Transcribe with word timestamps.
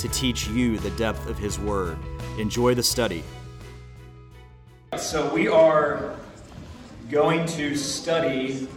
to 0.00 0.08
teach 0.08 0.48
you 0.48 0.78
the 0.78 0.90
depth 0.90 1.26
of 1.28 1.38
His 1.38 1.58
Word. 1.58 1.98
Enjoy 2.38 2.74
the 2.74 2.82
study. 2.82 3.22
So, 4.96 5.32
we 5.32 5.48
are 5.48 6.16
going 7.10 7.46
to 7.46 7.76
study 7.76 8.68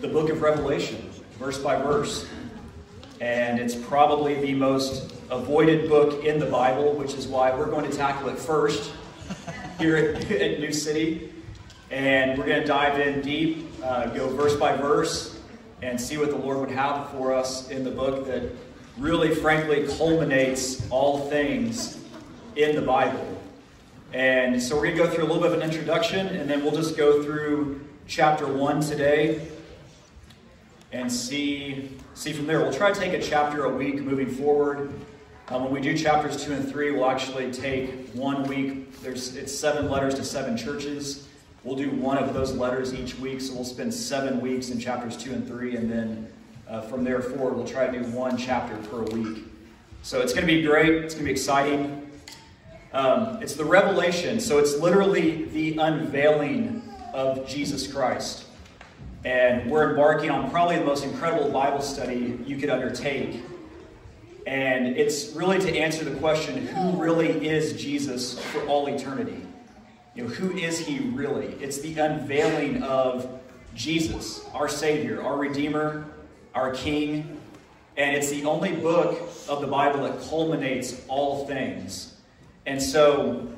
the 0.00 0.08
book 0.08 0.30
of 0.30 0.42
Revelation, 0.42 1.10
verse 1.38 1.58
by 1.58 1.80
verse. 1.80 2.26
And 3.20 3.58
it's 3.58 3.74
probably 3.74 4.40
the 4.40 4.54
most 4.54 5.14
avoided 5.30 5.88
book 5.88 6.24
in 6.24 6.38
the 6.38 6.46
Bible, 6.46 6.92
which 6.94 7.14
is 7.14 7.26
why 7.26 7.54
we're 7.56 7.70
going 7.70 7.90
to 7.90 7.96
tackle 7.96 8.28
it 8.28 8.38
first 8.38 8.92
here 9.78 9.96
at, 9.96 10.30
at 10.30 10.60
New 10.60 10.72
City. 10.72 11.32
And 11.90 12.38
we're 12.38 12.46
going 12.46 12.60
to 12.60 12.66
dive 12.66 13.00
in 13.00 13.22
deep, 13.22 13.66
uh, 13.82 14.06
go 14.06 14.28
verse 14.28 14.56
by 14.56 14.76
verse, 14.76 15.38
and 15.82 16.00
see 16.00 16.16
what 16.16 16.30
the 16.30 16.36
Lord 16.36 16.58
would 16.58 16.70
have 16.70 17.10
for 17.10 17.32
us 17.32 17.70
in 17.70 17.84
the 17.84 17.90
book 17.90 18.26
that 18.26 18.42
really, 18.98 19.34
frankly, 19.34 19.86
culminates 19.96 20.88
all 20.90 21.28
things 21.28 21.98
in 22.56 22.76
the 22.76 22.82
Bible. 22.82 23.40
And 24.12 24.62
so 24.62 24.76
we're 24.76 24.82
going 24.82 24.96
to 24.96 25.04
go 25.04 25.10
through 25.10 25.24
a 25.24 25.26
little 25.26 25.42
bit 25.42 25.52
of 25.52 25.58
an 25.58 25.62
introduction, 25.62 26.28
and 26.28 26.48
then 26.48 26.62
we'll 26.62 26.74
just 26.74 26.96
go 26.96 27.22
through 27.22 27.84
chapter 28.06 28.46
1 28.46 28.80
today 28.80 29.48
and 30.92 31.10
see, 31.10 31.90
see 32.14 32.32
from 32.32 32.46
there. 32.46 32.60
We'll 32.60 32.72
try 32.72 32.92
to 32.92 32.98
take 32.98 33.12
a 33.12 33.20
chapter 33.20 33.64
a 33.64 33.74
week 33.74 34.00
moving 34.00 34.30
forward. 34.30 34.92
Um, 35.48 35.64
when 35.64 35.72
we 35.72 35.80
do 35.80 35.96
chapters 35.96 36.44
2 36.44 36.52
and 36.52 36.68
3, 36.68 36.92
we'll 36.92 37.10
actually 37.10 37.50
take 37.50 38.08
one 38.10 38.44
week. 38.44 39.00
There's, 39.02 39.34
it's 39.34 39.52
seven 39.52 39.90
letters 39.90 40.14
to 40.14 40.24
seven 40.24 40.56
churches. 40.56 41.28
We'll 41.64 41.76
do 41.76 41.90
one 41.90 42.18
of 42.18 42.32
those 42.32 42.52
letters 42.52 42.94
each 42.94 43.18
week, 43.18 43.40
so 43.40 43.54
we'll 43.54 43.64
spend 43.64 43.92
seven 43.92 44.40
weeks 44.40 44.70
in 44.70 44.78
chapters 44.78 45.16
2 45.16 45.32
and 45.32 45.48
3, 45.48 45.76
and 45.76 45.90
then 45.90 46.28
uh, 46.68 46.80
from 46.82 47.04
there 47.04 47.20
forward, 47.20 47.54
we'll 47.54 47.66
try 47.66 47.86
to 47.86 47.92
do 47.92 48.04
one 48.10 48.36
chapter 48.36 48.76
per 48.88 49.02
week. 49.02 49.44
So 50.02 50.20
it's 50.20 50.32
going 50.32 50.46
to 50.46 50.52
be 50.52 50.62
great. 50.62 51.04
It's 51.04 51.14
going 51.14 51.24
to 51.24 51.28
be 51.28 51.32
exciting. 51.32 52.10
Um, 52.92 53.42
it's 53.42 53.54
the 53.54 53.64
revelation, 53.64 54.38
so 54.38 54.58
it's 54.58 54.76
literally 54.78 55.46
the 55.46 55.78
unveiling 55.78 56.82
of 57.12 57.46
Jesus 57.46 57.90
Christ. 57.90 58.44
And 59.24 59.70
we're 59.70 59.90
embarking 59.90 60.30
on 60.30 60.50
probably 60.50 60.78
the 60.78 60.84
most 60.84 61.04
incredible 61.04 61.50
Bible 61.50 61.80
study 61.80 62.38
you 62.46 62.56
could 62.56 62.70
undertake. 62.70 63.40
And 64.46 64.88
it's 64.88 65.32
really 65.32 65.58
to 65.58 65.76
answer 65.76 66.04
the 66.04 66.14
question 66.16 66.66
who 66.66 66.90
really 67.02 67.48
is 67.48 67.72
Jesus 67.80 68.38
for 68.38 68.60
all 68.66 68.86
eternity? 68.86 69.40
You 70.14 70.24
know, 70.24 70.30
who 70.30 70.56
is 70.56 70.78
he 70.78 70.98
really? 71.00 71.46
It's 71.60 71.80
the 71.80 71.98
unveiling 71.98 72.82
of 72.82 73.40
Jesus, 73.74 74.46
our 74.52 74.68
Savior, 74.68 75.22
our 75.22 75.36
Redeemer, 75.36 76.06
our 76.54 76.72
King, 76.72 77.40
and 77.96 78.16
it's 78.16 78.30
the 78.30 78.44
only 78.44 78.72
book 78.72 79.20
of 79.48 79.60
the 79.60 79.66
Bible 79.66 80.02
that 80.02 80.20
culminates 80.28 81.00
all 81.08 81.46
things. 81.46 82.14
And 82.66 82.82
so 82.82 83.48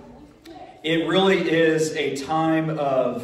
it 0.83 1.07
really 1.07 1.51
is 1.51 1.95
a 1.97 2.17
time 2.17 2.79
of, 2.79 3.23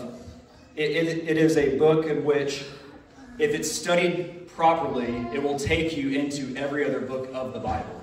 it, 0.77 0.91
it, 0.91 1.29
it 1.29 1.37
is 1.39 1.57
a 1.57 1.79
book 1.79 2.07
in 2.07 2.25
which, 2.25 2.65
if 3.39 3.55
it's 3.55 3.71
studied 3.71 4.49
properly, 4.49 5.27
it 5.33 5.43
will 5.43 5.59
take 5.59 5.97
you 5.97 6.11
into 6.11 6.55
every 6.57 6.85
other 6.85 7.01
book 7.01 7.29
of 7.33 7.53
the 7.53 7.59
Bible. 7.59 8.03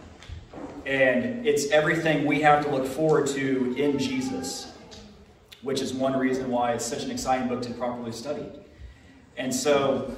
And 0.86 1.46
it's 1.46 1.70
everything 1.72 2.26
we 2.26 2.42
have 2.42 2.66
to 2.66 2.72
look 2.72 2.86
forward 2.86 3.28
to 3.28 3.76
in 3.78 4.00
Jesus, 4.00 4.72
which 5.62 5.82
is 5.82 5.94
one 5.94 6.18
reason 6.18 6.50
why 6.50 6.74
it's 6.74 6.86
such 6.86 7.04
an 7.04 7.12
exciting 7.12 7.48
book 7.48 7.62
to 7.64 7.74
properly 7.74 8.12
study. 8.12 8.46
And 9.38 9.54
so, 9.54 10.16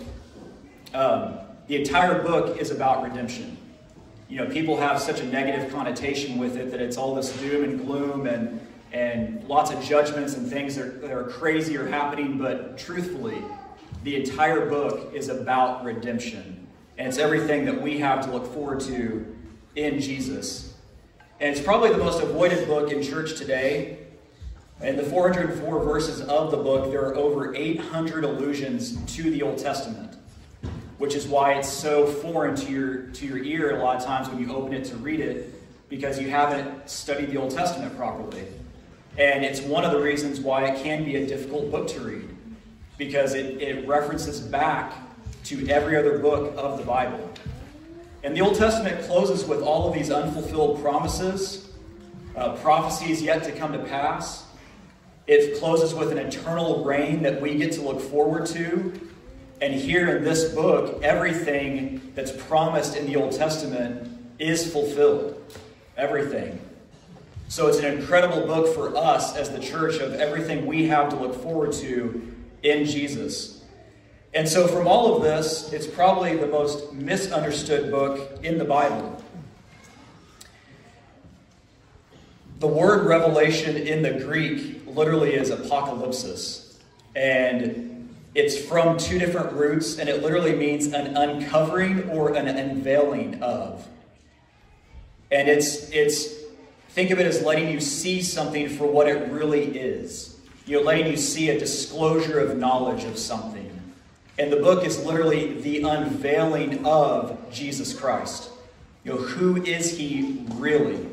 um, 0.94 1.40
the 1.68 1.78
entire 1.78 2.22
book 2.22 2.58
is 2.58 2.72
about 2.72 3.04
redemption. 3.04 3.58
You 4.28 4.38
know, 4.38 4.46
people 4.48 4.78
have 4.78 5.00
such 5.00 5.20
a 5.20 5.26
negative 5.26 5.72
connotation 5.72 6.38
with 6.38 6.58
it 6.58 6.72
that 6.72 6.82
it's 6.82 6.98
all 6.98 7.16
this 7.16 7.32
doom 7.40 7.64
and 7.64 7.86
gloom 7.86 8.28
and, 8.28 8.60
and 8.92 9.44
lots 9.46 9.72
of 9.72 9.82
judgments 9.84 10.36
and 10.36 10.50
things 10.50 10.76
that 10.76 10.86
are, 10.86 10.92
that 11.00 11.12
are 11.12 11.26
crazy 11.26 11.78
are 11.78 11.88
happening, 11.88 12.38
but 12.38 12.78
truthfully, 12.78 13.42
the 14.04 14.16
entire 14.16 14.70
book 14.70 15.14
is 15.14 15.30
about 15.30 15.84
redemption. 15.84 16.68
And 16.98 17.08
it's 17.08 17.18
everything 17.18 17.66
that 17.66 17.82
we 17.82 18.00
have 18.00 18.26
to 18.26 18.32
look 18.32 18.54
forward 18.54 18.80
to 18.82 19.26
in 19.76 20.00
Jesus. 20.00 20.74
And 21.40 21.50
it's 21.50 21.62
probably 21.62 21.90
the 21.90 21.98
most 21.98 22.22
avoided 22.22 22.68
book 22.68 22.92
in 22.92 23.02
church 23.02 23.38
today. 23.38 23.98
In 24.82 24.98
the 24.98 25.04
404 25.04 25.84
verses 25.84 26.22
of 26.22 26.52
the 26.52 26.58
book, 26.58 26.92
there 26.92 27.06
are 27.06 27.16
over 27.16 27.56
800 27.56 28.24
allusions 28.24 28.98
to 29.16 29.30
the 29.30 29.42
Old 29.42 29.58
Testament 29.58 30.11
which 31.02 31.16
is 31.16 31.28
why 31.28 31.54
it's 31.54 31.68
so 31.68 32.06
foreign 32.06 32.56
to 32.56 32.72
your 32.72 32.98
to 33.08 33.26
your 33.26 33.40
ear 33.40 33.76
a 33.76 33.84
lot 33.84 33.98
of 33.98 34.06
times 34.06 34.30
when 34.30 34.38
you 34.40 34.54
open 34.54 34.72
it 34.72 34.86
to 34.86 34.96
read 34.98 35.20
it 35.20 35.52
because 35.90 36.22
you 36.22 36.30
haven't 36.30 36.88
studied 36.88 37.32
the 37.32 37.38
Old 37.38 37.50
Testament 37.50 37.98
properly. 37.98 38.46
And 39.18 39.44
it's 39.44 39.62
one 39.62 39.84
of 39.84 39.94
the 39.94 40.00
reasons 40.00 40.40
why 40.40 40.68
it 40.68 40.84
can 40.84 41.04
be 41.04 41.16
a 41.16 41.26
difficult 41.26 41.72
book 41.72 41.88
to 41.88 42.02
read 42.02 42.30
because 43.00 43.34
it, 43.34 43.60
it 43.60 43.88
references 43.88 44.40
back 44.40 44.94
to 45.46 45.68
every 45.70 45.98
other 45.98 46.20
book 46.20 46.54
of 46.56 46.78
the 46.78 46.86
Bible. 46.86 47.34
And 48.24 48.38
the 48.38 48.42
Old 48.42 48.54
Testament 48.54 49.04
closes 49.08 49.44
with 49.44 49.64
all 49.64 49.88
of 49.88 49.96
these 49.96 50.12
unfulfilled 50.12 50.84
promises, 50.84 51.68
uh, 52.36 52.58
prophecies 52.58 53.24
yet 53.24 53.44
to 53.46 53.52
come 53.52 53.74
to 53.74 53.80
pass. 53.80 54.46
It 55.26 55.58
closes 55.60 55.96
with 55.96 56.12
an 56.12 56.20
eternal 56.20 56.86
reign 56.86 57.24
that 57.24 57.42
we 57.42 57.56
get 57.56 57.72
to 57.72 57.82
look 57.82 58.00
forward 58.00 58.46
to 58.48 59.11
and 59.62 59.76
here 59.76 60.18
in 60.18 60.24
this 60.24 60.54
book, 60.54 61.04
everything 61.04 62.12
that's 62.16 62.32
promised 62.32 62.96
in 62.96 63.06
the 63.06 63.16
Old 63.16 63.32
Testament 63.32 64.10
is 64.40 64.72
fulfilled. 64.72 65.40
Everything. 65.96 66.60
So 67.48 67.68
it's 67.68 67.78
an 67.78 67.86
incredible 67.86 68.48
book 68.48 68.74
for 68.74 68.96
us 68.98 69.36
as 69.36 69.52
the 69.52 69.60
church 69.60 70.00
of 70.00 70.14
everything 70.16 70.66
we 70.66 70.88
have 70.88 71.10
to 71.10 71.16
look 71.16 71.44
forward 71.44 71.74
to 71.74 72.34
in 72.64 72.86
Jesus. 72.86 73.62
And 74.34 74.48
so, 74.48 74.68
from 74.68 74.88
all 74.88 75.16
of 75.16 75.22
this, 75.22 75.74
it's 75.74 75.86
probably 75.86 76.38
the 76.38 76.48
most 76.48 76.94
misunderstood 76.94 77.92
book 77.92 78.40
in 78.44 78.58
the 78.58 78.64
Bible. 78.64 79.22
The 82.60 82.68
word 82.68 83.06
revelation 83.06 83.76
in 83.76 84.02
the 84.02 84.24
Greek 84.24 84.84
literally 84.88 85.34
is 85.34 85.52
apocalypsis. 85.52 86.78
And 87.14 87.91
it's 88.34 88.58
from 88.58 88.98
two 88.98 89.20
different 89.20 89.52
roots, 89.54 89.98
and 89.98 90.08
it 90.08 90.22
literally 90.22 90.56
means 90.56 90.88
an 90.88 91.18
uncovering 91.18 92.10
or 92.10 92.34
an 92.34 92.48
unveiling 92.48 93.44
of. 93.44 93.88
And 95.32 95.50
it's 95.50 95.90
it's 95.92 96.34
think 96.90 97.12
of 97.12 97.20
it 97.20 97.26
as 97.26 97.42
letting 97.44 97.70
you 97.70 97.82
see 97.82 98.22
something 98.22 98.70
for 98.70 98.86
what 98.86 99.08
it 99.08 99.32
really 99.32 99.78
is. 99.78 100.38
You 100.66 100.78
know, 100.78 100.84
letting 100.84 101.08
you 101.08 101.18
see 101.18 101.50
a 101.50 101.60
disclosure 101.60 102.40
of 102.40 102.58
knowledge 102.58 103.04
of 103.04 103.18
something. 103.18 103.68
And 104.40 104.52
the 104.52 104.58
book 104.58 104.86
is 104.86 105.04
literally 105.06 105.60
the 105.62 105.82
unveiling 105.84 106.86
of 106.86 107.52
Jesus 107.52 107.98
Christ. 107.98 108.50
You 109.04 109.14
know, 109.14 109.18
who 109.18 109.62
is 109.64 109.98
he 109.98 110.46
really? 110.54 111.08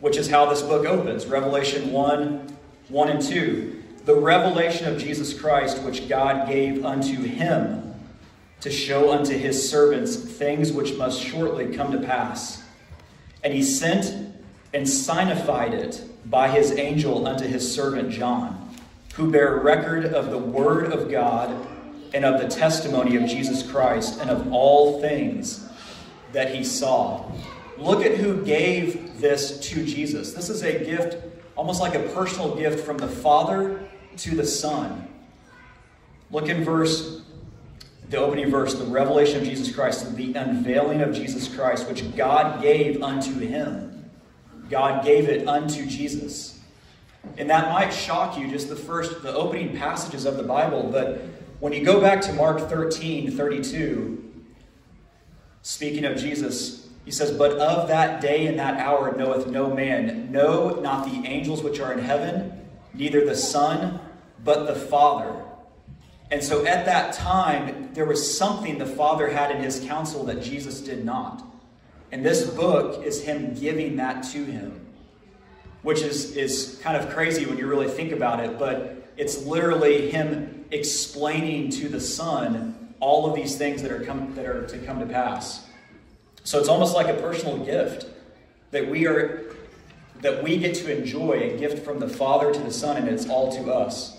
Which 0.00 0.16
is 0.16 0.28
how 0.28 0.46
this 0.46 0.62
book 0.62 0.86
opens. 0.86 1.26
Revelation 1.26 1.90
1, 1.90 2.56
1 2.88 3.08
and 3.08 3.22
2 3.22 3.83
the 4.04 4.14
revelation 4.14 4.86
of 4.86 4.98
Jesus 4.98 5.38
Christ, 5.38 5.82
which 5.82 6.08
God 6.08 6.48
gave 6.48 6.84
unto 6.84 7.22
him 7.22 7.94
to 8.60 8.70
show 8.70 9.12
unto 9.12 9.36
his 9.36 9.68
servants 9.68 10.16
things 10.16 10.72
which 10.72 10.94
must 10.96 11.20
shortly 11.20 11.74
come 11.74 11.92
to 11.92 11.98
pass. 11.98 12.62
And 13.42 13.52
he 13.52 13.62
sent 13.62 14.34
and 14.72 14.88
signified 14.88 15.74
it 15.74 16.02
by 16.26 16.48
his 16.48 16.72
angel 16.72 17.26
unto 17.26 17.46
his 17.46 17.74
servant 17.74 18.10
John, 18.10 18.74
who 19.14 19.30
bare 19.30 19.56
record 19.56 20.06
of 20.06 20.30
the 20.30 20.38
word 20.38 20.92
of 20.92 21.10
God 21.10 21.54
and 22.12 22.24
of 22.24 22.40
the 22.40 22.48
testimony 22.48 23.16
of 23.16 23.28
Jesus 23.28 23.68
Christ 23.68 24.20
and 24.20 24.30
of 24.30 24.52
all 24.52 25.00
things 25.00 25.68
that 26.32 26.54
he 26.54 26.64
saw. 26.64 27.30
Look 27.78 28.04
at 28.04 28.16
who 28.16 28.44
gave 28.44 29.20
this 29.20 29.58
to 29.60 29.84
Jesus. 29.84 30.32
This 30.32 30.48
is 30.48 30.62
a 30.62 30.84
gift, 30.84 31.16
almost 31.56 31.80
like 31.80 31.94
a 31.94 32.02
personal 32.10 32.54
gift 32.54 32.84
from 32.84 32.98
the 32.98 33.08
Father 33.08 33.88
to 34.18 34.34
the 34.34 34.46
Son. 34.46 35.08
Look 36.30 36.48
in 36.48 36.64
verse 36.64 37.24
the 38.10 38.18
opening 38.18 38.50
verse, 38.50 38.74
the 38.74 38.84
revelation 38.84 39.38
of 39.38 39.44
Jesus 39.44 39.74
Christ, 39.74 40.14
the 40.14 40.34
unveiling 40.34 41.00
of 41.00 41.14
Jesus 41.14 41.52
Christ, 41.52 41.88
which 41.88 42.14
God 42.16 42.60
gave 42.60 43.02
unto 43.02 43.38
him. 43.38 44.10
God 44.70 45.04
gave 45.04 45.28
it 45.28 45.48
unto 45.48 45.86
Jesus. 45.86 46.60
And 47.38 47.48
that 47.48 47.72
might 47.72 47.90
shock 47.90 48.38
you, 48.38 48.48
just 48.48 48.68
the 48.68 48.76
first, 48.76 49.22
the 49.22 49.34
opening 49.34 49.76
passages 49.76 50.26
of 50.26 50.36
the 50.36 50.42
Bible, 50.42 50.88
but 50.92 51.22
when 51.60 51.72
you 51.72 51.82
go 51.82 52.00
back 52.00 52.20
to 52.22 52.32
Mark 52.34 52.68
13, 52.68 53.30
32, 53.30 54.32
speaking 55.62 56.04
of 56.04 56.18
Jesus, 56.18 56.88
he 57.06 57.10
says, 57.10 57.30
But 57.36 57.52
of 57.52 57.88
that 57.88 58.20
day 58.20 58.46
and 58.46 58.58
that 58.58 58.78
hour 58.78 59.16
knoweth 59.16 59.46
no 59.46 59.74
man, 59.74 60.30
no, 60.30 60.80
not 60.80 61.10
the 61.10 61.26
angels 61.26 61.62
which 61.62 61.80
are 61.80 61.92
in 61.92 61.98
heaven, 61.98 62.66
neither 62.92 63.24
the 63.24 63.36
Son, 63.36 64.00
but 64.44 64.66
the 64.66 64.74
Father. 64.74 65.42
And 66.30 66.42
so 66.42 66.64
at 66.66 66.86
that 66.86 67.14
time, 67.14 67.90
there 67.94 68.04
was 68.04 68.36
something 68.36 68.78
the 68.78 68.86
Father 68.86 69.28
had 69.28 69.50
in 69.50 69.62
his 69.62 69.80
counsel 69.80 70.24
that 70.24 70.42
Jesus 70.42 70.80
did 70.80 71.04
not. 71.04 71.44
And 72.12 72.24
this 72.24 72.48
book 72.48 73.04
is 73.04 73.22
him 73.22 73.54
giving 73.54 73.96
that 73.96 74.22
to 74.32 74.44
him, 74.44 74.86
which 75.82 76.00
is, 76.00 76.36
is 76.36 76.78
kind 76.82 76.96
of 76.96 77.10
crazy 77.10 77.46
when 77.46 77.58
you 77.58 77.66
really 77.66 77.88
think 77.88 78.12
about 78.12 78.40
it, 78.40 78.58
but 78.58 79.12
it's 79.16 79.44
literally 79.44 80.10
him 80.10 80.64
explaining 80.70 81.70
to 81.70 81.88
the 81.88 82.00
Son 82.00 82.94
all 83.00 83.28
of 83.28 83.34
these 83.34 83.56
things 83.56 83.82
that 83.82 83.92
are, 83.92 84.00
come, 84.00 84.34
that 84.34 84.46
are 84.46 84.66
to 84.66 84.78
come 84.78 84.98
to 85.00 85.06
pass. 85.06 85.66
So 86.42 86.58
it's 86.58 86.68
almost 86.68 86.94
like 86.94 87.08
a 87.08 87.20
personal 87.20 87.58
gift 87.58 88.06
that 88.70 88.88
we 88.88 89.06
are 89.06 89.44
that 90.20 90.42
we 90.42 90.56
get 90.56 90.74
to 90.74 90.96
enjoy 90.96 91.32
a 91.32 91.58
gift 91.58 91.84
from 91.84 91.98
the 91.98 92.08
Father 92.08 92.52
to 92.52 92.58
the 92.58 92.72
Son, 92.72 92.96
and 92.96 93.06
it's 93.08 93.28
all 93.28 93.52
to 93.52 93.70
us. 93.70 94.18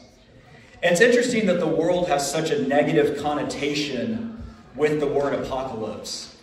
And 0.85 0.91
it's 0.91 1.01
interesting 1.01 1.47
that 1.47 1.59
the 1.59 1.65
world 1.65 2.09
has 2.09 2.31
such 2.31 2.51
a 2.51 2.61
negative 2.61 3.19
connotation 3.19 4.43
with 4.75 4.99
the 4.99 5.07
word 5.07 5.33
apocalypse. 5.33 6.37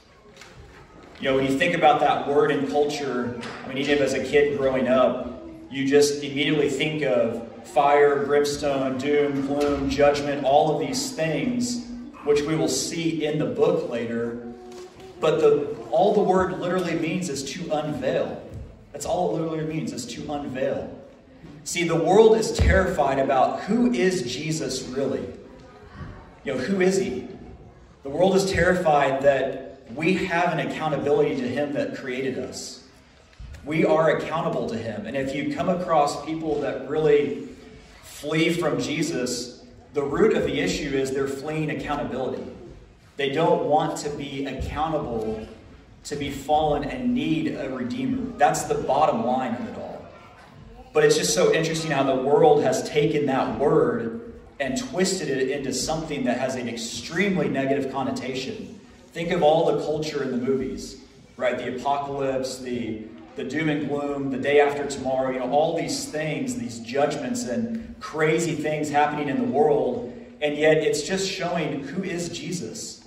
You 1.21 1.31
know, 1.31 1.37
when 1.37 1.47
you 1.47 1.57
think 1.57 1.77
about 1.77 2.01
that 2.01 2.27
word 2.27 2.51
in 2.51 2.67
culture, 2.67 3.41
I 3.65 3.69
mean, 3.69 3.79
even 3.79 3.99
as 3.99 4.15
a 4.15 4.25
kid 4.25 4.59
growing 4.59 4.89
up, 4.89 5.49
you 5.71 5.87
just 5.87 6.25
immediately 6.25 6.69
think 6.69 7.05
of 7.05 7.57
fire, 7.69 8.27
brimstone, 8.27 8.99
doom, 8.99 9.47
gloom, 9.47 9.89
judgment, 9.89 10.43
all 10.45 10.75
of 10.75 10.85
these 10.85 11.13
things, 11.13 11.87
which 12.25 12.43
we 12.43 12.57
will 12.57 12.67
see 12.67 13.25
in 13.25 13.39
the 13.39 13.47
book 13.47 13.89
later. 13.89 14.53
But 15.21 15.39
the, 15.39 15.73
all 15.93 16.15
the 16.15 16.23
word 16.25 16.59
literally 16.59 16.97
means 16.97 17.29
is 17.29 17.45
to 17.53 17.71
unveil. 17.71 18.43
That's 18.91 19.07
all 19.07 19.37
it 19.37 19.41
literally 19.41 19.73
means, 19.73 19.93
is 19.93 20.05
to 20.07 20.33
unveil. 20.33 21.02
See, 21.65 21.85
the 21.85 21.97
world 21.97 22.37
is 22.37 22.53
terrified 22.53 23.19
about 23.19 23.61
who 23.63 23.93
is 23.93 24.23
Jesus 24.23 24.83
really? 24.83 25.25
You 26.45 26.55
know, 26.55 26.59
who 26.59 26.81
is 26.81 26.99
he? 26.99 27.29
The 28.03 28.11
world 28.11 28.35
is 28.35 28.51
terrified 28.51 29.23
that 29.23 29.87
we 29.95 30.15
have 30.15 30.53
an 30.53 30.67
accountability 30.67 31.37
to 31.37 31.49
him 31.49 31.73
that 31.75 31.97
created 31.97 32.39
us. 32.39 32.85
We 33.65 33.85
are 33.85 34.17
accountable 34.17 34.69
to 34.71 34.77
him. 34.77 35.07
And 35.07 35.17
if 35.17 35.37
you 35.37 35.55
come 35.55 35.69
across 35.69 36.25
people 36.25 36.61
that 36.63 36.89
really 36.89 37.49
flee 38.03 38.53
from 38.53 38.81
Jesus, 38.81 39.65
the 39.95 40.03
root 40.03 40.37
of 40.37 40.43
the 40.45 40.59
issue 40.59 40.97
is 40.97 41.13
they're 41.13 41.29
fleeing 41.29 41.71
accountability. 41.71 42.45
They 43.17 43.31
don't 43.31 43.67
want 43.67 43.99
to 43.99 44.11
be 44.11 44.47
accountable 44.47 45.47
to 46.05 46.17
be 46.17 46.31
fallen 46.31 46.83
and 46.83 47.15
need 47.15 47.55
a 47.55 47.71
redeemer. 47.71 48.37
That's 48.37 48.65
the 48.65 48.75
bottom 48.75 49.25
line. 49.25 49.72
But 50.93 51.05
it's 51.05 51.17
just 51.17 51.35
so 51.35 51.53
interesting 51.53 51.91
how 51.91 52.03
the 52.03 52.23
world 52.23 52.63
has 52.63 52.89
taken 52.89 53.27
that 53.27 53.59
word 53.59 54.35
and 54.61 54.79
twisted 54.79 55.29
it 55.29 55.51
into 55.51 55.73
something 55.73 56.25
that 56.25 56.39
has 56.39 56.55
an 56.55 56.69
extremely 56.69 57.49
negative 57.49 57.93
connotation. 57.93 58.79
Think 59.13 59.31
of 59.31 59.43
all 59.43 59.73
the 59.77 59.85
culture 59.85 60.23
in 60.23 60.31
the 60.31 60.37
movies, 60.37 60.99
right? 61.37 61.57
The 61.57 61.77
apocalypse, 61.77 62.59
the 62.59 63.05
the 63.35 63.45
doom 63.45 63.69
and 63.69 63.89
gloom, 63.89 64.31
the 64.31 64.37
day 64.37 64.61
after 64.61 64.87
tomorrow, 64.87 65.31
you 65.31 65.39
know, 65.39 65.51
all 65.51 65.77
these 65.77 66.05
things, 66.07 66.57
these 66.57 66.81
judgments 66.81 67.45
and 67.45 67.99
crazy 67.99 68.55
things 68.55 68.91
happening 68.91 69.29
in 69.29 69.39
the 69.39 69.45
world, 69.51 70.13
and 70.43 70.57
yet 70.57 70.79
it's 70.79 71.03
just 71.03 71.31
showing 71.31 71.83
who 71.83 72.03
is 72.03 72.29
Jesus. 72.29 73.05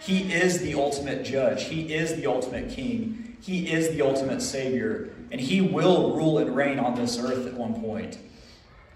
He 0.00 0.32
is 0.32 0.60
the 0.60 0.74
ultimate 0.74 1.24
judge. 1.24 1.64
He 1.64 1.94
is 1.94 2.14
the 2.14 2.26
ultimate 2.26 2.70
king. 2.70 3.38
He 3.40 3.72
is 3.72 3.88
the 3.90 4.02
ultimate 4.02 4.42
savior. 4.42 5.13
And 5.34 5.40
he 5.40 5.60
will 5.60 6.14
rule 6.14 6.38
and 6.38 6.54
reign 6.54 6.78
on 6.78 6.94
this 6.94 7.18
earth 7.18 7.44
at 7.48 7.54
one 7.54 7.80
point. 7.80 8.18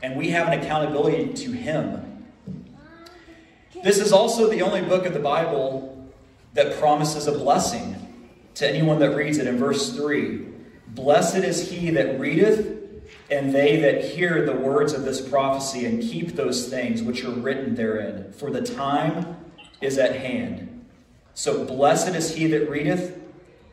And 0.05 0.17
we 0.17 0.31
have 0.31 0.47
an 0.47 0.61
accountability 0.61 1.35
to 1.35 1.51
him. 1.51 2.27
This 3.83 3.99
is 3.99 4.13
also 4.13 4.49
the 4.49 4.63
only 4.63 4.83
book 4.83 5.05
of 5.05 5.15
the 5.15 5.19
Bible 5.19 6.09
that 6.55 6.79
promises 6.79 7.27
a 7.27 7.33
blessing 7.33 7.97
to 8.55 8.69
anyone 8.69 9.01
that 9.01 9.17
reads 9.17 9.39
it 9.39 9.49
in 9.49 9.59
verse 9.59 9.97
3. 9.97 10.47
Blessed 10.87 11.39
is 11.39 11.73
he 11.73 11.91
that 11.91 12.21
readeth, 12.21 13.03
and 13.29 13.53
they 13.53 13.81
that 13.81 14.05
hear 14.05 14.47
the 14.47 14.53
words 14.53 14.93
of 14.93 15.03
this 15.03 15.21
prophecy 15.21 15.87
and 15.87 16.01
keep 16.01 16.37
those 16.37 16.69
things 16.69 17.03
which 17.03 17.25
are 17.25 17.33
written 17.33 17.75
therein, 17.75 18.33
for 18.33 18.53
the 18.53 18.63
time 18.63 19.39
is 19.81 19.99
at 19.99 20.15
hand. 20.15 20.87
So 21.35 21.65
blessed 21.65 22.15
is 22.15 22.37
he 22.37 22.47
that 22.47 22.71
readeth, 22.71 23.18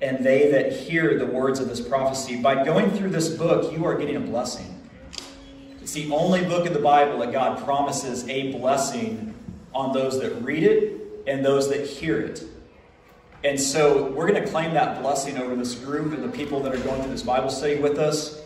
and 0.01 0.25
they 0.25 0.51
that 0.51 0.73
hear 0.73 1.17
the 1.17 1.25
words 1.25 1.59
of 1.59 1.69
this 1.69 1.81
prophecy. 1.81 2.41
By 2.41 2.63
going 2.63 2.91
through 2.91 3.09
this 3.09 3.29
book, 3.29 3.71
you 3.71 3.85
are 3.85 3.97
getting 3.97 4.15
a 4.15 4.19
blessing. 4.19 4.71
It's 5.81 5.93
the 5.93 6.11
only 6.11 6.43
book 6.43 6.65
in 6.65 6.73
the 6.73 6.79
Bible 6.79 7.19
that 7.19 7.31
God 7.31 7.63
promises 7.63 8.27
a 8.27 8.51
blessing 8.51 9.33
on 9.73 9.93
those 9.93 10.19
that 10.19 10.31
read 10.41 10.63
it 10.63 11.01
and 11.27 11.45
those 11.45 11.69
that 11.69 11.85
hear 11.85 12.19
it. 12.19 12.43
And 13.43 13.59
so 13.59 14.11
we're 14.11 14.27
going 14.27 14.41
to 14.41 14.49
claim 14.49 14.73
that 14.73 15.01
blessing 15.01 15.37
over 15.37 15.55
this 15.55 15.75
group 15.75 16.13
and 16.13 16.23
the 16.23 16.35
people 16.35 16.61
that 16.61 16.73
are 16.73 16.79
going 16.79 17.01
through 17.01 17.11
this 17.11 17.21
Bible 17.21 17.49
study 17.49 17.75
with 17.75 17.99
us. 17.99 18.41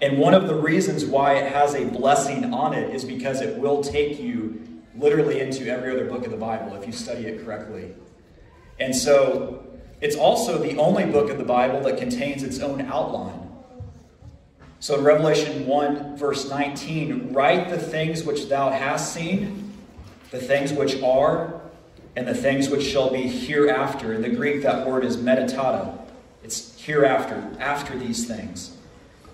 And 0.00 0.18
one 0.18 0.34
of 0.34 0.46
the 0.46 0.54
reasons 0.54 1.04
why 1.04 1.34
it 1.34 1.52
has 1.52 1.74
a 1.74 1.84
blessing 1.84 2.54
on 2.54 2.72
it 2.72 2.94
is 2.94 3.04
because 3.04 3.40
it 3.40 3.58
will 3.58 3.82
take 3.82 4.20
you 4.20 4.64
literally 4.94 5.40
into 5.40 5.68
every 5.68 5.90
other 5.90 6.04
book 6.04 6.24
of 6.24 6.30
the 6.30 6.36
Bible 6.36 6.76
if 6.76 6.86
you 6.86 6.92
study 6.92 7.26
it 7.26 7.44
correctly. 7.44 7.94
And 8.78 8.94
so 8.94 9.67
it's 10.00 10.16
also 10.16 10.58
the 10.58 10.76
only 10.78 11.04
book 11.04 11.30
of 11.30 11.38
the 11.38 11.44
Bible 11.44 11.80
that 11.82 11.98
contains 11.98 12.42
its 12.42 12.60
own 12.60 12.82
outline. 12.82 13.48
So 14.80 14.96
in 14.96 15.04
Revelation 15.04 15.66
1, 15.66 16.16
verse 16.16 16.48
19, 16.48 17.32
write 17.32 17.68
the 17.68 17.78
things 17.78 18.22
which 18.22 18.48
thou 18.48 18.70
hast 18.70 19.12
seen, 19.12 19.72
the 20.30 20.38
things 20.38 20.72
which 20.72 21.02
are, 21.02 21.60
and 22.14 22.28
the 22.28 22.34
things 22.34 22.68
which 22.68 22.84
shall 22.84 23.10
be 23.10 23.22
hereafter. 23.22 24.12
In 24.12 24.22
the 24.22 24.28
Greek, 24.28 24.62
that 24.62 24.86
word 24.86 25.04
is 25.04 25.16
meta 25.16 25.46
tauta. 25.46 25.98
It's 26.44 26.80
hereafter, 26.80 27.44
after 27.58 27.98
these 27.98 28.26
things. 28.26 28.76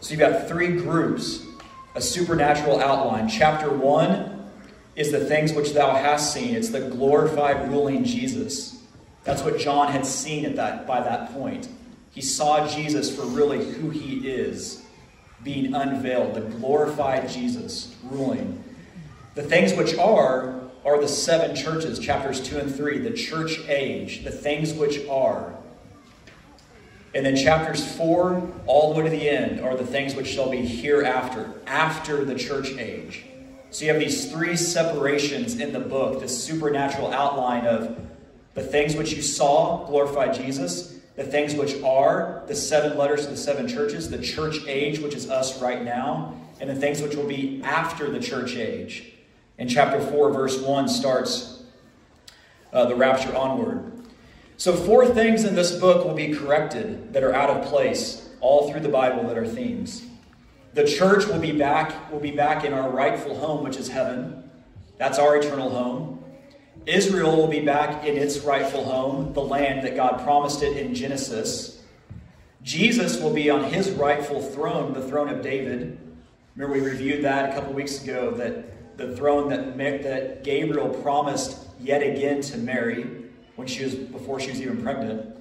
So 0.00 0.10
you've 0.10 0.20
got 0.20 0.48
three 0.48 0.68
groups, 0.68 1.44
a 1.94 2.00
supernatural 2.00 2.80
outline. 2.80 3.28
Chapter 3.28 3.70
1 3.70 4.50
is 4.96 5.12
the 5.12 5.24
things 5.24 5.52
which 5.52 5.72
thou 5.72 5.94
hast 5.94 6.32
seen, 6.32 6.54
it's 6.54 6.70
the 6.70 6.88
glorified 6.88 7.70
ruling 7.70 8.04
Jesus. 8.04 8.73
That's 9.24 9.42
what 9.42 9.58
John 9.58 9.90
had 9.90 10.06
seen 10.06 10.44
at 10.44 10.56
that, 10.56 10.86
by 10.86 11.00
that 11.00 11.32
point. 11.32 11.68
He 12.10 12.20
saw 12.20 12.68
Jesus 12.68 13.14
for 13.14 13.24
really 13.26 13.72
who 13.72 13.90
he 13.90 14.28
is, 14.28 14.82
being 15.42 15.74
unveiled, 15.74 16.34
the 16.34 16.42
glorified 16.42 17.28
Jesus 17.28 17.94
ruling. 18.04 18.62
The 19.34 19.42
things 19.42 19.74
which 19.74 19.96
are, 19.98 20.60
are 20.84 21.00
the 21.00 21.08
seven 21.08 21.56
churches, 21.56 21.98
chapters 21.98 22.40
2 22.40 22.58
and 22.58 22.74
3, 22.74 22.98
the 22.98 23.10
church 23.10 23.58
age, 23.66 24.22
the 24.22 24.30
things 24.30 24.72
which 24.74 25.06
are. 25.08 25.54
And 27.14 27.24
then 27.24 27.36
chapters 27.36 27.96
4, 27.96 28.52
all 28.66 28.92
the 28.92 29.00
way 29.00 29.04
to 29.04 29.10
the 29.10 29.28
end, 29.28 29.60
are 29.60 29.76
the 29.76 29.86
things 29.86 30.14
which 30.14 30.26
shall 30.26 30.50
be 30.50 30.58
hereafter, 30.58 31.52
after 31.66 32.24
the 32.24 32.34
church 32.34 32.70
age. 32.72 33.24
So 33.70 33.84
you 33.84 33.92
have 33.92 34.00
these 34.00 34.30
three 34.30 34.56
separations 34.56 35.58
in 35.58 35.72
the 35.72 35.80
book, 35.80 36.20
this 36.20 36.44
supernatural 36.44 37.12
outline 37.12 37.66
of 37.66 37.98
the 38.54 38.62
things 38.62 38.96
which 38.96 39.12
you 39.12 39.22
saw 39.22 39.84
glorify 39.86 40.32
Jesus. 40.32 40.92
The 41.16 41.24
things 41.24 41.54
which 41.54 41.80
are 41.82 42.42
the 42.48 42.56
seven 42.56 42.98
letters 42.98 43.24
to 43.24 43.30
the 43.30 43.36
seven 43.36 43.68
churches, 43.68 44.10
the 44.10 44.18
church 44.18 44.66
age, 44.66 44.98
which 44.98 45.14
is 45.14 45.30
us 45.30 45.62
right 45.62 45.84
now, 45.84 46.34
and 46.60 46.68
the 46.68 46.74
things 46.74 47.00
which 47.00 47.14
will 47.14 47.26
be 47.26 47.62
after 47.62 48.10
the 48.10 48.18
church 48.18 48.56
age. 48.56 49.12
In 49.56 49.68
chapter 49.68 50.00
4, 50.00 50.32
verse 50.32 50.60
1 50.60 50.88
starts 50.88 51.62
uh, 52.72 52.86
the 52.86 52.96
rapture 52.96 53.34
onward. 53.36 53.92
So, 54.56 54.74
four 54.74 55.06
things 55.06 55.44
in 55.44 55.54
this 55.54 55.78
book 55.78 56.04
will 56.04 56.14
be 56.14 56.34
corrected 56.34 57.12
that 57.12 57.22
are 57.22 57.34
out 57.34 57.50
of 57.50 57.66
place 57.66 58.28
all 58.40 58.70
through 58.70 58.80
the 58.80 58.88
Bible 58.88 59.26
that 59.28 59.38
are 59.38 59.46
themes. 59.46 60.04
The 60.74 60.84
church 60.84 61.26
will 61.26 61.38
be 61.38 61.52
back, 61.52 62.10
will 62.10 62.20
be 62.20 62.32
back 62.32 62.64
in 62.64 62.72
our 62.72 62.90
rightful 62.90 63.38
home, 63.38 63.62
which 63.62 63.76
is 63.76 63.88
heaven. 63.88 64.50
That's 64.98 65.18
our 65.18 65.36
eternal 65.36 65.70
home. 65.70 66.23
Israel 66.86 67.36
will 67.36 67.48
be 67.48 67.60
back 67.60 68.04
in 68.04 68.16
its 68.16 68.40
rightful 68.40 68.84
home, 68.84 69.32
the 69.32 69.40
land 69.40 69.86
that 69.86 69.96
God 69.96 70.22
promised 70.22 70.62
it 70.62 70.76
in 70.76 70.94
Genesis. 70.94 71.82
Jesus 72.62 73.20
will 73.20 73.32
be 73.32 73.50
on 73.50 73.64
his 73.64 73.90
rightful 73.90 74.42
throne, 74.42 74.92
the 74.92 75.06
throne 75.06 75.28
of 75.28 75.42
David. 75.42 75.98
Remember, 76.56 76.78
we 76.78 76.86
reviewed 76.86 77.24
that 77.24 77.50
a 77.50 77.54
couple 77.54 77.72
weeks 77.72 78.02
ago 78.02 78.30
that 78.32 78.96
the 78.96 79.16
throne 79.16 79.48
that, 79.48 79.76
that 80.02 80.44
Gabriel 80.44 80.88
promised 80.88 81.58
yet 81.80 82.02
again 82.02 82.40
to 82.42 82.58
Mary 82.58 83.06
when 83.56 83.66
she 83.66 83.84
was 83.84 83.94
before 83.94 84.40
she 84.40 84.50
was 84.50 84.60
even 84.60 84.82
pregnant. 84.82 85.36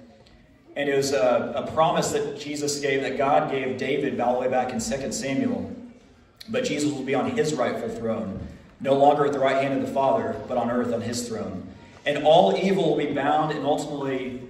And 0.75 0.89
it 0.89 0.95
was 0.95 1.13
a, 1.13 1.53
a 1.55 1.71
promise 1.71 2.11
that 2.11 2.39
Jesus 2.39 2.79
gave, 2.79 3.01
that 3.01 3.17
God 3.17 3.51
gave 3.51 3.77
David 3.77 4.19
all 4.19 4.33
the 4.33 4.39
way 4.39 4.49
back 4.49 4.71
in 4.71 4.79
2 4.79 5.11
Samuel. 5.11 5.71
But 6.49 6.65
Jesus 6.65 6.91
will 6.91 7.03
be 7.03 7.15
on 7.15 7.31
his 7.31 7.53
rightful 7.53 7.89
throne, 7.89 8.45
no 8.83 8.93
longer 8.93 9.25
at 9.25 9.31
the 9.31 9.39
right 9.39 9.63
hand 9.63 9.81
of 9.81 9.87
the 9.87 9.93
Father, 9.93 10.35
but 10.47 10.57
on 10.57 10.69
earth 10.69 10.93
on 10.93 11.01
his 11.01 11.27
throne. 11.27 11.65
And 12.05 12.25
all 12.25 12.55
evil 12.55 12.89
will 12.89 12.97
be 12.97 13.13
bound 13.13 13.53
and 13.53 13.65
ultimately 13.65 14.41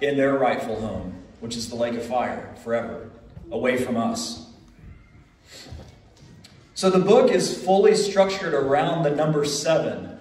in 0.00 0.16
their 0.16 0.36
rightful 0.36 0.80
home, 0.80 1.14
which 1.38 1.56
is 1.56 1.70
the 1.70 1.76
lake 1.76 1.94
of 1.94 2.04
fire 2.04 2.54
forever, 2.64 3.10
away 3.52 3.78
from 3.78 3.96
us. 3.96 4.50
So 6.74 6.90
the 6.90 6.98
book 6.98 7.30
is 7.30 7.62
fully 7.62 7.94
structured 7.94 8.54
around 8.54 9.04
the 9.04 9.10
number 9.10 9.44
seven. 9.44 10.18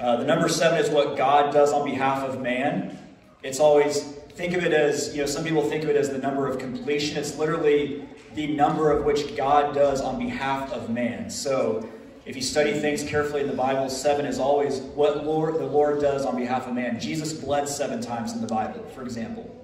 Uh, 0.00 0.16
the 0.16 0.24
number 0.24 0.48
seven 0.48 0.80
is 0.80 0.90
what 0.90 1.16
God 1.16 1.52
does 1.52 1.72
on 1.72 1.88
behalf 1.88 2.28
of 2.28 2.40
man. 2.40 2.98
It's 3.44 3.60
always, 3.60 4.02
think 4.02 4.54
of 4.54 4.64
it 4.64 4.72
as, 4.72 5.14
you 5.14 5.20
know, 5.20 5.26
some 5.26 5.44
people 5.44 5.62
think 5.62 5.84
of 5.84 5.90
it 5.90 5.96
as 5.96 6.10
the 6.10 6.18
number 6.18 6.48
of 6.48 6.58
completion. 6.58 7.18
It's 7.18 7.38
literally 7.38 8.04
the 8.34 8.48
number 8.48 8.90
of 8.90 9.04
which 9.04 9.36
God 9.36 9.74
does 9.74 10.00
on 10.00 10.18
behalf 10.18 10.72
of 10.72 10.90
man. 10.90 11.30
So 11.30 11.88
if 12.24 12.36
you 12.36 12.42
study 12.42 12.72
things 12.72 13.02
carefully 13.02 13.40
in 13.40 13.48
the 13.48 13.56
Bible, 13.56 13.88
seven 13.88 14.26
is 14.26 14.38
always 14.38 14.78
what 14.78 15.24
Lord, 15.24 15.54
the 15.54 15.66
Lord 15.66 16.00
does 16.00 16.24
on 16.24 16.36
behalf 16.36 16.68
of 16.68 16.74
man. 16.74 17.00
Jesus 17.00 17.32
bled 17.32 17.68
seven 17.68 18.00
times 18.00 18.32
in 18.32 18.40
the 18.40 18.46
Bible, 18.46 18.84
for 18.94 19.02
example, 19.02 19.54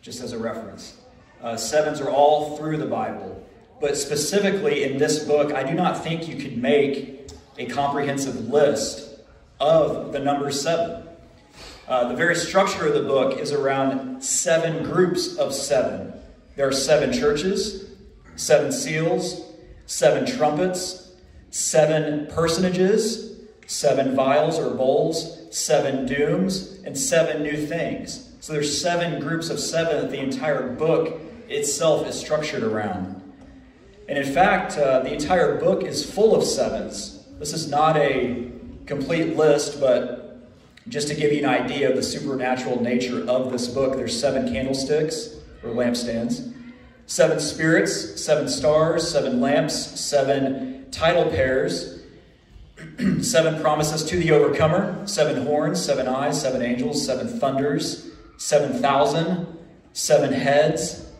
just 0.00 0.20
as 0.20 0.32
a 0.32 0.38
reference. 0.38 0.96
Uh, 1.40 1.56
sevens 1.56 2.00
are 2.00 2.10
all 2.10 2.56
through 2.56 2.76
the 2.76 2.86
Bible. 2.86 3.46
But 3.80 3.96
specifically 3.96 4.84
in 4.84 4.98
this 4.98 5.24
book, 5.24 5.52
I 5.52 5.64
do 5.64 5.74
not 5.74 6.02
think 6.02 6.28
you 6.28 6.36
could 6.36 6.56
make 6.56 7.30
a 7.58 7.66
comprehensive 7.66 8.48
list 8.48 9.20
of 9.60 10.12
the 10.12 10.18
number 10.18 10.50
seven. 10.50 11.08
Uh, 11.88 12.08
the 12.08 12.14
very 12.14 12.36
structure 12.36 12.86
of 12.86 12.94
the 12.94 13.02
book 13.02 13.38
is 13.38 13.52
around 13.52 14.22
seven 14.22 14.84
groups 14.84 15.36
of 15.36 15.52
seven. 15.52 16.12
There 16.56 16.66
are 16.66 16.72
seven 16.72 17.12
churches, 17.12 17.90
seven 18.36 18.70
seals, 18.70 19.42
seven 19.86 20.26
trumpets, 20.26 21.01
seven 21.52 22.26
personages, 22.28 23.36
seven 23.66 24.16
vials 24.16 24.58
or 24.58 24.74
bowls, 24.74 25.38
seven 25.50 26.06
dooms, 26.06 26.80
and 26.84 26.96
seven 26.96 27.42
new 27.42 27.66
things. 27.66 28.30
So 28.40 28.54
there's 28.54 28.80
seven 28.80 29.20
groups 29.20 29.50
of 29.50 29.60
seven 29.60 30.00
that 30.00 30.10
the 30.10 30.18
entire 30.18 30.66
book 30.66 31.20
itself 31.48 32.08
is 32.08 32.18
structured 32.18 32.62
around. 32.62 33.20
And 34.08 34.18
in 34.18 34.32
fact, 34.32 34.78
uh, 34.78 35.00
the 35.00 35.12
entire 35.12 35.58
book 35.60 35.84
is 35.84 36.10
full 36.10 36.34
of 36.34 36.42
sevens. 36.42 37.22
This 37.38 37.52
is 37.52 37.68
not 37.68 37.98
a 37.98 38.50
complete 38.86 39.36
list, 39.36 39.78
but 39.78 40.48
just 40.88 41.06
to 41.08 41.14
give 41.14 41.32
you 41.32 41.40
an 41.40 41.44
idea 41.44 41.90
of 41.90 41.96
the 41.96 42.02
supernatural 42.02 42.82
nature 42.82 43.28
of 43.28 43.52
this 43.52 43.68
book, 43.68 43.96
there's 43.96 44.18
seven 44.18 44.50
candlesticks 44.50 45.36
or 45.62 45.70
lampstands, 45.70 46.52
seven 47.06 47.38
spirits, 47.38 48.22
seven 48.22 48.48
stars, 48.48 49.08
seven 49.08 49.40
lamps, 49.40 50.00
seven 50.00 50.81
title 50.92 51.30
pairs, 51.30 52.02
seven 53.20 53.60
promises 53.60 54.04
to 54.04 54.16
the 54.16 54.30
overcomer, 54.30 55.06
seven 55.06 55.46
horns, 55.46 55.84
seven 55.84 56.06
eyes, 56.06 56.40
seven 56.40 56.62
angels, 56.62 57.04
seven 57.04 57.26
thunders, 57.40 58.10
seven 58.36 58.80
thousand, 58.80 59.46
seven 59.92 60.32
heads, 60.32 61.12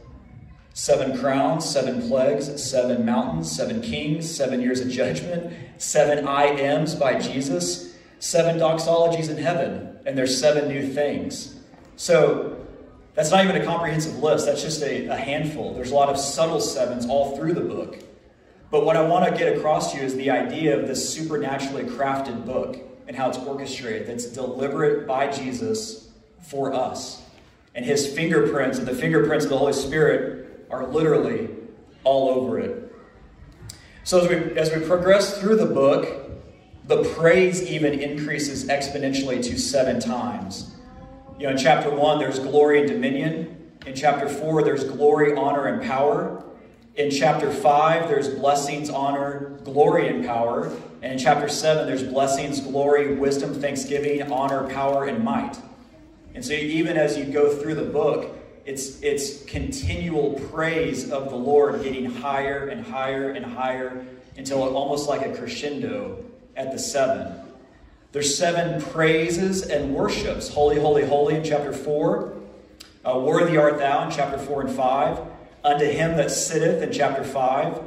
Seven 0.75 1.19
crowns, 1.19 1.69
seven 1.69 2.09
plagues, 2.09 2.63
seven 2.63 3.05
mountains, 3.05 3.51
seven 3.51 3.83
kings, 3.83 4.31
seven 4.35 4.63
years 4.63 4.81
of 4.81 4.89
judgment, 4.89 5.53
seven 5.77 6.27
I 6.27 6.47
ams 6.47 6.95
by 6.95 7.19
Jesus, 7.19 7.95
seven 8.21 8.59
doxologies 8.59 9.29
in 9.29 9.37
heaven, 9.37 9.99
and 10.07 10.17
there's 10.17 10.39
seven 10.39 10.69
new 10.69 10.91
things. 10.91 11.57
So 11.97 12.57
that's 13.15 13.31
not 13.31 13.45
even 13.45 13.61
a 13.61 13.65
comprehensive 13.65 14.17
list, 14.19 14.47
that's 14.47 14.63
just 14.63 14.83
a, 14.83 15.09
a 15.09 15.17
handful. 15.17 15.75
There's 15.75 15.91
a 15.91 15.95
lot 15.95 16.09
of 16.09 16.19
subtle 16.19 16.61
sevens 16.61 17.05
all 17.05 17.37
through 17.37 17.53
the 17.53 17.61
book. 17.61 17.99
But 18.73 18.87
what 18.87 18.97
I 18.97 19.03
want 19.03 19.31
to 19.31 19.39
get 19.39 19.55
across 19.55 19.93
to 19.93 19.99
you 19.99 20.05
is 20.05 20.17
the 20.17 20.31
idea 20.31 20.81
of 20.81 20.89
this 20.89 21.07
supernaturally 21.07 21.85
crafted 21.85 22.47
book 22.47 22.79
and 23.07 23.15
how 23.15 23.29
it's 23.29 23.37
orchestrated, 23.37 24.07
that's 24.07 24.25
deliberate 24.25 25.07
by 25.07 25.31
Jesus 25.31 26.09
for 26.41 26.73
us. 26.73 27.23
And 27.75 27.85
his 27.85 28.07
fingerprints 28.07 28.79
and 28.79 28.89
the 28.89 28.95
fingerprints 28.95 29.45
of 29.45 29.51
the 29.51 29.59
Holy 29.59 29.75
Spirit 29.75 30.67
are 30.71 30.87
literally 30.87 31.51
all 32.03 32.31
over 32.31 32.59
it. 32.59 32.95
So 34.05 34.25
as 34.25 34.29
we, 34.31 34.59
as 34.59 34.75
we 34.75 34.81
progress 34.87 35.39
through 35.39 35.57
the 35.57 35.67
book, 35.67 36.31
the 36.87 37.05
praise 37.15 37.63
even 37.63 38.01
increases 38.01 38.65
exponentially 38.65 39.43
to 39.43 39.59
seven 39.59 40.01
times. 40.01 40.75
You 41.39 41.45
know, 41.45 41.53
in 41.53 41.59
chapter 41.59 41.91
one, 41.91 42.19
there's 42.19 42.39
glory 42.39 42.81
and 42.81 42.89
dominion. 42.89 43.71
In 43.85 43.95
chapter 43.95 44.31
four, 44.31 44.63
there's 44.63 44.85
glory, 44.85 45.35
honor, 45.35 45.67
and 45.67 45.83
power. 45.83 46.43
In 46.95 47.11
chapter 47.11 47.51
five, 47.51 48.09
there's 48.09 48.29
blessings, 48.29 48.91
honor, 48.91 49.59
glory, 49.65 50.09
and 50.09 50.27
power. 50.27 50.71
And 51.01 51.13
in 51.13 51.19
chapter 51.19 51.49
seven, 51.49 51.87
there's 51.87 52.03
blessings, 52.03 52.61
glory, 52.61 53.15
wisdom, 53.15 53.59
thanksgiving, 53.61 54.31
honor, 54.31 54.69
power, 54.69 55.07
and 55.07 55.25
might. 55.25 55.57
And 56.35 56.45
so 56.45 56.53
even 56.53 56.99
as 56.99 57.17
you 57.17 57.25
go 57.25 57.55
through 57.57 57.77
the 57.77 57.85
book, 57.85 58.37
it's, 58.67 59.01
it's 59.03 59.43
continual 59.47 60.35
praise 60.51 61.11
of 61.11 61.31
the 61.31 61.37
Lord 61.37 61.83
getting 61.83 62.05
higher 62.05 62.69
and 62.69 62.87
higher 62.87 63.31
and 63.31 63.45
higher 63.45 64.07
until 64.37 64.63
almost 64.63 65.09
like 65.09 65.27
a 65.27 65.35
crescendo 65.35 66.23
at 66.57 66.73
the 66.73 66.79
seven. 66.79 67.35
There's 68.13 68.37
seven 68.37 68.83
praises 68.83 69.63
and 69.63 69.95
worships 69.95 70.49
holy, 70.49 70.79
holy, 70.79 71.07
holy 71.07 71.37
in 71.37 71.43
chapter 71.43 71.73
4, 71.73 72.35
uh, 73.05 73.19
worthy 73.19 73.57
art 73.57 73.79
thou 73.79 74.05
in 74.05 74.11
chapter 74.11 74.39
4 74.39 74.63
and 74.63 74.77
5, 74.77 75.19
unto 75.65 75.85
him 75.87 76.17
that 76.17 76.31
sitteth 76.31 76.83
in 76.83 76.93
chapter 76.93 77.25
5. 77.25 77.81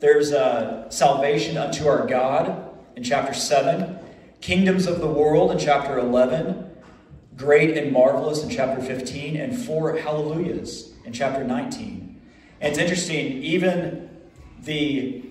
There's 0.00 0.32
uh, 0.32 0.88
salvation 0.90 1.56
unto 1.56 1.86
our 1.88 2.06
God 2.06 2.70
in 2.96 3.02
chapter 3.02 3.34
7, 3.34 3.98
kingdoms 4.40 4.86
of 4.86 5.00
the 5.00 5.08
world 5.08 5.50
in 5.50 5.58
chapter 5.58 5.98
11 5.98 6.68
great 7.38 7.78
and 7.78 7.92
marvelous 7.92 8.42
in 8.42 8.50
chapter 8.50 8.82
15, 8.82 9.36
and 9.36 9.56
four 9.56 9.96
hallelujahs 9.96 10.92
in 11.04 11.12
chapter 11.12 11.44
19. 11.44 12.20
And 12.60 12.70
it's 12.70 12.78
interesting, 12.78 13.42
even 13.42 14.10
the 14.60 15.24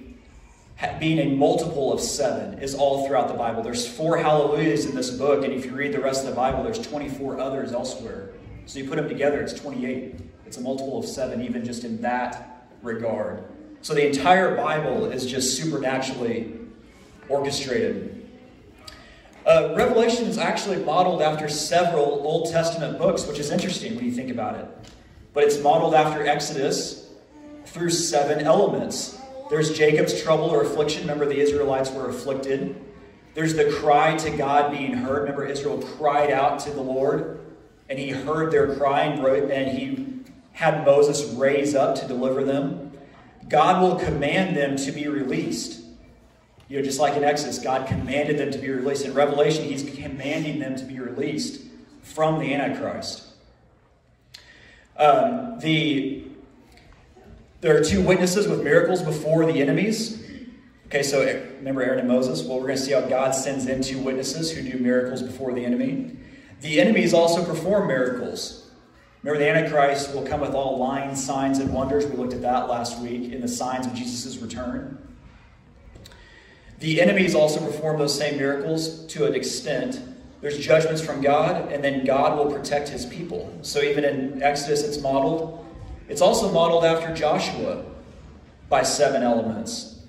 being 1.00 1.20
a 1.20 1.36
multiple 1.36 1.92
of 1.92 2.00
seven 2.00 2.60
is 2.60 2.76
all 2.76 3.06
throughout 3.06 3.28
the 3.28 3.34
Bible. 3.34 3.64
There's 3.64 3.88
four 3.88 4.18
hallelujahs 4.18 4.86
in 4.86 4.96
this 4.96 5.10
book, 5.10 5.44
and 5.44 5.52
if 5.52 5.66
you 5.66 5.76
read 5.76 5.92
the 5.92 6.00
rest 6.00 6.24
of 6.24 6.30
the 6.30 6.36
Bible, 6.36 6.64
there's 6.64 6.80
24 6.80 7.40
others 7.40 7.74
elsewhere. 7.74 8.30
So 8.68 8.80
you 8.80 8.88
put 8.88 8.98
them 8.98 9.10
together, 9.10 9.42
it's 9.42 9.54
28. 9.54 10.16
It's 10.48 10.58
a 10.58 10.62
multiple 10.62 10.98
of 10.98 11.06
seven, 11.06 11.44
even 11.44 11.64
just 11.64 11.84
in 11.84 12.02
that 12.02 12.68
regard. 12.82 13.44
So 13.82 13.94
the 13.94 14.08
entire 14.08 14.56
Bible 14.56 15.06
is 15.06 15.26
just 15.26 15.56
supernaturally 15.56 16.54
orchestrated 17.30 18.18
uh, 19.48 19.74
Revelation 19.78 20.26
is 20.26 20.38
actually 20.38 20.84
modeled 20.84 21.22
after 21.22 21.48
several 21.48 22.04
Old 22.04 22.52
Testament 22.52 22.98
books, 22.98 23.26
which 23.26 23.40
is 23.40 23.50
interesting 23.50 23.96
when 23.96 24.04
you 24.04 24.12
think 24.12 24.30
about 24.30 24.56
it. 24.56 24.68
But 25.34 25.46
it's 25.46 25.58
modeled 25.60 25.94
after 25.94 26.28
Exodus 26.28 27.10
through 27.66 27.92
seven 27.92 28.46
elements. 28.46 29.18
There's 29.50 29.72
Jacob's 29.72 30.22
trouble 30.22 30.50
or 30.50 30.64
affliction. 30.64 31.04
Remember, 31.04 31.26
the 31.26 31.40
Israelites 31.40 31.90
were 31.92 32.10
afflicted. 32.10 32.76
There's 33.36 33.54
the 33.54 33.72
cry 33.72 34.18
to 34.18 34.32
God 34.32 34.72
being 34.72 34.92
heard. 34.92 35.22
Remember, 35.22 35.46
Israel 35.46 35.78
cried 35.82 36.30
out 36.30 36.60
to 36.60 36.72
the 36.72 36.82
Lord, 36.82 37.40
and 37.88 37.98
he 37.98 38.10
heard 38.10 38.52
their 38.52 38.76
crying, 38.76 39.24
and 39.50 39.78
he 39.78 40.17
had 40.58 40.84
Moses 40.84 41.24
raise 41.36 41.76
up 41.76 41.94
to 41.94 42.08
deliver 42.08 42.44
them. 42.44 42.92
God 43.48 43.80
will 43.80 43.96
command 43.96 44.58
them 44.58 44.76
to 44.78 44.92
be 44.92 45.08
released. 45.08 45.82
You 46.68 46.78
know, 46.80 46.84
just 46.84 47.00
like 47.00 47.16
in 47.16 47.24
Exodus, 47.24 47.60
God 47.60 47.88
commanded 47.88 48.40
them 48.40 48.50
to 48.50 48.58
be 48.58 48.68
released. 48.72 49.06
In 49.06 49.14
Revelation, 49.14 49.66
He's 49.66 49.84
commanding 49.84 50.58
them 50.58 50.76
to 50.76 50.84
be 50.84 51.00
released 51.00 51.62
from 52.02 52.40
the 52.40 52.56
Antichrist. 52.56 53.28
Um, 54.98 55.60
the 55.60 56.24
there 57.62 57.78
are 57.78 57.84
two 57.84 58.02
witnesses 58.02 58.48
with 58.48 58.64
miracles 58.64 59.04
before 59.04 59.46
the 59.46 59.62
enemies. 59.62 60.28
Okay, 60.88 61.04
so 61.04 61.22
eh, 61.22 61.40
remember 61.58 61.84
Aaron 61.84 62.00
and 62.00 62.08
Moses? 62.08 62.42
Well, 62.42 62.58
we're 62.58 62.68
going 62.68 62.78
to 62.78 62.84
see 62.84 62.94
how 62.94 63.02
God 63.02 63.36
sends 63.36 63.68
in 63.68 63.84
two 63.84 64.00
witnesses 64.00 64.52
who 64.52 64.68
do 64.68 64.80
miracles 64.80 65.22
before 65.22 65.54
the 65.54 65.64
enemy. 65.64 66.18
The 66.62 66.82
enemies 66.82 67.14
also 67.14 67.46
perform 67.46 67.90
miracles. 67.90 68.67
Remember, 69.28 69.44
the 69.44 69.60
Antichrist 69.60 70.16
will 70.16 70.26
come 70.26 70.40
with 70.40 70.54
all 70.54 70.78
lying 70.78 71.14
signs 71.14 71.60
and 71.60 71.74
wonders. 71.74 72.06
We 72.06 72.16
looked 72.16 72.32
at 72.32 72.42
that 72.44 72.70
last 72.70 72.98
week 73.00 73.34
in 73.34 73.42
the 73.42 73.48
signs 73.50 73.86
of 73.86 73.94
Jesus' 73.94 74.38
return. 74.38 75.06
The 76.80 77.02
enemies 77.02 77.36
also 77.36 77.60
perform 77.60 78.00
those 78.00 78.18
same 78.18 78.38
miracles 78.38 79.06
to 79.08 79.26
an 79.26 79.36
extent. 79.36 80.00
There's 80.40 80.58
judgments 80.58 81.02
from 81.02 81.20
God, 81.20 81.74
and 81.74 81.84
then 81.84 82.06
God 82.06 82.38
will 82.38 82.50
protect 82.50 82.88
his 82.88 83.06
people. 83.06 83.54
So 83.64 83.82
even 83.82 84.06
in 84.06 84.42
Exodus, 84.42 84.84
it's 84.84 85.00
modeled. 85.00 85.66
It's 86.08 86.22
also 86.22 86.50
modeled 86.50 86.86
after 86.86 87.14
Joshua 87.14 87.84
by 88.70 88.84
seven 88.84 89.24
elements. 89.24 90.04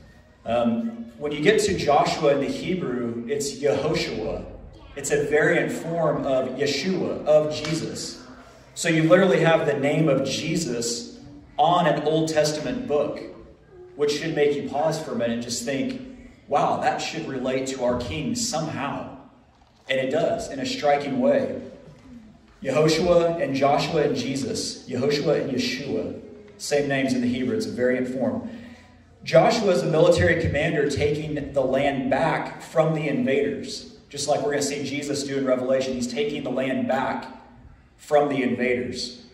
Um, 0.47 1.11
when 1.19 1.33
you 1.33 1.41
get 1.41 1.59
to 1.63 1.77
Joshua 1.77 2.35
in 2.35 2.41
the 2.41 2.47
Hebrew, 2.47 3.27
it's 3.29 3.53
Yehoshua. 3.53 4.45
It's 4.95 5.11
a 5.11 5.25
variant 5.25 5.73
form 5.73 6.25
of 6.25 6.51
Yeshua, 6.51 7.25
of 7.25 7.53
Jesus. 7.53 8.18
So 8.79 8.89
you 8.89 9.03
literally 9.09 9.41
have 9.41 9.67
the 9.67 9.77
name 9.77 10.09
of 10.09 10.25
Jesus 10.25 11.19
on 11.57 11.89
an 11.89 12.05
Old 12.05 12.29
Testament 12.29 12.87
book, 12.87 13.21
which 13.97 14.13
should 14.21 14.37
make 14.37 14.55
you 14.55 14.69
pause 14.69 15.03
for 15.03 15.11
a 15.11 15.15
minute 15.17 15.33
and 15.33 15.43
just 15.43 15.65
think, 15.65 16.01
wow, 16.47 16.77
that 16.77 16.99
should 16.99 17.27
relate 17.27 17.67
to 17.71 17.83
our 17.83 17.99
King 17.99 18.37
somehow. 18.37 19.19
And 19.91 19.99
it 19.99 20.11
does 20.11 20.53
in 20.53 20.61
a 20.61 20.65
striking 20.65 21.19
way. 21.19 21.61
Yehoshua 22.63 23.43
and 23.43 23.57
Joshua 23.57 24.03
and 24.03 24.15
Jesus, 24.15 24.89
Yehoshua 24.89 25.41
and 25.41 25.51
Yeshua, 25.51 26.21
same 26.59 26.87
names 26.87 27.15
in 27.15 27.21
the 27.21 27.27
Hebrew, 27.27 27.57
it's 27.57 27.67
a 27.67 27.73
variant 27.73 28.07
form. 28.07 28.49
Joshua 29.25 29.73
is 29.73 29.83
a 29.83 29.87
military 29.87 30.41
commander 30.41 30.89
taking 30.89 31.53
the 31.53 31.63
land 31.63 32.11
back 32.11 32.63
from 32.63 32.95
the 32.95 33.09
invaders. 33.09 33.97
Just 34.09 34.29
like 34.29 34.39
we're 34.39 34.53
going 34.53 34.63
to 34.63 34.63
see 34.63 34.85
Jesus 34.85 35.25
do 35.25 35.37
in 35.37 35.45
Revelation, 35.45 35.95
he's 35.95 36.07
taking 36.07 36.45
the 36.45 36.51
land 36.51 36.87
back 36.87 37.38
from 37.99 38.31
the 38.31 38.43
invaders. 38.43 39.27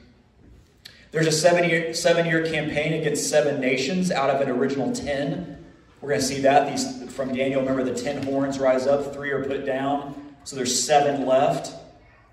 There's 1.13 1.29
a 1.29 1.33
seven 1.33 1.71
year, 1.71 1.95
seven 1.95 2.27
year 2.27 2.45
campaign 2.45 2.95
against 2.95 3.31
seven 3.31 3.61
nations 3.61 4.11
out 4.11 4.31
of 4.31 4.41
an 4.41 4.49
original 4.49 4.91
ten. 4.93 5.65
We're 6.01 6.09
going 6.09 6.21
to 6.21 6.27
see 6.27 6.41
that. 6.41 6.69
These 6.69 7.15
from 7.15 7.33
Daniel, 7.33 7.61
remember 7.61 7.85
the 7.85 7.95
ten 7.95 8.25
horns 8.25 8.59
rise 8.59 8.89
up, 8.89 9.15
three 9.15 9.31
are 9.31 9.45
put 9.45 9.65
down. 9.65 10.35
So 10.43 10.57
there's 10.57 10.85
seven 10.85 11.25
left. 11.25 11.73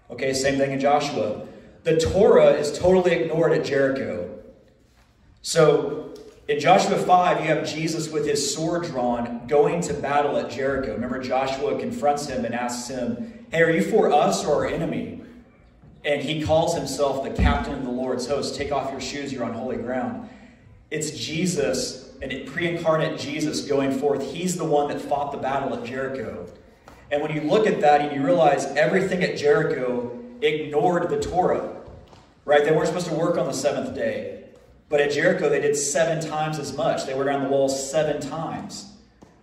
Okay, 0.10 0.34
same 0.34 0.58
thing 0.58 0.72
in 0.72 0.80
Joshua. 0.80 1.46
The 1.84 1.98
Torah 2.00 2.54
is 2.54 2.78
totally 2.78 3.14
ignored 3.14 3.54
at 3.54 3.64
Jericho. 3.64 4.40
So 5.42 6.14
in 6.48 6.60
Joshua 6.60 6.98
5, 6.98 7.40
you 7.40 7.48
have 7.48 7.68
Jesus 7.68 8.10
with 8.10 8.26
his 8.26 8.54
sword 8.54 8.84
drawn 8.84 9.48
going 9.48 9.82
to 9.82 9.94
battle 9.94 10.38
at 10.38 10.50
Jericho. 10.50 10.94
Remember, 10.94 11.22
Joshua 11.22 11.80
confronts 11.80 12.28
him 12.28 12.46
and 12.46 12.54
asks 12.54 12.90
him, 12.90 13.46
Hey, 13.52 13.62
are 13.62 13.72
you 13.72 13.84
for 13.84 14.12
us 14.12 14.44
or 14.44 14.56
our 14.56 14.68
enemy? 14.68 15.22
And 16.04 16.22
he 16.22 16.44
calls 16.44 16.76
himself 16.76 17.24
the 17.24 17.30
captain 17.30 17.74
of 17.74 17.84
the 17.84 17.92
Lord's 17.92 18.28
host. 18.28 18.56
Take 18.56 18.72
off 18.72 18.92
your 18.92 19.02
shoes, 19.02 19.32
you're 19.32 19.44
on 19.44 19.54
holy 19.54 19.78
ground. 19.78 20.30
It's 20.90 21.12
Jesus, 21.12 22.14
and 22.22 22.46
pre 22.48 22.68
incarnate 22.68 23.20
Jesus 23.20 23.62
going 23.62 23.98
forth. 23.98 24.34
He's 24.34 24.58
the 24.58 24.66
one 24.66 24.90
that 24.90 25.02
fought 25.02 25.32
the 25.32 25.38
battle 25.38 25.78
at 25.78 25.86
Jericho. 25.86 26.48
And 27.12 27.22
when 27.22 27.34
you 27.34 27.42
look 27.42 27.68
at 27.68 27.82
that 27.82 28.02
and 28.02 28.16
you 28.16 28.26
realize 28.26 28.66
everything 28.66 29.24
at 29.24 29.38
Jericho 29.38 30.18
ignored 30.42 31.10
the 31.10 31.20
Torah, 31.20 31.76
right? 32.46 32.64
They 32.64 32.72
weren't 32.72 32.88
supposed 32.88 33.08
to 33.08 33.14
work 33.14 33.38
on 33.38 33.46
the 33.46 33.54
seventh 33.54 33.94
day. 33.96 34.46
But 34.90 35.02
at 35.02 35.12
Jericho, 35.12 35.50
they 35.50 35.62
did 35.62 35.76
seven 35.76 36.22
times 36.22 36.60
as 36.60 36.76
much. 36.76 37.06
They 37.06 37.14
were 37.14 37.24
around 37.24 37.44
the 37.44 37.50
walls 37.50 37.90
seven 37.90 38.22
times. 38.22 38.92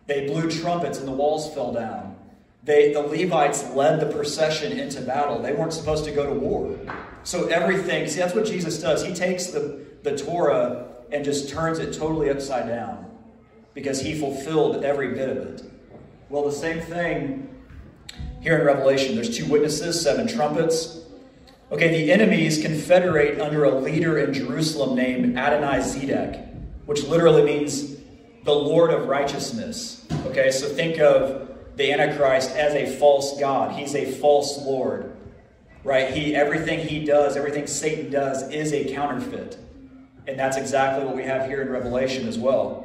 They 0.06 0.26
blew 0.26 0.50
trumpets 0.50 0.98
and 0.98 1.06
the 1.06 1.12
walls 1.12 1.52
fell 1.54 1.72
down. 1.72 2.07
They, 2.64 2.92
the 2.92 3.00
Levites 3.00 3.70
led 3.70 4.00
the 4.00 4.06
procession 4.06 4.78
into 4.78 5.00
battle. 5.00 5.40
They 5.40 5.52
weren't 5.52 5.72
supposed 5.72 6.04
to 6.04 6.10
go 6.10 6.26
to 6.26 6.38
war. 6.38 6.78
So 7.22 7.46
everything, 7.46 8.08
see, 8.08 8.20
that's 8.20 8.34
what 8.34 8.46
Jesus 8.46 8.80
does. 8.80 9.04
He 9.04 9.14
takes 9.14 9.46
the, 9.46 9.86
the 10.02 10.16
Torah 10.16 10.88
and 11.10 11.24
just 11.24 11.48
turns 11.48 11.78
it 11.78 11.94
totally 11.94 12.30
upside 12.30 12.68
down 12.68 13.10
because 13.74 14.00
he 14.00 14.18
fulfilled 14.18 14.84
every 14.84 15.14
bit 15.14 15.28
of 15.28 15.36
it. 15.38 15.62
Well, 16.28 16.44
the 16.44 16.52
same 16.52 16.80
thing 16.80 17.48
here 18.40 18.58
in 18.58 18.66
Revelation. 18.66 19.14
There's 19.14 19.36
two 19.36 19.46
witnesses, 19.46 20.00
seven 20.00 20.26
trumpets. 20.26 21.00
Okay, 21.70 21.88
the 21.88 22.12
enemies 22.12 22.62
confederate 22.62 23.40
under 23.40 23.64
a 23.64 23.78
leader 23.78 24.18
in 24.18 24.32
Jerusalem 24.32 24.96
named 24.96 25.36
Adonai 25.36 25.78
Zedek, 25.78 26.48
which 26.86 27.04
literally 27.04 27.42
means 27.42 27.96
the 28.44 28.54
Lord 28.54 28.90
of 28.90 29.06
righteousness. 29.06 30.06
Okay, 30.26 30.50
so 30.50 30.66
think 30.66 30.98
of 30.98 31.47
the 31.78 31.92
Antichrist 31.92 32.50
as 32.50 32.74
a 32.74 32.98
false 32.98 33.38
God. 33.38 33.78
He's 33.78 33.94
a 33.94 34.04
false 34.04 34.58
Lord. 34.58 35.14
Right? 35.84 36.10
He 36.10 36.34
everything 36.34 36.86
he 36.86 37.04
does, 37.04 37.36
everything 37.36 37.66
Satan 37.66 38.10
does 38.10 38.50
is 38.50 38.72
a 38.72 38.92
counterfeit. 38.92 39.56
And 40.26 40.38
that's 40.38 40.58
exactly 40.58 41.06
what 41.06 41.16
we 41.16 41.22
have 41.22 41.48
here 41.48 41.62
in 41.62 41.70
Revelation 41.70 42.28
as 42.28 42.36
well. 42.36 42.84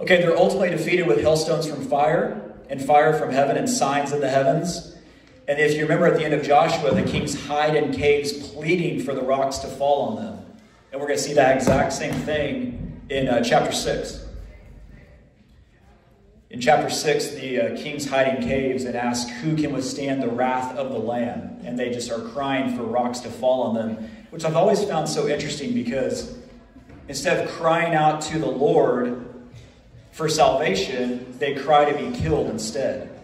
Okay, 0.00 0.22
they're 0.22 0.36
ultimately 0.36 0.70
defeated 0.70 1.06
with 1.06 1.18
hailstones 1.18 1.66
from 1.66 1.86
fire 1.86 2.54
and 2.70 2.82
fire 2.82 3.12
from 3.12 3.30
heaven 3.30 3.56
and 3.58 3.68
signs 3.68 4.12
in 4.12 4.20
the 4.20 4.30
heavens. 4.30 4.96
And 5.48 5.58
if 5.58 5.74
you 5.74 5.82
remember 5.82 6.06
at 6.06 6.16
the 6.16 6.24
end 6.24 6.32
of 6.32 6.42
Joshua, 6.42 6.94
the 6.94 7.02
kings 7.02 7.46
hide 7.46 7.74
in 7.74 7.92
caves 7.92 8.32
pleading 8.32 9.02
for 9.02 9.12
the 9.12 9.20
rocks 9.20 9.58
to 9.58 9.66
fall 9.66 10.08
on 10.08 10.24
them. 10.24 10.46
And 10.92 11.00
we're 11.00 11.08
going 11.08 11.18
to 11.18 11.22
see 11.22 11.34
that 11.34 11.56
exact 11.56 11.92
same 11.92 12.14
thing 12.14 13.02
in 13.10 13.28
uh, 13.28 13.42
chapter 13.42 13.72
6. 13.72 14.26
In 16.50 16.60
chapter 16.60 16.90
6, 16.90 17.28
the 17.34 17.60
uh, 17.60 17.76
kings 17.76 18.08
hide 18.08 18.34
in 18.34 18.42
caves 18.42 18.82
and 18.82 18.96
ask 18.96 19.28
who 19.28 19.56
can 19.56 19.72
withstand 19.72 20.20
the 20.20 20.28
wrath 20.28 20.76
of 20.76 20.90
the 20.90 20.98
Lamb. 20.98 21.60
And 21.64 21.78
they 21.78 21.90
just 21.90 22.10
are 22.10 22.18
crying 22.18 22.76
for 22.76 22.82
rocks 22.82 23.20
to 23.20 23.30
fall 23.30 23.62
on 23.62 23.74
them, 23.76 24.10
which 24.30 24.44
I've 24.44 24.56
always 24.56 24.82
found 24.82 25.08
so 25.08 25.28
interesting 25.28 25.72
because 25.72 26.36
instead 27.06 27.46
of 27.46 27.52
crying 27.52 27.94
out 27.94 28.20
to 28.22 28.40
the 28.40 28.50
Lord 28.50 29.32
for 30.10 30.28
salvation, 30.28 31.38
they 31.38 31.54
cry 31.54 31.90
to 31.90 31.96
be 31.96 32.18
killed 32.18 32.48
instead. 32.48 33.16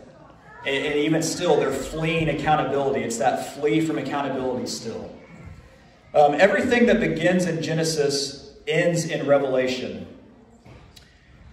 And, 0.64 0.94
even 0.94 1.20
still, 1.20 1.56
they're 1.56 1.72
fleeing 1.72 2.28
accountability. 2.28 3.02
It's 3.02 3.18
that 3.18 3.54
flee 3.54 3.80
from 3.80 3.98
accountability 3.98 4.66
still. 4.66 5.12
Um, 6.14 6.34
everything 6.34 6.86
that 6.86 7.00
begins 7.00 7.46
in 7.46 7.60
Genesis 7.60 8.52
ends 8.68 9.04
in 9.04 9.26
Revelation. 9.26 10.06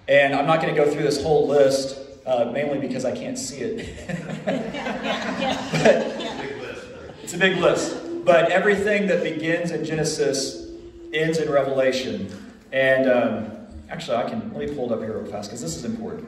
And 0.07 0.35
I'm 0.35 0.45
not 0.45 0.61
going 0.61 0.73
to 0.73 0.83
go 0.83 0.89
through 0.89 1.03
this 1.03 1.21
whole 1.21 1.47
list, 1.47 1.97
uh, 2.25 2.49
mainly 2.51 2.79
because 2.79 3.05
I 3.05 3.15
can't 3.15 3.37
see 3.37 3.59
it. 3.59 3.79
it's 7.23 7.33
a 7.33 7.37
big 7.37 7.57
list. 7.57 7.97
But 8.25 8.51
everything 8.51 9.07
that 9.07 9.23
begins 9.23 9.71
in 9.71 9.85
Genesis 9.85 10.71
ends 11.13 11.37
in 11.37 11.51
Revelation. 11.51 12.29
And 12.71 13.09
um, 13.09 13.53
Actually, 13.93 14.17
I 14.17 14.23
can, 14.27 14.51
let 14.55 14.67
me 14.67 14.75
pull 14.75 14.91
it 14.91 14.95
up 14.95 15.01
here 15.01 15.19
real 15.19 15.31
fast 15.31 15.51
because 15.51 15.61
this 15.61 15.75
is 15.75 15.85
important. 15.85 16.27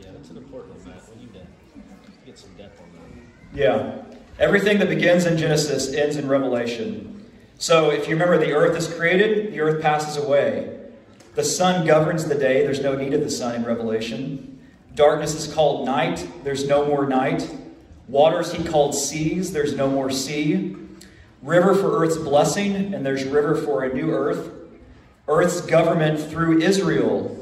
Yeah, 0.00 0.08
that's 0.12 0.28
an 0.30 0.38
important 0.38 0.74
one, 0.74 0.88
Matt. 0.88 1.08
What 1.08 1.20
you 1.20 1.28
done? 1.28 1.46
Get 2.26 2.36
some 2.36 2.50
depth 2.58 2.80
on 2.80 2.88
that. 2.92 3.56
Yeah. 3.56 4.02
Everything 4.40 4.80
that 4.80 4.88
begins 4.88 5.24
in 5.24 5.38
Genesis 5.38 5.94
ends 5.94 6.16
in 6.16 6.26
Revelation. 6.26 7.24
So 7.58 7.90
if 7.90 8.08
you 8.08 8.14
remember, 8.14 8.38
the 8.38 8.52
earth 8.52 8.76
is 8.76 8.92
created, 8.92 9.52
the 9.52 9.60
earth 9.60 9.80
passes 9.80 10.16
away. 10.16 10.79
The 11.34 11.44
sun 11.44 11.86
governs 11.86 12.24
the 12.24 12.34
day, 12.34 12.62
there's 12.62 12.82
no 12.82 12.96
need 12.96 13.14
of 13.14 13.20
the 13.20 13.30
sun 13.30 13.54
in 13.54 13.64
Revelation. 13.64 14.58
Darkness 14.94 15.34
is 15.34 15.52
called 15.52 15.86
night, 15.86 16.28
there's 16.42 16.66
no 16.66 16.84
more 16.84 17.06
night. 17.06 17.48
Waters 18.08 18.52
he 18.52 18.64
called 18.64 18.94
seas, 18.94 19.52
there's 19.52 19.76
no 19.76 19.88
more 19.88 20.10
sea. 20.10 20.76
River 21.42 21.74
for 21.74 22.02
earth's 22.02 22.18
blessing, 22.18 22.92
and 22.92 23.06
there's 23.06 23.24
river 23.24 23.54
for 23.54 23.84
a 23.84 23.94
new 23.94 24.10
earth. 24.10 24.50
Earth's 25.28 25.60
government 25.60 26.18
through 26.18 26.60
Israel, 26.60 27.36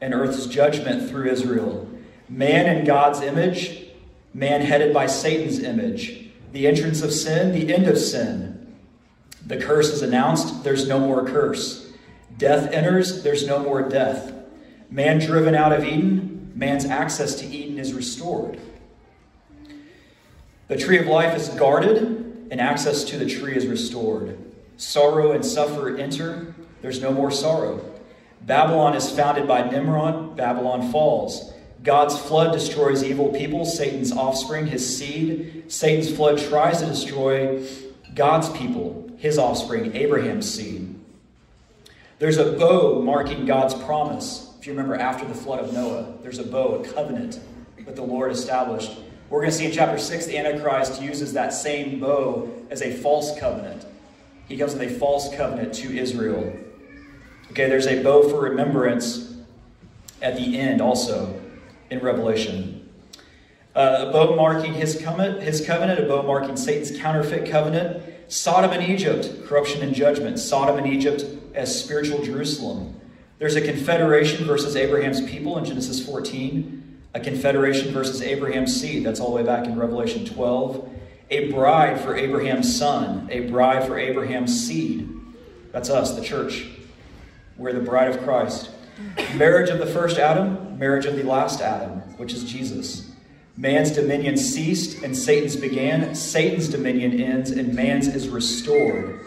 and 0.00 0.14
earth's 0.14 0.46
judgment 0.46 1.08
through 1.08 1.30
Israel. 1.30 1.88
Man 2.28 2.74
in 2.74 2.84
God's 2.86 3.20
image, 3.20 3.88
man 4.32 4.62
headed 4.62 4.94
by 4.94 5.06
Satan's 5.06 5.62
image. 5.62 6.30
The 6.52 6.66
entrance 6.66 7.02
of 7.02 7.12
sin, 7.12 7.52
the 7.52 7.74
end 7.74 7.86
of 7.86 7.98
sin. 7.98 8.74
The 9.46 9.58
curse 9.58 9.90
is 9.90 10.02
announced, 10.02 10.64
there's 10.64 10.88
no 10.88 10.98
more 10.98 11.24
curse. 11.24 11.85
Death 12.38 12.70
enters, 12.72 13.22
there's 13.22 13.46
no 13.46 13.58
more 13.58 13.88
death. 13.88 14.32
Man 14.90 15.18
driven 15.18 15.54
out 15.54 15.72
of 15.72 15.84
Eden, 15.84 16.52
man's 16.54 16.84
access 16.84 17.34
to 17.36 17.46
Eden 17.46 17.78
is 17.78 17.92
restored. 17.92 18.60
The 20.68 20.76
tree 20.76 20.98
of 20.98 21.06
life 21.06 21.36
is 21.36 21.48
guarded, 21.50 22.48
and 22.50 22.60
access 22.60 23.04
to 23.04 23.18
the 23.18 23.26
tree 23.26 23.56
is 23.56 23.66
restored. 23.66 24.38
Sorrow 24.76 25.32
and 25.32 25.44
suffer 25.44 25.96
enter, 25.96 26.54
there's 26.82 27.00
no 27.00 27.12
more 27.12 27.30
sorrow. 27.30 27.84
Babylon 28.42 28.94
is 28.94 29.10
founded 29.10 29.48
by 29.48 29.68
Nimrod, 29.68 30.36
Babylon 30.36 30.92
falls. 30.92 31.52
God's 31.82 32.18
flood 32.18 32.52
destroys 32.52 33.04
evil 33.04 33.28
people, 33.28 33.64
Satan's 33.64 34.12
offspring, 34.12 34.66
his 34.66 34.96
seed. 34.96 35.64
Satan's 35.68 36.10
flood 36.14 36.38
tries 36.38 36.80
to 36.80 36.86
destroy 36.86 37.64
God's 38.14 38.48
people, 38.50 39.10
his 39.18 39.38
offspring, 39.38 39.94
Abraham's 39.94 40.52
seed. 40.52 40.95
There's 42.18 42.38
a 42.38 42.52
bow 42.52 43.02
marking 43.02 43.44
God's 43.44 43.74
promise. 43.74 44.50
If 44.58 44.66
you 44.66 44.72
remember, 44.72 44.94
after 44.94 45.26
the 45.26 45.34
flood 45.34 45.62
of 45.62 45.74
Noah, 45.74 46.14
there's 46.22 46.38
a 46.38 46.44
bow, 46.44 46.76
a 46.76 46.88
covenant 46.94 47.40
that 47.84 47.94
the 47.94 48.02
Lord 48.02 48.32
established. 48.32 48.92
We're 49.28 49.40
going 49.40 49.50
to 49.50 49.56
see 49.56 49.66
in 49.66 49.72
chapter 49.72 49.98
6, 49.98 50.24
the 50.24 50.38
Antichrist 50.38 51.02
uses 51.02 51.34
that 51.34 51.52
same 51.52 52.00
bow 52.00 52.50
as 52.70 52.80
a 52.80 52.90
false 52.90 53.38
covenant. 53.38 53.84
He 54.48 54.56
comes 54.56 54.72
with 54.72 54.82
a 54.82 54.98
false 54.98 55.34
covenant 55.36 55.74
to 55.74 55.94
Israel. 55.94 56.56
Okay, 57.50 57.68
there's 57.68 57.86
a 57.86 58.02
bow 58.02 58.28
for 58.30 58.40
remembrance 58.40 59.34
at 60.22 60.36
the 60.36 60.58
end 60.58 60.80
also 60.80 61.38
in 61.90 61.98
Revelation. 61.98 62.88
Uh, 63.74 64.06
a 64.08 64.12
bow 64.12 64.34
marking 64.34 64.72
his 64.72 65.02
covenant, 65.02 65.42
his 65.42 65.64
covenant, 65.66 66.00
a 66.00 66.06
bow 66.06 66.22
marking 66.22 66.56
Satan's 66.56 66.98
counterfeit 66.98 67.50
covenant. 67.50 68.02
Sodom 68.28 68.72
and 68.72 68.82
Egypt, 68.82 69.44
corruption 69.44 69.82
and 69.82 69.94
judgment. 69.94 70.38
Sodom 70.38 70.78
and 70.78 70.86
Egypt 70.86 71.24
as 71.56 71.82
spiritual 71.82 72.22
Jerusalem. 72.22 73.00
There's 73.38 73.56
a 73.56 73.60
confederation 73.60 74.44
versus 74.46 74.76
Abraham's 74.76 75.20
people 75.22 75.58
in 75.58 75.64
Genesis 75.64 76.04
14. 76.04 77.00
A 77.14 77.20
confederation 77.20 77.92
versus 77.92 78.22
Abraham's 78.22 78.78
seed. 78.78 79.04
That's 79.04 79.20
all 79.20 79.30
the 79.30 79.36
way 79.36 79.42
back 79.42 79.66
in 79.66 79.78
Revelation 79.78 80.24
12. 80.24 80.88
A 81.30 81.50
bride 81.50 82.00
for 82.00 82.14
Abraham's 82.14 82.74
son. 82.76 83.28
A 83.30 83.48
bride 83.48 83.86
for 83.86 83.98
Abraham's 83.98 84.66
seed. 84.66 85.08
That's 85.72 85.90
us, 85.90 86.14
the 86.14 86.22
church. 86.22 86.66
We're 87.56 87.72
the 87.72 87.80
bride 87.80 88.14
of 88.14 88.22
Christ. 88.22 88.70
Marriage 89.34 89.70
of 89.70 89.78
the 89.78 89.86
first 89.86 90.18
Adam, 90.18 90.78
marriage 90.78 91.06
of 91.06 91.16
the 91.16 91.22
last 91.22 91.60
Adam, 91.60 92.00
which 92.18 92.32
is 92.32 92.44
Jesus. 92.44 93.10
Man's 93.56 93.90
dominion 93.90 94.36
ceased 94.36 95.02
and 95.02 95.16
Satan's 95.16 95.56
began. 95.56 96.14
Satan's 96.14 96.68
dominion 96.68 97.20
ends 97.20 97.50
and 97.50 97.74
man's 97.74 98.08
is 98.08 98.28
restored. 98.28 99.20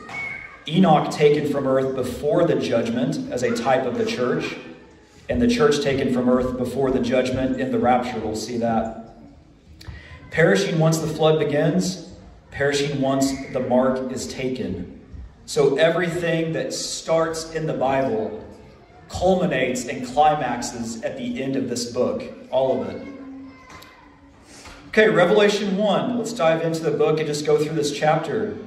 Enoch 0.68 1.12
taken 1.12 1.52
from 1.52 1.68
earth 1.68 1.96
before 1.96 2.46
the 2.46 2.56
judgment 2.56 3.32
as 3.32 3.44
a 3.44 3.56
type 3.56 3.86
of 3.86 3.98
the 3.98 4.06
church, 4.06 4.56
and 5.30 5.42
the 5.42 5.48
church 5.48 5.82
taken 5.82 6.14
from 6.14 6.30
earth 6.30 6.58
before 6.58 6.92
the 6.92 7.00
judgment 7.00 7.60
in 7.60 7.72
the 7.72 7.80
rapture. 7.80 8.20
We'll 8.20 8.36
see 8.36 8.58
that. 8.58 9.18
Perishing 10.32 10.80
once 10.80 11.00
the 11.00 11.08
flood 11.08 11.40
begins, 11.40 12.12
perishing 12.52 13.02
once 13.02 13.32
the 13.52 13.60
mark 13.60 14.12
is 14.12 14.28
taken. 14.28 15.00
So 15.46 15.78
everything 15.78 16.54
that 16.54 16.74
starts 16.74 17.54
in 17.54 17.66
the 17.66 17.74
Bible 17.74 18.46
culminates 19.10 19.86
and 19.86 20.06
climaxes 20.06 21.02
at 21.02 21.18
the 21.18 21.42
end 21.42 21.56
of 21.56 21.70
this 21.70 21.92
book, 21.92 22.24
all 22.52 22.82
of 22.82 22.90
it. 22.90 23.08
Okay, 24.90 25.10
Revelation 25.10 25.78
1. 25.78 26.18
Let's 26.18 26.34
dive 26.34 26.62
into 26.62 26.82
the 26.82 26.92
book 26.92 27.20
and 27.20 27.28
just 27.28 27.46
go 27.46 27.58
through 27.58 27.76
this 27.76 27.92
chapter. 27.92 28.58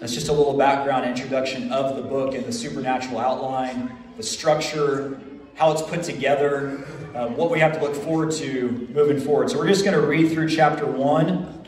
That's 0.00 0.14
just 0.14 0.28
a 0.28 0.32
little 0.32 0.56
background 0.56 1.06
introduction 1.06 1.72
of 1.72 1.96
the 1.96 2.02
book 2.02 2.34
and 2.34 2.44
the 2.44 2.52
supernatural 2.52 3.18
outline, 3.18 3.92
the 4.16 4.22
structure, 4.22 5.20
how 5.54 5.72
it's 5.72 5.82
put 5.82 6.04
together, 6.04 6.86
uh, 7.14 7.26
what 7.28 7.50
we 7.50 7.58
have 7.58 7.72
to 7.72 7.80
look 7.80 7.96
forward 7.96 8.30
to 8.32 8.88
moving 8.92 9.20
forward. 9.20 9.50
So 9.50 9.58
we're 9.58 9.66
just 9.66 9.84
going 9.84 10.00
to 10.00 10.06
read 10.06 10.30
through 10.30 10.50
chapter 10.50 10.86
1, 10.86 11.66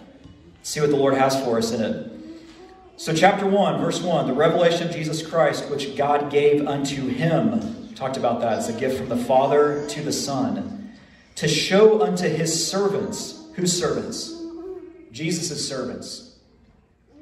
see 0.62 0.80
what 0.80 0.90
the 0.90 0.96
Lord 0.96 1.14
has 1.14 1.42
for 1.42 1.58
us 1.58 1.72
in 1.72 1.82
it. 1.82 2.10
So, 3.00 3.14
chapter 3.14 3.46
1, 3.46 3.80
verse 3.80 4.02
1, 4.02 4.26
the 4.26 4.34
revelation 4.34 4.86
of 4.86 4.94
Jesus 4.94 5.26
Christ, 5.26 5.70
which 5.70 5.96
God 5.96 6.30
gave 6.30 6.66
unto 6.66 7.08
him. 7.08 7.88
We 7.88 7.94
talked 7.94 8.18
about 8.18 8.42
that. 8.42 8.58
It's 8.58 8.68
a 8.68 8.78
gift 8.78 8.98
from 8.98 9.08
the 9.08 9.16
Father 9.16 9.88
to 9.88 10.02
the 10.02 10.12
Son. 10.12 10.92
To 11.36 11.48
show 11.48 12.02
unto 12.02 12.28
his 12.28 12.68
servants. 12.68 13.46
Whose 13.54 13.72
servants? 13.72 14.38
Jesus' 15.12 15.66
servants. 15.66 16.29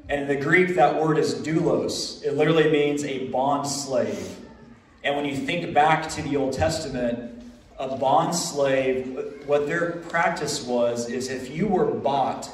And 0.08 0.22
in 0.22 0.28
the 0.28 0.36
Greek, 0.36 0.74
that 0.76 1.00
word 1.00 1.18
is 1.18 1.34
doulos. 1.34 2.24
It 2.24 2.34
literally 2.34 2.70
means 2.70 3.04
a 3.04 3.26
bond 3.28 3.66
slave. 3.66 4.36
And 5.04 5.16
when 5.16 5.26
you 5.26 5.36
think 5.36 5.74
back 5.74 6.08
to 6.10 6.22
the 6.22 6.36
Old 6.36 6.54
Testament, 6.54 7.42
a 7.78 7.96
bond 7.96 8.34
slave, 8.34 9.42
what 9.46 9.66
their 9.66 9.92
practice 10.08 10.64
was 10.64 11.10
is 11.10 11.28
if 11.28 11.50
you 11.54 11.68
were 11.68 11.84
bought, 11.84 12.50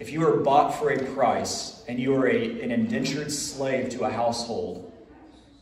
if 0.00 0.10
you 0.10 0.20
were 0.20 0.38
bought 0.38 0.74
for 0.74 0.90
a 0.90 1.02
price 1.14 1.84
and 1.88 2.00
you 2.00 2.12
were 2.12 2.28
a, 2.28 2.60
an 2.62 2.72
indentured 2.72 3.30
slave 3.30 3.88
to 3.90 4.04
a 4.04 4.10
household, 4.10 4.92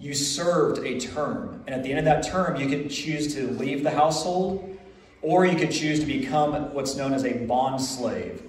you 0.01 0.15
served 0.15 0.85
a 0.85 0.99
term. 0.99 1.63
And 1.67 1.75
at 1.75 1.83
the 1.83 1.91
end 1.91 1.99
of 1.99 2.05
that 2.07 2.25
term, 2.25 2.57
you 2.57 2.69
could 2.69 2.91
choose 2.91 3.35
to 3.35 3.49
leave 3.53 3.83
the 3.83 3.91
household 3.91 4.79
or 5.21 5.45
you 5.45 5.57
could 5.57 5.73
choose 5.73 6.01
to 6.01 6.07
become 6.07 6.73
what's 6.73 6.97
known 6.97 7.13
as 7.13 7.25
a 7.25 7.33
bond 7.45 7.81
slave. 7.81 8.43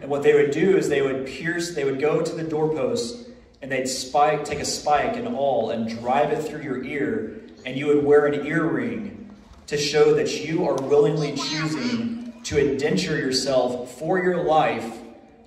And 0.00 0.10
what 0.10 0.22
they 0.22 0.34
would 0.34 0.50
do 0.50 0.76
is 0.76 0.88
they 0.88 1.02
would 1.02 1.26
pierce, 1.26 1.74
they 1.74 1.84
would 1.84 2.00
go 2.00 2.22
to 2.22 2.34
the 2.34 2.44
doorpost 2.44 3.28
and 3.60 3.70
they'd 3.72 3.86
spike, 3.86 4.44
take 4.44 4.60
a 4.60 4.64
spike 4.64 5.16
and 5.16 5.28
all 5.36 5.70
and 5.70 5.88
drive 5.88 6.30
it 6.30 6.42
through 6.42 6.62
your 6.62 6.84
ear, 6.84 7.40
and 7.66 7.76
you 7.76 7.88
would 7.88 8.04
wear 8.04 8.26
an 8.26 8.46
earring 8.46 9.34
to 9.66 9.76
show 9.76 10.14
that 10.14 10.44
you 10.44 10.66
are 10.66 10.76
willingly 10.76 11.34
choosing 11.34 12.32
to 12.44 12.58
indenture 12.58 13.18
yourself 13.18 13.98
for 13.98 14.22
your 14.22 14.44
life 14.44 14.98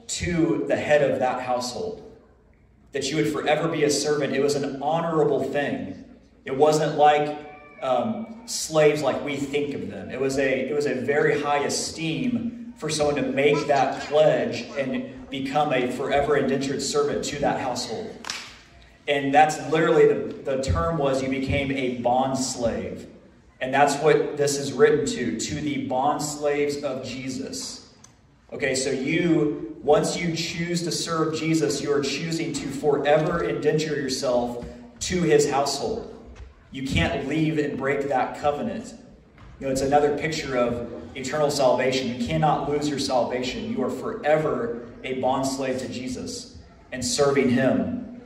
to 0.08 0.66
the 0.68 0.76
head 0.76 1.10
of 1.10 1.20
that 1.20 1.42
household. 1.42 2.08
That 2.92 3.10
you 3.10 3.16
would 3.16 3.32
forever 3.32 3.70
be 3.70 3.86
a 3.86 3.90
servant. 3.90 4.34
It 4.34 4.42
was 4.42 4.56
an 4.56 4.84
honorable 4.84 5.44
thing. 5.44 6.04
It 6.44 6.56
wasn't 6.56 6.98
like 6.98 7.38
um, 7.82 8.42
slaves 8.46 9.02
like 9.02 9.24
we 9.24 9.38
think 9.38 9.74
of 9.74 9.90
them. 9.90 10.12
It 10.12 10.20
was 10.20 10.38
a 10.38 10.70
it 10.70 10.76
was 10.76 10.86
a 10.86 10.96
very 10.96 11.42
high 11.42 11.64
esteem 11.64 12.61
for 12.82 12.90
someone 12.90 13.14
to 13.14 13.22
make 13.22 13.68
that 13.68 14.02
pledge 14.06 14.64
and 14.76 15.30
become 15.30 15.72
a 15.72 15.92
forever 15.92 16.36
indentured 16.36 16.82
servant 16.82 17.24
to 17.24 17.38
that 17.38 17.60
household. 17.62 18.10
And 19.08 19.32
that's 19.32 19.60
literally 19.70 20.08
the, 20.08 20.34
the 20.42 20.64
term 20.64 20.98
was 20.98 21.22
you 21.22 21.30
became 21.30 21.72
a 21.72 22.00
bond 22.00 22.40
slave. 22.40 23.06
And 23.62 23.72
that's 23.72 23.98
what 23.98 24.36
this 24.36 24.58
is 24.58 24.74
written 24.74 25.06
to, 25.06 25.40
to 25.40 25.56
the 25.62 25.86
bond 25.86 26.24
slaves 26.24 26.84
of 26.84 27.06
Jesus. 27.06 27.94
Okay, 28.52 28.74
so 28.74 28.90
you, 28.90 29.78
once 29.84 30.18
you 30.18 30.36
choose 30.36 30.82
to 30.82 30.92
serve 30.92 31.36
Jesus, 31.36 31.84
you 31.84 31.94
are 31.94 32.02
choosing 32.02 32.52
to 32.52 32.68
forever 32.68 33.44
indenture 33.44 33.94
yourself 33.94 34.66
to 35.02 35.22
his 35.22 35.52
household. 35.52 36.20
You 36.72 36.88
can't 36.88 37.28
leave 37.28 37.60
and 37.60 37.78
break 37.78 38.10
that 38.10 38.40
covenant. 38.40 38.96
You 39.60 39.68
know, 39.68 39.72
it's 39.72 39.82
another 39.82 40.18
picture 40.18 40.58
of 40.58 41.01
eternal 41.16 41.52
salvation. 41.52 42.16
You 42.16 42.28
cannot 42.28 42.70
lose 42.70 42.90
your 42.90 43.00
salvation. 43.00 43.72
You 43.72 43.84
are 43.84 43.90
forever 43.90 44.88
a 45.04 45.22
bondslave 45.22 45.80
to 45.80 45.90
Jesus 45.90 46.58
and 46.92 47.04
serving 47.04 47.50
him. 47.50 48.22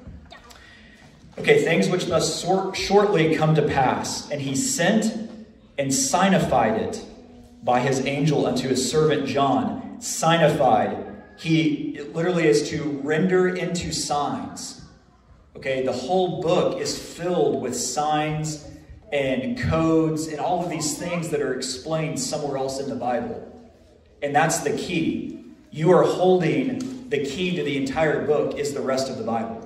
Okay, 1.38 1.64
things 1.64 1.90
which 1.90 2.08
must 2.08 2.46
shortly 2.76 3.36
come 3.36 3.56
to 3.56 3.62
pass. 3.62 4.30
And 4.32 4.42
he 4.42 4.56
sent 4.56 5.30
and 5.78 5.94
signified 5.94 6.82
it 6.82 7.04
by 7.64 7.80
his 7.82 8.06
angel 8.06 8.46
unto 8.46 8.70
his 8.70 8.90
servant 8.90 9.28
John. 9.28 10.00
Signified. 10.00 11.06
He 11.38 11.96
it 11.98 12.16
literally 12.16 12.48
is 12.48 12.70
to 12.70 13.00
render 13.04 13.50
into 13.50 13.92
signs. 13.92 14.82
Okay, 15.58 15.86
the 15.86 15.92
whole 15.92 16.42
book 16.42 16.80
is 16.80 16.98
filled 16.98 17.62
with 17.62 17.76
signs 17.76 18.70
and 19.12 19.58
codes 19.58 20.28
and 20.28 20.40
all 20.40 20.64
of 20.64 20.70
these 20.70 20.98
things 20.98 21.30
that 21.30 21.42
are 21.42 21.54
explained 21.54 22.20
somewhere 22.20 22.58
else 22.58 22.80
in 22.80 22.90
the 22.90 22.96
Bible. 22.96 23.52
And 24.22 24.36
that's 24.36 24.60
the 24.60 24.76
key. 24.76 25.44
You 25.72 25.92
are 25.92 26.04
holding 26.04 27.10
the 27.10 27.24
key 27.26 27.56
to 27.56 27.64
the 27.64 27.78
entire 27.78 28.26
book 28.26 28.58
is 28.58 28.74
the 28.74 28.82
rest 28.82 29.10
of 29.10 29.18
the 29.18 29.24
Bible. 29.24 29.62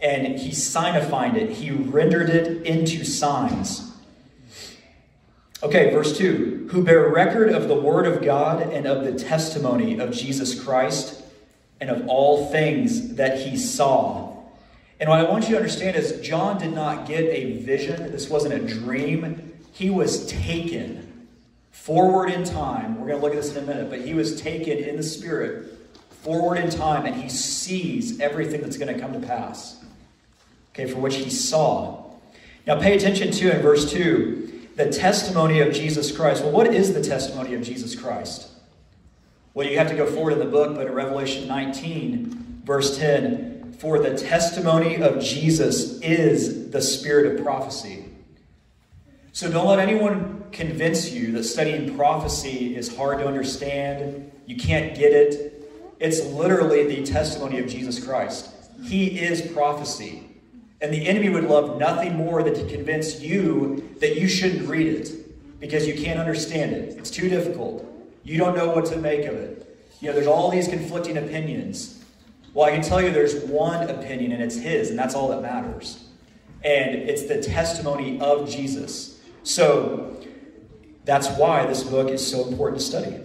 And 0.00 0.38
he 0.38 0.52
signified 0.52 1.36
it, 1.36 1.50
he 1.50 1.70
rendered 1.70 2.28
it 2.28 2.66
into 2.66 3.04
signs. 3.04 3.92
Okay, 5.62 5.90
verse 5.90 6.16
2 6.18 6.68
Who 6.70 6.84
bear 6.84 7.08
record 7.08 7.50
of 7.50 7.68
the 7.68 7.74
word 7.74 8.06
of 8.06 8.22
God 8.22 8.60
and 8.60 8.86
of 8.86 9.04
the 9.04 9.12
testimony 9.12 9.98
of 9.98 10.12
Jesus 10.12 10.60
Christ 10.60 11.22
and 11.80 11.88
of 11.88 12.08
all 12.08 12.50
things 12.50 13.14
that 13.14 13.40
he 13.40 13.56
saw 13.56 14.25
and 14.98 15.10
what 15.10 15.20
I 15.20 15.24
want 15.24 15.44
you 15.44 15.50
to 15.50 15.56
understand 15.56 15.96
is 15.96 16.20
John 16.20 16.58
did 16.58 16.72
not 16.72 17.06
get 17.06 17.24
a 17.24 17.58
vision. 17.58 18.10
This 18.10 18.30
wasn't 18.30 18.54
a 18.54 18.58
dream. 18.58 19.52
He 19.72 19.90
was 19.90 20.26
taken 20.26 21.28
forward 21.70 22.30
in 22.30 22.44
time. 22.44 22.98
We're 22.98 23.08
going 23.08 23.20
to 23.20 23.22
look 23.24 23.34
at 23.34 23.42
this 23.42 23.54
in 23.54 23.62
a 23.62 23.66
minute, 23.66 23.90
but 23.90 24.00
he 24.00 24.14
was 24.14 24.40
taken 24.40 24.78
in 24.78 24.96
the 24.96 25.02
spirit 25.02 25.72
forward 26.22 26.56
in 26.58 26.70
time 26.70 27.06
and 27.06 27.14
he 27.14 27.28
sees 27.28 28.18
everything 28.20 28.60
that's 28.60 28.78
going 28.78 28.92
to 28.92 28.98
come 29.00 29.12
to 29.12 29.24
pass. 29.24 29.84
Okay, 30.74 30.86
for 30.86 30.98
which 30.98 31.16
he 31.16 31.30
saw. 31.30 32.04
Now 32.66 32.80
pay 32.80 32.96
attention 32.96 33.30
to 33.30 33.54
in 33.54 33.62
verse 33.62 33.90
2 33.92 34.70
the 34.74 34.90
testimony 34.90 35.60
of 35.60 35.72
Jesus 35.72 36.14
Christ. 36.14 36.42
Well, 36.42 36.52
what 36.52 36.66
is 36.66 36.92
the 36.92 37.02
testimony 37.02 37.54
of 37.54 37.62
Jesus 37.62 37.94
Christ? 37.94 38.48
Well, 39.54 39.66
you 39.66 39.78
have 39.78 39.88
to 39.88 39.96
go 39.96 40.04
forward 40.04 40.32
in 40.32 40.38
the 40.38 40.44
book, 40.44 40.74
but 40.74 40.86
in 40.86 40.92
Revelation 40.92 41.48
19, 41.48 42.62
verse 42.64 42.98
10, 42.98 43.55
for 43.78 43.98
the 43.98 44.16
testimony 44.16 44.96
of 44.96 45.22
Jesus 45.22 46.00
is 46.00 46.70
the 46.70 46.80
spirit 46.80 47.34
of 47.36 47.44
prophecy. 47.44 48.04
So 49.32 49.50
don't 49.50 49.66
let 49.66 49.78
anyone 49.78 50.44
convince 50.50 51.10
you 51.10 51.32
that 51.32 51.44
studying 51.44 51.94
prophecy 51.96 52.74
is 52.74 52.96
hard 52.96 53.18
to 53.18 53.26
understand, 53.26 54.30
you 54.46 54.56
can't 54.56 54.96
get 54.96 55.12
it. 55.12 55.70
It's 56.00 56.24
literally 56.24 56.86
the 56.86 57.04
testimony 57.04 57.58
of 57.58 57.68
Jesus 57.68 58.02
Christ. 58.02 58.50
He 58.82 59.20
is 59.20 59.42
prophecy. 59.52 60.22
And 60.80 60.92
the 60.92 61.06
enemy 61.06 61.28
would 61.28 61.44
love 61.44 61.78
nothing 61.78 62.14
more 62.16 62.42
than 62.42 62.54
to 62.54 62.66
convince 62.66 63.20
you 63.20 63.94
that 64.00 64.16
you 64.16 64.28
shouldn't 64.28 64.68
read 64.68 64.86
it 64.86 65.60
because 65.60 65.86
you 65.86 65.94
can't 65.94 66.18
understand 66.18 66.72
it. 66.72 66.98
It's 66.98 67.10
too 67.10 67.28
difficult. 67.28 67.84
You 68.24 68.38
don't 68.38 68.56
know 68.56 68.70
what 68.70 68.86
to 68.86 68.96
make 68.96 69.24
of 69.26 69.34
it. 69.34 69.78
You 70.00 70.08
know, 70.08 70.14
there's 70.14 70.26
all 70.26 70.50
these 70.50 70.68
conflicting 70.68 71.16
opinions. 71.16 71.95
Well, 72.56 72.66
I 72.66 72.70
can 72.70 72.80
tell 72.80 73.02
you 73.02 73.10
there's 73.10 73.34
one 73.44 73.90
opinion, 73.90 74.32
and 74.32 74.42
it's 74.42 74.56
his, 74.56 74.88
and 74.88 74.98
that's 74.98 75.14
all 75.14 75.28
that 75.28 75.42
matters. 75.42 76.02
And 76.64 76.94
it's 76.94 77.24
the 77.24 77.42
testimony 77.42 78.18
of 78.18 78.48
Jesus. 78.48 79.20
So 79.42 80.16
that's 81.04 81.28
why 81.32 81.66
this 81.66 81.84
book 81.84 82.08
is 82.08 82.26
so 82.26 82.48
important 82.48 82.80
to 82.80 82.86
study. 82.86 83.20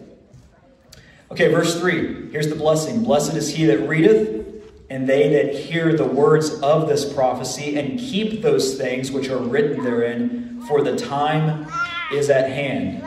Okay, 1.32 1.48
verse 1.48 1.80
3. 1.80 2.30
Here's 2.32 2.50
the 2.50 2.58
blessing 2.58 3.06
Blessed 3.06 3.36
is 3.36 3.56
he 3.56 3.64
that 3.68 3.88
readeth, 3.88 4.46
and 4.90 5.08
they 5.08 5.30
that 5.30 5.56
hear 5.56 5.96
the 5.96 6.04
words 6.04 6.60
of 6.60 6.90
this 6.90 7.14
prophecy, 7.14 7.80
and 7.80 7.98
keep 7.98 8.42
those 8.42 8.76
things 8.76 9.14
which 9.14 9.30
are 9.30 9.40
written 9.40 9.82
therein, 9.82 10.62
for 10.68 10.84
the 10.84 10.98
time 10.98 11.72
is 12.12 12.30
at 12.30 12.52
hand. 12.52 13.02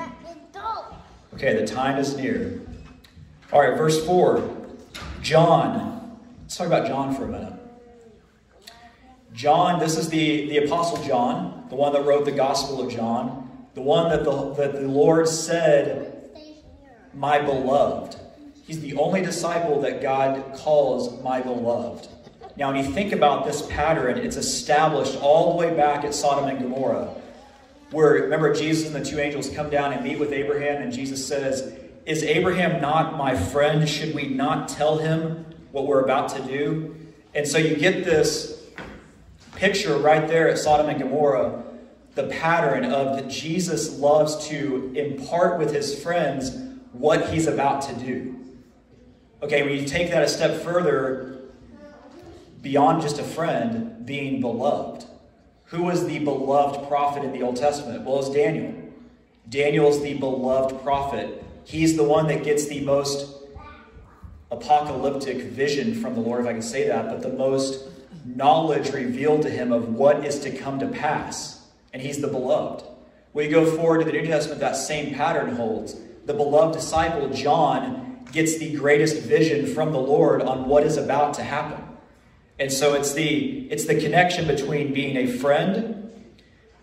Okay, 1.34 1.54
the 1.54 1.66
time 1.66 1.98
is 1.98 2.16
near. 2.16 2.62
All 3.52 3.60
right, 3.60 3.76
verse 3.76 4.02
4. 4.06 4.42
John. 5.20 5.93
Let's 6.54 6.60
talk 6.60 6.66
about 6.68 6.86
John 6.86 7.12
for 7.16 7.24
a 7.24 7.26
minute. 7.26 7.52
John, 9.32 9.80
this 9.80 9.98
is 9.98 10.08
the, 10.08 10.48
the 10.48 10.58
Apostle 10.58 11.02
John, 11.02 11.66
the 11.68 11.74
one 11.74 11.92
that 11.94 12.04
wrote 12.04 12.26
the 12.26 12.30
Gospel 12.30 12.80
of 12.80 12.92
John, 12.92 13.66
the 13.74 13.80
one 13.80 14.08
that 14.10 14.22
the, 14.22 14.54
that 14.54 14.74
the 14.74 14.86
Lord 14.86 15.26
said, 15.26 16.30
My 17.12 17.40
beloved. 17.40 18.14
He's 18.68 18.80
the 18.80 18.94
only 18.94 19.20
disciple 19.20 19.80
that 19.80 20.00
God 20.00 20.54
calls 20.54 21.20
my 21.24 21.40
beloved. 21.40 22.06
Now, 22.56 22.72
when 22.72 22.84
you 22.84 22.88
think 22.92 23.12
about 23.12 23.44
this 23.44 23.66
pattern, 23.66 24.16
it's 24.18 24.36
established 24.36 25.16
all 25.16 25.50
the 25.50 25.58
way 25.58 25.74
back 25.74 26.04
at 26.04 26.14
Sodom 26.14 26.48
and 26.48 26.60
Gomorrah. 26.60 27.16
Where, 27.90 28.12
remember, 28.12 28.54
Jesus 28.54 28.86
and 28.86 28.94
the 28.94 29.04
two 29.04 29.18
angels 29.18 29.50
come 29.50 29.70
down 29.70 29.92
and 29.92 30.04
meet 30.04 30.20
with 30.20 30.30
Abraham, 30.32 30.82
and 30.82 30.92
Jesus 30.92 31.26
says, 31.26 31.76
Is 32.06 32.22
Abraham 32.22 32.80
not 32.80 33.18
my 33.18 33.34
friend? 33.34 33.88
Should 33.88 34.14
we 34.14 34.28
not 34.28 34.68
tell 34.68 34.98
him 34.98 35.46
what 35.74 35.88
we're 35.88 36.02
about 36.02 36.28
to 36.28 36.40
do? 36.42 36.94
And 37.34 37.46
so 37.46 37.58
you 37.58 37.74
get 37.74 38.04
this 38.04 38.62
picture 39.56 39.96
right 39.96 40.28
there 40.28 40.48
at 40.48 40.56
Sodom 40.56 40.88
and 40.88 41.00
Gomorrah 41.00 41.64
the 42.14 42.28
pattern 42.28 42.84
of 42.84 43.16
that 43.16 43.28
Jesus 43.28 43.98
loves 43.98 44.46
to 44.46 44.92
impart 44.94 45.58
with 45.58 45.74
his 45.74 46.00
friends 46.00 46.56
what 46.92 47.30
he's 47.30 47.48
about 47.48 47.82
to 47.82 47.94
do. 47.94 48.36
Okay, 49.42 49.64
when 49.64 49.72
you 49.72 49.84
take 49.84 50.12
that 50.12 50.22
a 50.22 50.28
step 50.28 50.62
further, 50.62 51.40
beyond 52.62 53.02
just 53.02 53.18
a 53.18 53.24
friend, 53.24 54.06
being 54.06 54.40
beloved. 54.40 55.06
Who 55.64 55.82
was 55.82 56.06
the 56.06 56.20
beloved 56.20 56.86
prophet 56.86 57.24
in 57.24 57.32
the 57.32 57.42
Old 57.42 57.56
Testament? 57.56 58.04
Well, 58.04 58.20
it's 58.20 58.30
Daniel. 58.30 58.72
Daniel's 59.48 60.00
the 60.00 60.14
beloved 60.14 60.84
prophet. 60.84 61.42
He's 61.64 61.96
the 61.96 62.04
one 62.04 62.28
that 62.28 62.44
gets 62.44 62.68
the 62.68 62.80
most 62.84 63.43
apocalyptic 64.50 65.38
vision 65.38 65.94
from 65.94 66.14
the 66.14 66.20
Lord, 66.20 66.42
if 66.42 66.46
I 66.46 66.52
can 66.52 66.62
say 66.62 66.86
that, 66.88 67.08
but 67.08 67.22
the 67.22 67.30
most 67.30 67.88
knowledge 68.24 68.92
revealed 68.92 69.42
to 69.42 69.50
him 69.50 69.72
of 69.72 69.88
what 69.88 70.24
is 70.24 70.38
to 70.40 70.50
come 70.50 70.78
to 70.78 70.86
pass. 70.86 71.66
And 71.92 72.02
he's 72.02 72.20
the 72.20 72.28
beloved. 72.28 72.84
We 73.32 73.48
go 73.48 73.66
forward 73.76 73.98
to 73.98 74.04
the 74.04 74.12
New 74.12 74.26
Testament, 74.26 74.60
that 74.60 74.76
same 74.76 75.14
pattern 75.14 75.56
holds. 75.56 75.96
The 76.24 76.34
beloved 76.34 76.74
disciple, 76.74 77.28
John, 77.30 78.24
gets 78.32 78.58
the 78.58 78.74
greatest 78.74 79.22
vision 79.22 79.66
from 79.66 79.92
the 79.92 79.98
Lord 79.98 80.42
on 80.42 80.68
what 80.68 80.84
is 80.84 80.96
about 80.96 81.34
to 81.34 81.42
happen. 81.42 81.82
And 82.58 82.72
so 82.72 82.94
it's 82.94 83.12
the, 83.12 83.68
it's 83.70 83.86
the 83.86 84.00
connection 84.00 84.46
between 84.46 84.92
being 84.92 85.16
a 85.16 85.26
friend 85.26 86.12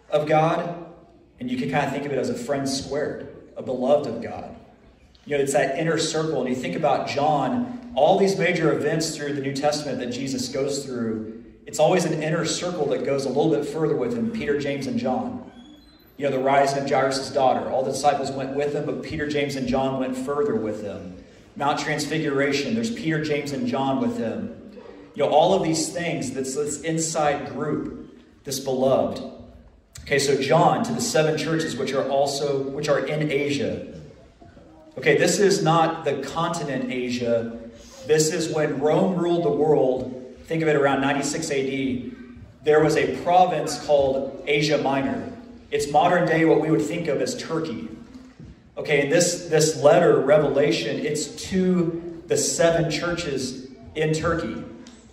of 0.10 0.28
God, 0.28 0.86
and 1.40 1.50
you 1.50 1.58
can 1.58 1.72
kind 1.72 1.86
of 1.86 1.92
think 1.92 2.06
of 2.06 2.12
it 2.12 2.18
as 2.18 2.30
a 2.30 2.36
friend 2.36 2.68
squared, 2.68 3.52
a 3.56 3.64
beloved 3.64 4.08
of 4.08 4.22
God. 4.22 4.56
You 5.26 5.38
know, 5.38 5.44
it's 5.44 5.54
that 5.54 5.78
inner 5.78 5.98
circle. 5.98 6.42
And 6.42 6.50
you 6.50 6.56
think 6.56 6.76
about 6.76 7.08
John, 7.08 7.92
all 7.96 8.18
these 8.18 8.38
major 8.38 8.74
events 8.74 9.16
through 9.16 9.34
the 9.34 9.42
New 9.42 9.54
Testament 9.54 10.00
that 10.00 10.12
Jesus 10.12 10.50
goes 10.50 10.86
through, 10.86 11.44
it's 11.66 11.80
always 11.80 12.06
an 12.06 12.22
inner 12.22 12.46
circle 12.46 12.88
that 12.88 13.06
goes 13.06 13.26
a 13.26 13.30
little 13.30 13.50
bit 13.50 13.66
further 13.66 13.96
with 13.96 14.18
him 14.18 14.32
Peter, 14.32 14.60
James, 14.60 14.88
and 14.88 15.00
John. 15.00 15.52
You 16.18 16.30
know, 16.30 16.38
the 16.38 16.44
rising 16.44 16.84
of 16.84 16.90
Jairus' 16.90 17.32
daughter. 17.32 17.70
All 17.70 17.84
the 17.84 17.92
disciples 17.92 18.32
went 18.32 18.56
with 18.56 18.74
him, 18.74 18.86
but 18.86 19.04
Peter, 19.04 19.28
James, 19.28 19.56
and 19.56 19.68
John 19.68 20.00
went 20.00 20.18
further 20.18 20.56
with 20.56 20.84
him. 20.84 21.24
Mount 21.56 21.80
Transfiguration, 21.80 22.76
there's 22.76 22.94
Peter, 22.94 23.24
James, 23.24 23.52
and 23.52 23.68
John 23.68 24.02
with 24.02 24.18
him. 24.18 24.56
You 25.14 25.26
know, 25.26 25.30
all 25.30 25.54
of 25.54 25.64
these 25.64 25.90
things, 25.90 26.32
that's 26.32 26.56
this 26.56 26.82
inside 26.82 27.50
group, 27.50 28.22
this 28.44 28.60
beloved. 28.60 29.22
Okay, 30.02 30.20
so 30.20 30.42
John 30.42 30.84
to 30.84 30.94
the 30.94 31.02
seven 31.02 31.38
churches 31.38 31.76
which 31.76 31.94
are 31.94 32.08
also 32.10 32.64
which 32.64 32.90
are 32.90 33.06
in 33.06 33.32
Asia. 33.32 34.01
Okay, 34.98 35.18
this 35.18 35.40
is 35.40 35.64
not 35.64 36.04
the 36.04 36.22
continent 36.22 36.92
Asia. 36.92 37.58
This 38.08 38.34
is 38.34 38.54
when 38.54 38.82
Rome 38.82 39.16
ruled 39.16 39.46
the 39.46 39.52
world. 39.52 40.36
Think 40.48 40.62
of 40.64 40.68
it 40.68 40.76
around 40.76 41.00
96 41.00 41.50
AD. 41.50 42.12
There 42.66 42.84
was 42.84 42.98
a 42.98 43.16
province 43.24 43.84
called 43.86 44.44
Asia 44.46 44.78
Minor. 44.80 45.32
It's 45.72 45.90
modern 45.90 46.28
day 46.28 46.44
what 46.44 46.60
we 46.60 46.70
would 46.70 46.82
think 46.82 47.08
of 47.08 47.22
as 47.22 47.42
Turkey. 47.42 47.88
Okay, 48.78 49.04
and 49.04 49.12
this, 49.12 49.46
this 49.46 49.78
letter, 49.78 50.20
Revelation, 50.20 51.00
it's 51.00 51.28
to 51.50 52.22
the 52.28 52.36
seven 52.36 52.92
churches 52.92 53.70
in 53.96 54.14
Turkey. 54.14 54.62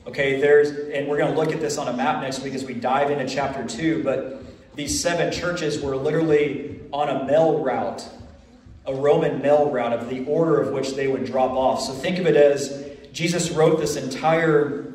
Okay, 0.09 0.41
there's, 0.41 0.71
and 0.71 1.07
we're 1.07 1.19
going 1.19 1.33
to 1.33 1.39
look 1.39 1.53
at 1.53 1.61
this 1.61 1.79
on 1.79 1.87
a 1.87 1.93
map 1.93 2.21
next 2.21 2.43
week 2.43 2.55
as 2.55 2.65
we 2.65 2.75
dive 2.75 3.13
into 3.13 3.33
chapter 3.33 3.65
two, 3.65 4.03
but 4.03 4.43
these 4.75 5.01
seven 5.01 5.33
churches 5.33 5.81
were 5.81 5.97
literally 5.97 6.81
on 6.93 7.09
a 7.09 7.25
mail 7.27 7.61
route 7.63 8.09
a 8.89 8.95
Roman 8.95 9.43
mail 9.43 9.71
route 9.71 9.93
of 9.93 10.09
the 10.09 10.25
order 10.25 10.61
of 10.61 10.73
which 10.73 10.95
they 10.95 11.07
would 11.07 11.27
drop 11.27 11.53
off. 11.53 11.83
So 11.83 11.93
think 11.93 12.19
of 12.19 12.27
it 12.27 12.37
as 12.37 12.91
Jesus 13.13 13.51
wrote 13.51 13.79
this 13.79 13.97
entire 13.97 14.93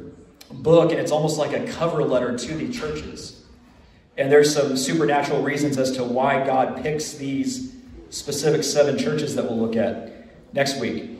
book, 0.51 0.91
and 0.91 0.99
it's 0.99 1.12
almost 1.12 1.38
like 1.38 1.53
a 1.53 1.71
cover 1.71 2.03
letter 2.03 2.36
to 2.36 2.56
the 2.56 2.73
churches. 2.73 3.43
And 4.17 4.32
there's 4.32 4.53
some 4.53 4.77
supernatural 4.77 5.43
reasons 5.43 5.77
as 5.77 5.91
to 5.91 6.03
why 6.03 6.43
God 6.43 6.82
picks 6.82 7.13
these 7.13 7.75
specific 8.10 8.63
seven 8.63 8.97
churches 8.97 9.36
that 9.36 9.45
we'll 9.45 9.60
look 9.60 9.75
at 9.75 10.53
next 10.53 10.79
week. 10.79 11.12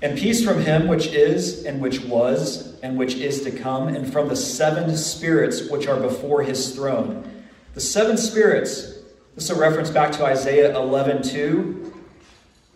And 0.00 0.16
peace 0.16 0.44
from 0.44 0.60
him 0.60 0.86
which 0.86 1.06
is, 1.06 1.64
and 1.64 1.80
which 1.80 2.00
was, 2.02 2.78
and 2.80 2.96
which 2.96 3.14
is 3.14 3.42
to 3.42 3.50
come, 3.50 3.88
and 3.88 4.12
from 4.12 4.28
the 4.28 4.36
seven 4.36 4.96
spirits 4.96 5.68
which 5.70 5.88
are 5.88 5.98
before 5.98 6.42
his 6.42 6.74
throne. 6.74 7.44
The 7.74 7.80
seven 7.80 8.16
spirits, 8.16 8.92
this 9.34 9.44
is 9.44 9.50
a 9.50 9.58
reference 9.58 9.90
back 9.90 10.12
to 10.12 10.24
Isaiah 10.24 10.76
11 10.76 11.22
2. 11.22 11.85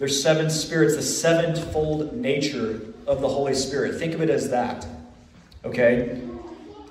There's 0.00 0.22
seven 0.22 0.48
spirits, 0.48 0.96
the 0.96 1.02
sevenfold 1.02 2.14
nature 2.14 2.80
of 3.06 3.20
the 3.20 3.28
Holy 3.28 3.52
Spirit. 3.52 3.98
Think 3.98 4.14
of 4.14 4.22
it 4.22 4.30
as 4.30 4.48
that. 4.48 4.86
Okay? 5.62 6.22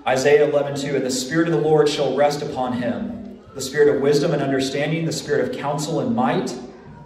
Isaiah 0.06 0.48
11, 0.48 0.80
2. 0.80 0.96
And 0.96 1.04
the 1.04 1.10
Spirit 1.10 1.48
of 1.48 1.56
the 1.56 1.60
Lord 1.60 1.90
shall 1.90 2.16
rest 2.16 2.44
upon 2.44 2.74
him 2.74 3.42
the 3.56 3.62
Spirit 3.62 3.96
of 3.96 4.04
wisdom 4.04 4.32
and 4.32 4.44
understanding, 4.44 5.06
the 5.06 5.12
Spirit 5.12 5.50
of 5.50 5.60
counsel 5.60 6.02
and 6.02 6.16
might, 6.16 6.56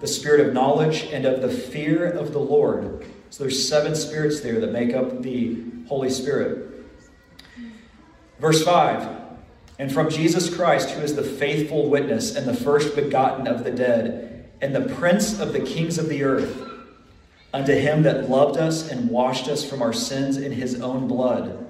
the 0.01 0.07
Spirit 0.07 0.45
of 0.45 0.53
knowledge 0.53 1.03
and 1.03 1.25
of 1.25 1.41
the 1.41 1.47
fear 1.47 2.11
of 2.11 2.33
the 2.33 2.39
Lord. 2.39 3.05
So 3.29 3.45
there's 3.45 3.65
seven 3.65 3.95
spirits 3.95 4.41
there 4.41 4.59
that 4.59 4.73
make 4.73 4.93
up 4.93 5.21
the 5.21 5.63
Holy 5.87 6.09
Spirit. 6.09 6.85
Verse 8.41 8.61
5 8.61 9.07
And 9.79 9.89
from 9.89 10.09
Jesus 10.09 10.53
Christ, 10.53 10.89
who 10.89 11.01
is 11.01 11.15
the 11.15 11.23
faithful 11.23 11.89
witness 11.89 12.35
and 12.35 12.45
the 12.45 12.53
first 12.53 12.93
begotten 12.93 13.47
of 13.47 13.63
the 13.63 13.71
dead 13.71 14.32
and 14.63 14.73
the 14.73 14.93
prince 14.95 15.41
of 15.41 15.51
the 15.51 15.59
kings 15.59 15.97
of 15.97 16.07
the 16.07 16.23
earth, 16.23 16.69
unto 17.53 17.73
him 17.73 18.03
that 18.03 18.29
loved 18.29 18.57
us 18.57 18.89
and 18.89 19.09
washed 19.09 19.49
us 19.49 19.69
from 19.69 19.81
our 19.81 19.91
sins 19.91 20.37
in 20.37 20.53
his 20.53 20.79
own 20.79 21.05
blood, 21.05 21.67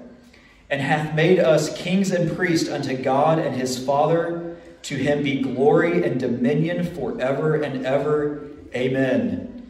and 0.70 0.80
hath 0.80 1.12
made 1.12 1.40
us 1.40 1.76
kings 1.76 2.12
and 2.12 2.36
priests 2.36 2.68
unto 2.68 2.96
God 2.96 3.40
and 3.40 3.56
his 3.56 3.84
Father. 3.84 4.56
To 4.82 4.94
him 4.94 5.24
be 5.24 5.40
glory 5.40 6.04
and 6.04 6.20
dominion 6.20 6.94
forever 6.94 7.60
and 7.60 7.84
ever. 7.84 8.46
Amen. 8.76 9.68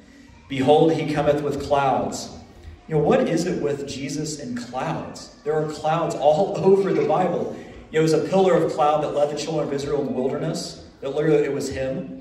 Behold, 0.49 0.93
he 0.93 1.11
cometh 1.15 1.43
with 1.43 1.63
clouds. 1.63 2.29
You 2.89 2.97
know, 2.97 3.01
what 3.01 3.27
is 3.27 3.47
it 3.47 3.63
with 3.63 3.89
Jesus 3.89 4.39
and 4.39 4.59
clouds? 4.59 5.35
There 5.45 5.55
are 5.55 5.73
clouds 5.73 6.15
all 6.15 6.59
over 6.63 6.93
the 6.93 7.09
Bible. 7.09 7.57
You 7.91 7.95
know, 7.95 8.01
it 8.01 8.03
was 8.03 8.13
a 8.13 8.29
pillar 8.29 8.55
of 8.55 8.73
cloud 8.73 9.03
that 9.03 9.15
led 9.15 9.35
the 9.35 9.41
children 9.41 9.67
of 9.67 9.73
Israel 9.73 10.03
in 10.03 10.09
the 10.09 10.13
wilderness. 10.13 10.87
That 11.01 11.15
literally 11.15 11.45
it 11.45 11.53
was 11.53 11.71
him. 11.71 12.21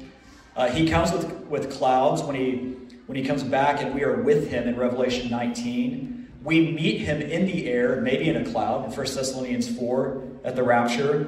Uh, 0.55 0.69
he 0.69 0.87
comes 0.87 1.11
with, 1.11 1.31
with 1.47 1.71
clouds 1.71 2.21
when 2.21 2.35
he, 2.35 2.75
when 3.07 3.17
he 3.17 3.23
comes 3.23 3.43
back, 3.43 3.81
and 3.81 3.93
we 3.95 4.03
are 4.03 4.21
with 4.21 4.49
him 4.49 4.67
in 4.67 4.75
Revelation 4.75 5.29
19. 5.29 6.31
We 6.43 6.71
meet 6.71 6.99
him 6.99 7.21
in 7.21 7.45
the 7.45 7.67
air, 7.67 8.01
maybe 8.01 8.29
in 8.29 8.35
a 8.35 8.51
cloud, 8.51 8.85
in 8.85 8.91
1 8.91 8.95
Thessalonians 8.95 9.75
4 9.77 10.23
at 10.43 10.55
the 10.55 10.63
rapture. 10.63 11.27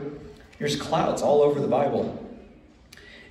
There's 0.60 0.76
clouds 0.76 1.22
all 1.22 1.42
over 1.42 1.60
the 1.60 1.68
Bible. 1.68 2.22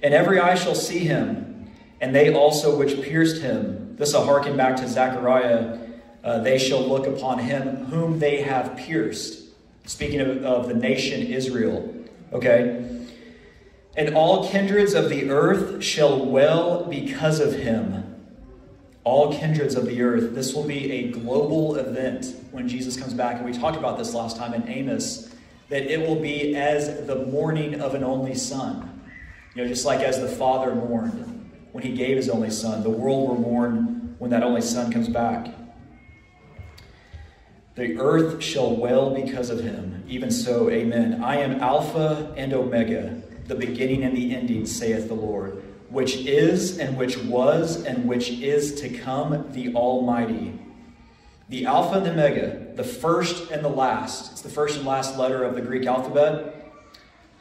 And 0.02 0.12
every 0.12 0.38
eye 0.40 0.54
shall 0.54 0.74
see 0.74 1.00
him, 1.00 1.70
and 2.00 2.14
they 2.14 2.35
also 2.35 2.76
which 2.76 3.00
pierced 3.02 3.40
him. 3.40 3.96
This 3.96 4.12
will 4.12 4.24
harken 4.24 4.57
back 4.57 4.76
to 4.76 4.88
Zechariah. 4.88 5.78
Uh, 6.22 6.40
they 6.40 6.59
shall 6.59 6.80
look 6.80 7.07
upon 7.07 7.38
him 7.38 7.87
whom 7.87 8.18
they 8.18 8.42
have 8.42 8.76
pierced. 8.76 9.42
Speaking 9.87 10.20
of, 10.20 10.44
of 10.44 10.68
the 10.68 10.74
nation 10.74 11.26
Israel. 11.26 11.94
Okay? 12.33 12.93
And 13.96 14.14
all 14.14 14.48
kindreds 14.48 14.94
of 14.94 15.09
the 15.09 15.30
earth 15.30 15.83
shall 15.83 16.24
well 16.24 16.85
because 16.85 17.38
of 17.38 17.54
him. 17.54 18.00
All 19.04 19.33
kindreds 19.33 19.74
of 19.74 19.87
the 19.87 20.02
earth. 20.02 20.35
This 20.35 20.54
will 20.54 20.64
be 20.64 20.90
a 20.90 21.11
global 21.11 21.76
event 21.76 22.35
when 22.50 22.66
Jesus 22.66 22.96
comes 22.96 23.14
back. 23.14 23.37
And 23.37 23.44
we 23.44 23.52
talked 23.52 23.76
about 23.76 23.98
this 23.98 24.14
last 24.14 24.37
time 24.37 24.54
in 24.54 24.66
Amos 24.68 25.33
that 25.68 25.83
it 25.83 26.00
will 26.00 26.20
be 26.20 26.57
as 26.57 27.07
the 27.07 27.26
mourning 27.26 27.80
of 27.80 27.94
an 27.94 28.02
only 28.02 28.35
son. 28.35 29.02
You 29.54 29.62
know, 29.62 29.68
just 29.68 29.85
like 29.85 30.00
as 30.00 30.20
the 30.20 30.28
father 30.28 30.74
mourned 30.74 31.50
when 31.72 31.85
he 31.85 31.92
gave 31.92 32.16
his 32.16 32.28
only 32.28 32.50
son, 32.50 32.83
the 32.83 32.90
world 32.90 33.28
will 33.28 33.40
mourn 33.40 34.16
when 34.18 34.30
that 34.30 34.42
only 34.42 34.61
son 34.61 34.92
comes 34.92 35.09
back. 35.09 35.54
The 37.76 37.98
earth 37.98 38.42
shall 38.42 38.74
well 38.74 39.11
because 39.11 39.50
of 39.50 39.61
him. 39.61 40.04
Even 40.09 40.30
so, 40.30 40.70
amen. 40.70 41.22
I 41.22 41.37
am 41.37 41.61
Alpha 41.61 42.33
and 42.37 42.52
Omega 42.52 43.22
the 43.46 43.54
beginning 43.54 44.04
and 44.04 44.16
the 44.16 44.35
ending, 44.35 44.66
saith 44.66 45.09
the 45.09 45.14
Lord, 45.14 45.62
which 45.88 46.16
is, 46.16 46.78
and 46.78 46.96
which 46.96 47.18
was, 47.18 47.85
and 47.85 48.09
which 48.09 48.30
is 48.30 48.80
to 48.80 48.88
come, 48.88 49.52
the 49.52 49.74
Almighty. 49.74 50.59
The 51.48 51.66
Alpha 51.66 51.98
and 51.98 52.07
the 52.07 52.12
Omega, 52.12 52.72
the 52.74 52.85
first 52.85 53.50
and 53.50 53.64
the 53.64 53.68
last. 53.68 54.33
It's 54.33 54.40
the 54.40 54.48
first 54.48 54.78
and 54.78 54.87
last 54.87 55.18
letter 55.18 55.44
of 55.44 55.54
the 55.54 55.61
Greek 55.61 55.87
alphabet. 55.87 56.72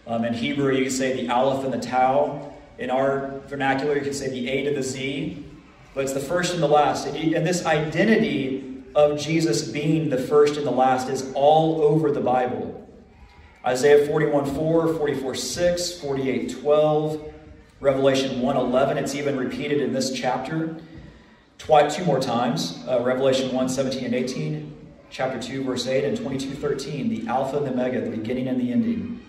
Um, 0.05 0.25
in 0.25 0.33
Hebrew, 0.33 0.73
you 0.73 0.83
can 0.83 0.91
say 0.91 1.13
the 1.13 1.33
Aleph 1.33 1.63
and 1.63 1.73
the 1.73 1.79
Tau. 1.79 2.53
In 2.77 2.89
our 2.89 3.39
vernacular, 3.47 3.95
you 3.95 4.01
can 4.01 4.13
say 4.13 4.29
the 4.29 4.49
A 4.49 4.65
to 4.65 4.75
the 4.75 4.83
Z. 4.83 5.45
But 5.93 6.03
it's 6.03 6.13
the 6.13 6.19
first 6.19 6.53
and 6.53 6.61
the 6.61 6.67
last. 6.67 7.07
And 7.07 7.47
this 7.47 7.65
identity 7.65 8.83
of 8.95 9.19
Jesus 9.19 9.67
being 9.67 10.09
the 10.09 10.17
first 10.17 10.57
and 10.57 10.67
the 10.67 10.71
last 10.71 11.07
is 11.09 11.31
all 11.33 11.81
over 11.81 12.11
the 12.11 12.21
Bible. 12.21 12.82
Isaiah 13.65 14.05
41 14.05 14.53
4, 14.55 14.93
44 14.95 15.35
6, 15.35 15.91
48 15.99 16.61
12, 16.61 17.33
Revelation 17.79 18.41
1 18.41 18.57
11. 18.57 18.97
It's 18.97 19.15
even 19.15 19.37
repeated 19.37 19.81
in 19.81 19.93
this 19.93 20.11
chapter 20.11 20.75
twice, 21.57 21.95
two 21.95 22.03
more 22.03 22.19
times. 22.19 22.83
Uh, 22.89 23.01
Revelation 23.01 23.55
1 23.55 23.69
17 23.69 24.03
and 24.03 24.13
18, 24.13 24.75
chapter 25.09 25.41
2, 25.41 25.63
verse 25.63 25.87
8, 25.87 26.03
and 26.03 26.17
22 26.17 26.55
13. 26.55 27.09
The 27.09 27.27
Alpha 27.29 27.57
and 27.57 27.65
the 27.65 27.71
Omega, 27.71 28.01
the 28.01 28.09
beginning 28.09 28.49
and 28.49 28.59
the 28.59 28.69
ending, 28.69 29.21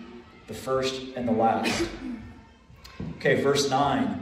the 0.49 0.55
first 0.55 1.01
and 1.15 1.29
the 1.29 1.33
last. 1.33 1.89
Okay, 3.17 3.41
verse 3.41 3.71
9. 3.71 4.21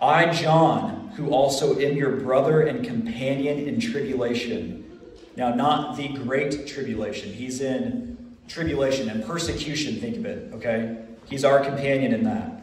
I, 0.00 0.32
John, 0.32 1.12
who 1.16 1.30
also 1.30 1.78
am 1.78 1.96
your 1.96 2.16
brother 2.16 2.62
and 2.62 2.84
companion 2.84 3.58
in 3.68 3.78
tribulation. 3.78 4.80
Now, 5.36 5.54
not 5.54 5.96
the 5.98 6.08
great 6.08 6.66
tribulation. 6.66 7.32
He's 7.32 7.60
in 7.60 8.13
tribulation 8.48 9.08
and 9.08 9.24
persecution, 9.24 9.96
think 10.00 10.16
of 10.16 10.26
it, 10.26 10.52
okay? 10.54 10.98
He's 11.26 11.44
our 11.44 11.60
companion 11.60 12.12
in 12.12 12.24
that. 12.24 12.62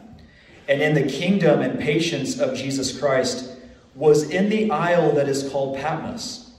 And 0.68 0.80
in 0.80 0.94
the 0.94 1.02
kingdom 1.02 1.60
and 1.60 1.78
patience 1.78 2.38
of 2.38 2.54
Jesus 2.54 2.96
Christ 2.98 3.50
was 3.94 4.30
in 4.30 4.48
the 4.48 4.70
isle 4.70 5.12
that 5.12 5.28
is 5.28 5.48
called 5.50 5.76
Patmos 5.76 6.52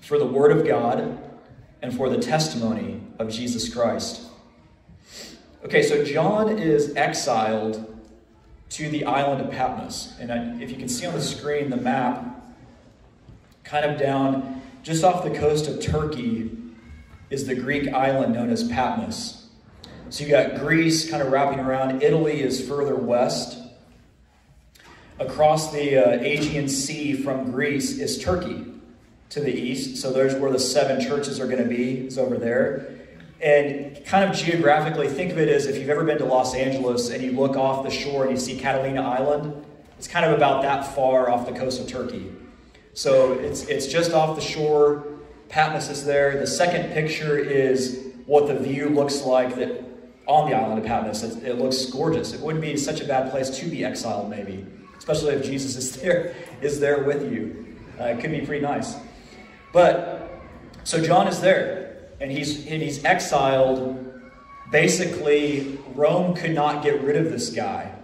for 0.00 0.18
the 0.18 0.26
word 0.26 0.50
of 0.50 0.66
God 0.66 1.18
and 1.82 1.96
for 1.96 2.08
the 2.08 2.18
testimony 2.18 3.00
of 3.18 3.28
Jesus 3.28 3.72
Christ. 3.72 4.22
Okay, 5.64 5.82
so 5.82 6.04
John 6.04 6.58
is 6.58 6.96
exiled 6.96 7.88
to 8.70 8.88
the 8.88 9.04
island 9.04 9.42
of 9.42 9.50
Patmos. 9.50 10.14
And 10.18 10.62
if 10.62 10.70
you 10.70 10.76
can 10.76 10.88
see 10.88 11.06
on 11.06 11.14
the 11.14 11.22
screen 11.22 11.70
the 11.70 11.76
map, 11.76 12.42
kind 13.62 13.84
of 13.84 13.98
down 13.98 14.62
just 14.82 15.04
off 15.04 15.22
the 15.22 15.30
coast 15.30 15.68
of 15.68 15.80
Turkey, 15.80 16.50
is 17.32 17.46
the 17.46 17.54
Greek 17.54 17.88
island 17.88 18.34
known 18.34 18.50
as 18.50 18.68
Patmos. 18.68 19.48
So 20.10 20.24
you 20.24 20.30
got 20.30 20.56
Greece 20.60 21.10
kind 21.10 21.22
of 21.22 21.32
wrapping 21.32 21.58
around. 21.58 22.02
Italy 22.02 22.42
is 22.42 22.68
further 22.68 22.94
west. 22.94 23.58
Across 25.18 25.72
the 25.72 25.96
uh, 25.96 26.22
Aegean 26.22 26.68
Sea 26.68 27.14
from 27.14 27.50
Greece 27.50 27.98
is 27.98 28.22
Turkey 28.22 28.66
to 29.30 29.40
the 29.40 29.50
east. 29.50 29.96
So 29.96 30.12
there's 30.12 30.34
where 30.34 30.50
the 30.50 30.58
seven 30.58 31.00
churches 31.00 31.40
are 31.40 31.46
going 31.46 31.62
to 31.62 31.68
be, 31.68 32.06
is 32.06 32.18
over 32.18 32.36
there. 32.36 32.98
And 33.40 34.04
kind 34.04 34.28
of 34.28 34.36
geographically, 34.36 35.08
think 35.08 35.32
of 35.32 35.38
it 35.38 35.48
as 35.48 35.66
if 35.66 35.76
you've 35.76 35.88
ever 35.88 36.04
been 36.04 36.18
to 36.18 36.26
Los 36.26 36.54
Angeles 36.54 37.08
and 37.08 37.22
you 37.22 37.32
look 37.32 37.56
off 37.56 37.82
the 37.82 37.90
shore 37.90 38.24
and 38.24 38.32
you 38.32 38.38
see 38.38 38.58
Catalina 38.58 39.02
Island, 39.02 39.64
it's 39.96 40.06
kind 40.06 40.26
of 40.26 40.32
about 40.32 40.62
that 40.62 40.94
far 40.94 41.30
off 41.30 41.46
the 41.46 41.58
coast 41.58 41.80
of 41.80 41.86
Turkey. 41.86 42.30
So 42.92 43.32
it's, 43.32 43.64
it's 43.64 43.86
just 43.86 44.12
off 44.12 44.36
the 44.36 44.42
shore. 44.42 45.06
Patmos 45.52 45.90
is 45.90 46.06
there. 46.06 46.38
The 46.40 46.46
second 46.46 46.94
picture 46.94 47.38
is 47.38 48.06
what 48.24 48.46
the 48.46 48.58
view 48.58 48.88
looks 48.88 49.20
like 49.20 49.54
that 49.56 49.84
on 50.26 50.48
the 50.48 50.56
island 50.56 50.78
of 50.78 50.86
Patmos. 50.86 51.22
It, 51.22 51.44
it 51.44 51.58
looks 51.58 51.84
gorgeous. 51.84 52.32
It 52.32 52.40
wouldn't 52.40 52.62
be 52.62 52.74
such 52.78 53.02
a 53.02 53.04
bad 53.04 53.30
place 53.30 53.50
to 53.58 53.66
be 53.66 53.84
exiled, 53.84 54.30
maybe, 54.30 54.64
especially 54.96 55.34
if 55.34 55.44
Jesus 55.44 55.76
is 55.76 55.92
there 56.00 56.34
is 56.62 56.80
there 56.80 57.04
with 57.04 57.30
you. 57.30 57.76
Uh, 58.00 58.04
it 58.04 58.20
could 58.20 58.30
be 58.30 58.40
pretty 58.40 58.62
nice. 58.62 58.96
But 59.74 60.40
so 60.84 61.04
John 61.04 61.28
is 61.28 61.42
there, 61.42 62.08
and 62.18 62.32
he's 62.32 62.66
and 62.66 62.80
he's 62.82 63.04
exiled. 63.04 63.98
Basically, 64.70 65.78
Rome 65.94 66.34
could 66.34 66.54
not 66.54 66.82
get 66.82 67.02
rid 67.02 67.16
of 67.16 67.30
this 67.30 67.50
guy. 67.50 67.94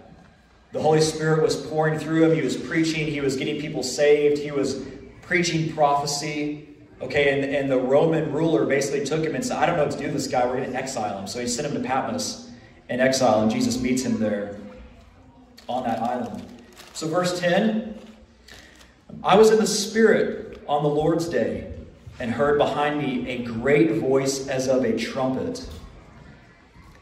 The 0.71 0.79
Holy 0.83 1.01
Spirit 1.01 1.41
was 1.41 1.55
pouring 1.55 1.97
through 1.97 2.25
him. 2.25 2.35
He 2.35 2.43
was 2.43 2.55
preaching. 2.55 3.07
He 3.07 3.21
was 3.21 3.37
getting 3.37 3.59
people 3.59 3.81
saved. 3.81 4.37
He 4.37 4.51
was 4.51 4.85
preaching 5.23 5.73
prophecy. 5.73 6.68
Okay, 7.01 7.33
and, 7.33 7.55
and 7.55 7.71
the 7.71 7.77
Roman 7.77 8.31
ruler 8.31 8.65
basically 8.65 9.05
took 9.05 9.23
him 9.23 9.33
and 9.33 9.45
said, 9.45 9.57
I 9.57 9.65
don't 9.65 9.77
know 9.77 9.83
what 9.83 9.93
to 9.93 9.97
do 9.97 10.05
with 10.05 10.13
this 10.13 10.27
guy. 10.27 10.45
We're 10.45 10.57
going 10.57 10.71
to 10.71 10.77
exile 10.77 11.17
him. 11.19 11.27
So 11.27 11.39
he 11.39 11.47
sent 11.47 11.67
him 11.67 11.81
to 11.81 11.87
Patmos 11.87 12.49
in 12.89 12.99
exile, 12.99 13.41
and 13.41 13.51
Jesus 13.51 13.79
meets 13.79 14.03
him 14.03 14.19
there 14.19 14.57
on 15.67 15.83
that 15.83 15.99
island. 15.99 16.43
So, 16.93 17.07
verse 17.07 17.39
10 17.39 17.97
I 19.23 19.35
was 19.35 19.51
in 19.51 19.57
the 19.57 19.67
Spirit 19.67 20.61
on 20.67 20.83
the 20.83 20.89
Lord's 20.89 21.27
day 21.27 21.73
and 22.19 22.31
heard 22.31 22.57
behind 22.57 22.97
me 22.99 23.27
a 23.29 23.43
great 23.43 23.93
voice 23.93 24.47
as 24.47 24.67
of 24.67 24.83
a 24.83 24.97
trumpet. 24.97 25.67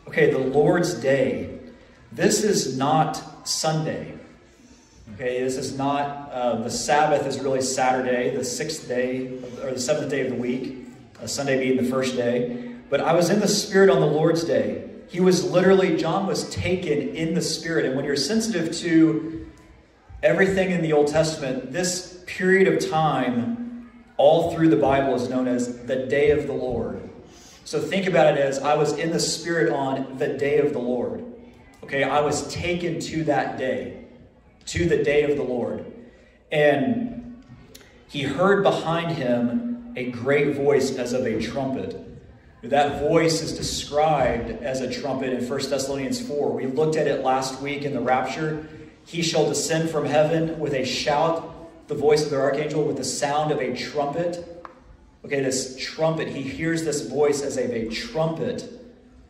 Okay, 0.07 0.31
the 0.31 0.39
Lord's 0.39 0.93
day. 0.93 1.59
This 2.11 2.43
is 2.43 2.77
not 2.77 3.47
Sunday. 3.47 4.16
Okay, 5.19 5.41
this 5.41 5.57
is 5.57 5.75
not, 5.75 6.29
uh, 6.31 6.57
the 6.57 6.69
Sabbath 6.69 7.25
is 7.25 7.39
really 7.39 7.61
Saturday, 7.61 8.35
the 8.35 8.43
sixth 8.43 8.87
day, 8.87 9.39
or 9.63 9.71
the 9.71 9.79
seventh 9.79 10.11
day 10.11 10.21
of 10.21 10.29
the 10.29 10.35
week, 10.35 10.85
uh, 11.19 11.25
Sunday 11.25 11.57
being 11.57 11.75
the 11.75 11.89
first 11.89 12.15
day. 12.15 12.75
But 12.91 13.01
I 13.01 13.13
was 13.13 13.31
in 13.31 13.39
the 13.39 13.47
Spirit 13.47 13.89
on 13.89 13.99
the 13.99 14.05
Lord's 14.05 14.43
day. 14.43 14.87
He 15.07 15.19
was 15.19 15.43
literally, 15.49 15.97
John 15.97 16.27
was 16.27 16.47
taken 16.51 17.15
in 17.15 17.33
the 17.33 17.41
Spirit. 17.41 17.85
And 17.85 17.95
when 17.95 18.05
you're 18.05 18.15
sensitive 18.15 18.71
to 18.75 19.49
everything 20.21 20.69
in 20.69 20.83
the 20.83 20.93
Old 20.93 21.07
Testament, 21.07 21.71
this 21.71 22.23
period 22.27 22.71
of 22.71 22.87
time, 22.87 23.89
all 24.17 24.53
through 24.53 24.69
the 24.69 24.77
Bible, 24.77 25.15
is 25.15 25.29
known 25.29 25.47
as 25.47 25.83
the 25.85 26.05
day 26.05 26.29
of 26.29 26.45
the 26.45 26.53
Lord. 26.53 27.09
So 27.65 27.81
think 27.81 28.05
about 28.05 28.37
it 28.37 28.39
as 28.39 28.59
I 28.59 28.75
was 28.75 28.95
in 28.99 29.09
the 29.09 29.19
Spirit 29.19 29.73
on 29.73 30.19
the 30.19 30.27
day 30.27 30.59
of 30.59 30.73
the 30.73 30.79
Lord. 30.79 31.25
Okay, 31.83 32.03
I 32.03 32.19
was 32.19 32.53
taken 32.53 32.99
to 32.99 33.23
that 33.23 33.57
day 33.57 34.03
to 34.67 34.85
the 34.85 35.03
day 35.03 35.23
of 35.23 35.37
the 35.37 35.43
Lord. 35.43 35.85
And 36.51 37.43
he 38.07 38.23
heard 38.23 38.63
behind 38.63 39.17
him 39.17 39.93
a 39.95 40.11
great 40.11 40.55
voice 40.55 40.95
as 40.97 41.13
of 41.13 41.25
a 41.25 41.41
trumpet. 41.41 42.03
That 42.63 43.01
voice 43.01 43.41
is 43.41 43.57
described 43.57 44.49
as 44.63 44.81
a 44.81 44.91
trumpet 44.91 45.31
in 45.33 45.47
1 45.47 45.69
Thessalonians 45.69 46.25
4. 46.25 46.51
We 46.51 46.65
looked 46.67 46.95
at 46.95 47.07
it 47.07 47.23
last 47.23 47.61
week 47.61 47.83
in 47.83 47.93
the 47.93 48.01
rapture. 48.01 48.67
He 49.05 49.21
shall 49.21 49.47
descend 49.47 49.89
from 49.89 50.05
heaven 50.05 50.59
with 50.59 50.73
a 50.73 50.83
shout, 50.83 51.87
the 51.87 51.95
voice 51.95 52.25
of 52.25 52.31
the 52.31 52.37
archangel, 52.37 52.83
with 52.83 52.97
the 52.97 53.03
sound 53.03 53.51
of 53.51 53.59
a 53.59 53.75
trumpet. 53.75 54.65
Okay, 55.23 55.41
this 55.41 55.77
trumpet, 55.77 56.27
he 56.27 56.41
hears 56.41 56.83
this 56.83 57.07
voice 57.07 57.41
as 57.41 57.57
of 57.57 57.69
a 57.71 57.89
trumpet. 57.89 58.69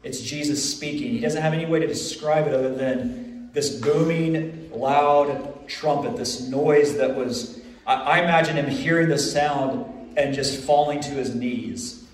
It's 0.04 0.22
Jesus 0.22 0.74
speaking. 0.74 1.12
He 1.12 1.20
doesn't 1.20 1.42
have 1.42 1.54
any 1.54 1.66
way 1.66 1.80
to 1.80 1.88
describe 1.88 2.48
it 2.48 2.54
other 2.54 2.74
than 2.74 3.27
this 3.58 3.72
booming, 3.72 4.70
loud 4.72 5.68
trumpet, 5.68 6.16
this 6.16 6.48
noise 6.48 6.96
that 6.98 7.16
was, 7.16 7.60
I, 7.88 7.96
I 7.96 8.20
imagine 8.20 8.56
him 8.56 8.68
hearing 8.68 9.10
the 9.10 9.18
sound 9.18 10.14
and 10.16 10.32
just 10.36 10.64
falling 10.64 11.00
to 11.00 11.10
his 11.10 11.34
knees. 11.34 12.06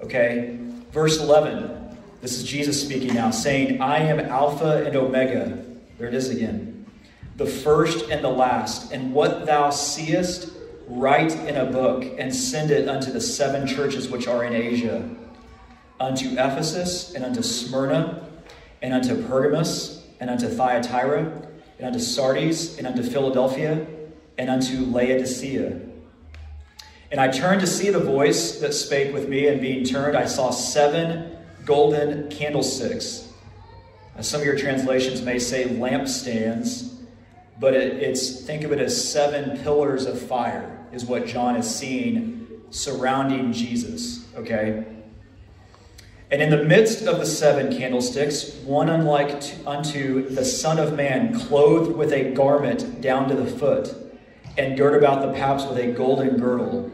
Okay? 0.00 0.56
Verse 0.92 1.18
11. 1.18 1.98
This 2.20 2.38
is 2.38 2.44
Jesus 2.44 2.80
speaking 2.80 3.14
now, 3.14 3.32
saying, 3.32 3.80
I 3.80 3.98
am 3.98 4.20
Alpha 4.20 4.86
and 4.86 4.94
Omega. 4.94 5.64
There 5.98 6.06
it 6.06 6.14
is 6.14 6.30
again. 6.30 6.86
The 7.38 7.46
first 7.46 8.08
and 8.08 8.22
the 8.22 8.30
last. 8.30 8.92
And 8.92 9.12
what 9.12 9.46
thou 9.46 9.70
seest, 9.70 10.52
write 10.86 11.34
in 11.34 11.56
a 11.56 11.66
book 11.66 12.04
and 12.18 12.32
send 12.32 12.70
it 12.70 12.88
unto 12.88 13.10
the 13.10 13.20
seven 13.20 13.66
churches 13.66 14.08
which 14.08 14.28
are 14.28 14.44
in 14.44 14.54
Asia 14.54 15.10
unto 15.98 16.34
Ephesus, 16.34 17.14
and 17.14 17.24
unto 17.24 17.42
Smyrna, 17.42 18.28
and 18.82 18.94
unto 18.94 19.26
Pergamos, 19.26 19.95
and 20.20 20.30
unto 20.30 20.48
Thyatira, 20.48 21.48
and 21.78 21.86
unto 21.86 21.98
Sardis, 21.98 22.78
and 22.78 22.86
unto 22.86 23.02
Philadelphia, 23.02 23.86
and 24.38 24.50
unto 24.50 24.84
Laodicea. 24.86 25.80
And 27.10 27.20
I 27.20 27.28
turned 27.28 27.60
to 27.60 27.66
see 27.66 27.90
the 27.90 28.00
voice 28.00 28.60
that 28.60 28.74
spake 28.74 29.12
with 29.12 29.28
me, 29.28 29.48
and 29.48 29.60
being 29.60 29.84
turned, 29.84 30.16
I 30.16 30.26
saw 30.26 30.50
seven 30.50 31.36
golden 31.64 32.28
candlesticks. 32.30 33.28
Some 34.20 34.40
of 34.40 34.46
your 34.46 34.56
translations 34.56 35.20
may 35.22 35.38
say 35.38 35.64
lampstands, 35.64 36.94
but 37.60 37.74
it, 37.74 38.02
it's 38.02 38.40
think 38.40 38.64
of 38.64 38.72
it 38.72 38.80
as 38.80 39.10
seven 39.10 39.58
pillars 39.62 40.06
of 40.06 40.20
fire, 40.20 40.86
is 40.92 41.04
what 41.04 41.26
John 41.26 41.56
is 41.56 41.72
seeing 41.72 42.62
surrounding 42.70 43.52
Jesus. 43.52 44.26
Okay? 44.36 44.84
And 46.30 46.42
in 46.42 46.50
the 46.50 46.64
midst 46.64 47.06
of 47.06 47.18
the 47.18 47.26
seven 47.26 47.76
candlesticks, 47.76 48.54
one 48.64 48.88
unlike 48.88 49.42
unto 49.64 50.28
the 50.28 50.44
Son 50.44 50.78
of 50.78 50.94
Man, 50.94 51.38
clothed 51.38 51.96
with 51.96 52.12
a 52.12 52.32
garment 52.32 53.00
down 53.00 53.28
to 53.28 53.36
the 53.36 53.46
foot, 53.46 53.94
and 54.58 54.76
girt 54.76 55.00
about 55.00 55.22
the 55.22 55.32
paps 55.32 55.64
with 55.64 55.78
a 55.78 55.92
golden 55.92 56.36
girdle. 56.38 56.90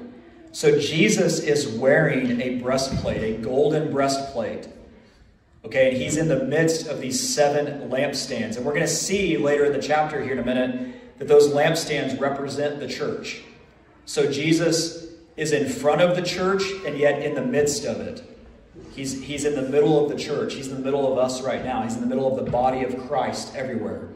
So 0.50 0.78
Jesus 0.78 1.38
is 1.38 1.66
wearing 1.66 2.40
a 2.42 2.56
breastplate, 2.56 3.22
a 3.22 3.40
golden 3.40 3.90
breastplate. 3.90 4.68
Okay, 5.64 5.90
and 5.90 5.96
he's 5.96 6.18
in 6.18 6.28
the 6.28 6.44
midst 6.44 6.86
of 6.88 7.00
these 7.00 7.34
seven 7.34 7.88
lampstands. 7.88 8.56
And 8.56 8.66
we're 8.66 8.72
going 8.72 8.82
to 8.82 8.88
see 8.88 9.38
later 9.38 9.64
in 9.64 9.72
the 9.72 9.80
chapter 9.80 10.22
here 10.22 10.32
in 10.32 10.40
a 10.40 10.44
minute 10.44 11.18
that 11.18 11.28
those 11.28 11.48
lampstands 11.48 12.20
represent 12.20 12.80
the 12.80 12.88
church. 12.88 13.42
So 14.04 14.30
Jesus 14.30 15.06
is 15.36 15.52
in 15.52 15.68
front 15.70 16.02
of 16.02 16.16
the 16.16 16.22
church 16.22 16.64
and 16.84 16.98
yet 16.98 17.22
in 17.22 17.34
the 17.34 17.46
midst 17.46 17.86
of 17.86 18.00
it. 18.00 18.22
He's, 18.94 19.22
he's 19.22 19.44
in 19.44 19.54
the 19.54 19.62
middle 19.62 20.04
of 20.04 20.10
the 20.10 20.22
church. 20.22 20.54
He's 20.54 20.68
in 20.68 20.74
the 20.74 20.80
middle 20.80 21.10
of 21.10 21.18
us 21.18 21.40
right 21.42 21.64
now. 21.64 21.82
He's 21.82 21.94
in 21.94 22.00
the 22.00 22.06
middle 22.06 22.26
of 22.26 22.44
the 22.44 22.50
body 22.50 22.84
of 22.84 23.08
Christ 23.08 23.54
everywhere. 23.54 24.08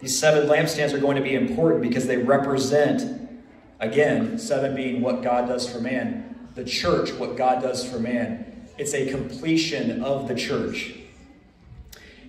These 0.00 0.18
seven 0.18 0.48
lampstands 0.48 0.92
are 0.92 0.98
going 0.98 1.16
to 1.16 1.22
be 1.22 1.34
important 1.34 1.82
because 1.82 2.06
they 2.06 2.16
represent, 2.16 3.30
again, 3.78 4.38
seven 4.38 4.74
being 4.74 5.00
what 5.00 5.22
God 5.22 5.46
does 5.46 5.70
for 5.70 5.80
man, 5.80 6.48
the 6.54 6.64
church, 6.64 7.12
what 7.12 7.36
God 7.36 7.62
does 7.62 7.88
for 7.88 7.98
man. 7.98 8.66
It's 8.78 8.94
a 8.94 9.10
completion 9.10 10.02
of 10.02 10.28
the 10.28 10.34
church. 10.34 10.94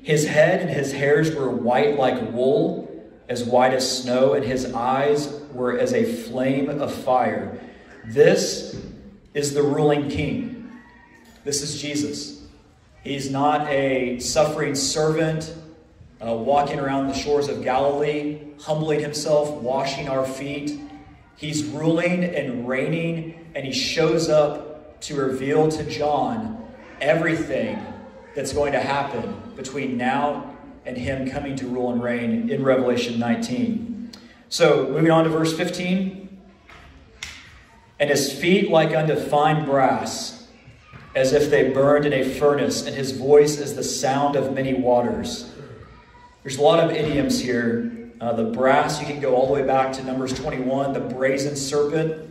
His 0.03 0.27
head 0.27 0.59
and 0.59 0.69
his 0.69 0.91
hairs 0.91 1.33
were 1.33 1.49
white 1.49 1.97
like 1.97 2.31
wool, 2.31 2.89
as 3.29 3.45
white 3.45 3.73
as 3.73 4.03
snow, 4.03 4.33
and 4.33 4.43
his 4.43 4.73
eyes 4.73 5.33
were 5.53 5.79
as 5.79 5.93
a 5.93 6.03
flame 6.03 6.69
of 6.69 6.93
fire. 6.93 7.57
This 8.05 8.75
is 9.33 9.53
the 9.53 9.63
ruling 9.63 10.09
king. 10.09 10.52
This 11.43 11.61
is 11.61 11.81
Jesus. 11.81 12.41
He's 13.03 13.29
not 13.29 13.67
a 13.67 14.17
suffering 14.19 14.75
servant 14.75 15.53
uh, 16.25 16.33
walking 16.33 16.79
around 16.79 17.07
the 17.07 17.13
shores 17.13 17.49
of 17.49 17.61
Galilee, 17.61 18.39
humbling 18.61 19.01
himself, 19.01 19.49
washing 19.61 20.07
our 20.07 20.25
feet. 20.25 20.79
He's 21.35 21.65
ruling 21.65 22.23
and 22.23 22.65
reigning, 22.65 23.51
and 23.55 23.65
he 23.65 23.73
shows 23.73 24.29
up 24.29 25.01
to 25.01 25.15
reveal 25.15 25.67
to 25.67 25.83
John 25.83 26.65
everything 27.01 27.77
that's 28.35 28.53
going 28.53 28.71
to 28.71 28.79
happen 28.79 29.35
between 29.57 29.97
now 29.97 30.55
and 30.85 30.95
him 30.95 31.29
coming 31.29 31.57
to 31.57 31.67
rule 31.67 31.91
and 31.91 32.01
reign 32.01 32.49
in 32.49 32.63
Revelation 32.63 33.19
19. 33.19 34.11
So, 34.47 34.87
moving 34.87 35.11
on 35.11 35.25
to 35.25 35.29
verse 35.29 35.55
15. 35.55 36.41
And 37.99 38.09
his 38.09 38.31
feet 38.31 38.69
like 38.69 38.95
unto 38.95 39.15
fine 39.15 39.65
brass, 39.65 40.42
as 41.15 41.33
if 41.33 41.49
they 41.49 41.69
burned 41.69 42.05
in 42.05 42.13
a 42.13 42.23
furnace, 42.23 42.85
and 42.85 42.95
his 42.95 43.11
voice 43.11 43.57
is 43.57 43.75
the 43.75 43.83
sound 43.83 44.35
of 44.35 44.53
many 44.53 44.73
waters. 44.73 45.51
There's 46.41 46.57
a 46.57 46.61
lot 46.61 46.79
of 46.79 46.91
idioms 46.91 47.39
here. 47.39 48.11
Uh, 48.19 48.33
the 48.33 48.45
brass, 48.45 48.99
you 48.99 49.05
can 49.05 49.19
go 49.19 49.35
all 49.35 49.47
the 49.47 49.53
way 49.53 49.63
back 49.63 49.93
to 49.93 50.03
Numbers 50.03 50.33
21, 50.33 50.93
the 50.93 50.99
brazen 50.99 51.55
serpent. 51.55 52.29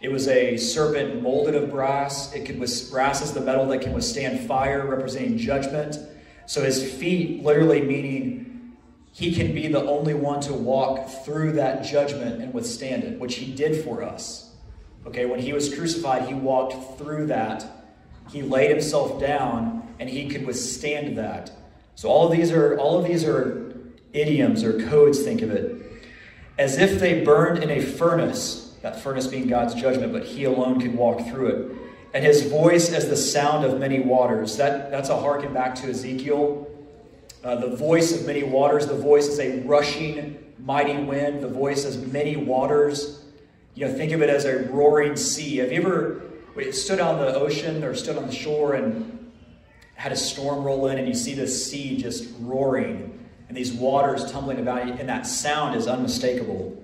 It 0.00 0.12
was 0.12 0.28
a 0.28 0.56
serpent 0.56 1.22
molded 1.22 1.54
of 1.54 1.70
brass. 1.70 2.32
It 2.34 2.44
could 2.44 2.58
brass 2.58 3.22
is 3.22 3.32
the 3.32 3.40
metal 3.40 3.66
that 3.68 3.80
can 3.80 3.92
withstand 3.92 4.46
fire, 4.46 4.86
representing 4.86 5.38
judgment. 5.38 5.96
So 6.46 6.62
his 6.62 6.92
feet, 6.92 7.42
literally 7.42 7.80
meaning 7.80 8.76
he 9.12 9.34
can 9.34 9.54
be 9.54 9.68
the 9.68 9.82
only 9.82 10.14
one 10.14 10.40
to 10.40 10.52
walk 10.52 11.08
through 11.08 11.52
that 11.52 11.84
judgment 11.84 12.42
and 12.42 12.52
withstand 12.52 13.04
it, 13.04 13.18
which 13.18 13.36
he 13.36 13.54
did 13.54 13.82
for 13.82 14.02
us. 14.02 14.52
Okay, 15.06 15.24
when 15.24 15.38
he 15.38 15.52
was 15.52 15.74
crucified, 15.74 16.28
he 16.28 16.34
walked 16.34 16.98
through 16.98 17.26
that. 17.26 17.64
He 18.30 18.42
laid 18.42 18.70
himself 18.70 19.20
down 19.20 19.94
and 19.98 20.08
he 20.08 20.28
could 20.28 20.46
withstand 20.46 21.16
that. 21.18 21.50
So 21.94 22.08
all 22.08 22.26
of 22.26 22.36
these 22.36 22.50
are 22.50 22.76
all 22.78 22.98
of 22.98 23.06
these 23.06 23.24
are 23.24 23.74
idioms 24.12 24.64
or 24.64 24.86
codes, 24.88 25.22
think 25.22 25.42
of 25.42 25.50
it. 25.50 25.80
As 26.58 26.78
if 26.78 27.00
they 27.00 27.24
burned 27.24 27.62
in 27.62 27.70
a 27.70 27.80
furnace, 27.80 28.76
that 28.82 29.00
furnace 29.00 29.26
being 29.26 29.48
God's 29.48 29.74
judgment, 29.74 30.12
but 30.12 30.24
he 30.24 30.44
alone 30.44 30.80
could 30.80 30.94
walk 30.94 31.26
through 31.26 31.46
it. 31.48 31.76
And 32.14 32.24
his 32.24 32.42
voice 32.42 32.92
as 32.92 33.08
the 33.08 33.16
sound 33.16 33.64
of 33.64 33.80
many 33.80 33.98
waters. 33.98 34.56
That, 34.56 34.90
that's 34.90 35.08
a 35.08 35.18
harken 35.18 35.52
back 35.52 35.74
to 35.76 35.88
Ezekiel. 35.88 36.68
Uh, 37.42 37.56
the 37.56 37.74
voice 37.74 38.18
of 38.18 38.24
many 38.24 38.44
waters, 38.44 38.86
the 38.86 38.96
voice 38.96 39.26
is 39.26 39.40
a 39.40 39.60
rushing, 39.62 40.38
mighty 40.60 40.96
wind. 40.96 41.42
The 41.42 41.48
voice 41.48 41.84
is 41.84 41.96
many 42.12 42.36
waters. 42.36 43.24
You 43.74 43.86
know, 43.86 43.92
think 43.92 44.12
of 44.12 44.22
it 44.22 44.30
as 44.30 44.44
a 44.44 44.68
roaring 44.70 45.16
sea. 45.16 45.56
Have 45.56 45.72
you 45.72 45.80
ever 45.80 46.22
stood 46.72 47.00
on 47.00 47.18
the 47.18 47.34
ocean 47.34 47.82
or 47.84 47.94
stood 47.94 48.16
on 48.16 48.26
the 48.26 48.34
shore 48.34 48.74
and 48.74 49.32
had 49.94 50.12
a 50.12 50.16
storm 50.16 50.64
roll 50.64 50.86
in 50.88 50.98
and 50.98 51.08
you 51.08 51.14
see 51.14 51.34
the 51.34 51.46
sea 51.46 51.96
just 51.96 52.28
roaring 52.40 53.14
and 53.48 53.56
these 53.56 53.72
waters 53.72 54.30
tumbling 54.32 54.58
about, 54.58 54.82
and 54.82 55.08
that 55.08 55.26
sound 55.26 55.76
is 55.76 55.86
unmistakable. 55.86 56.76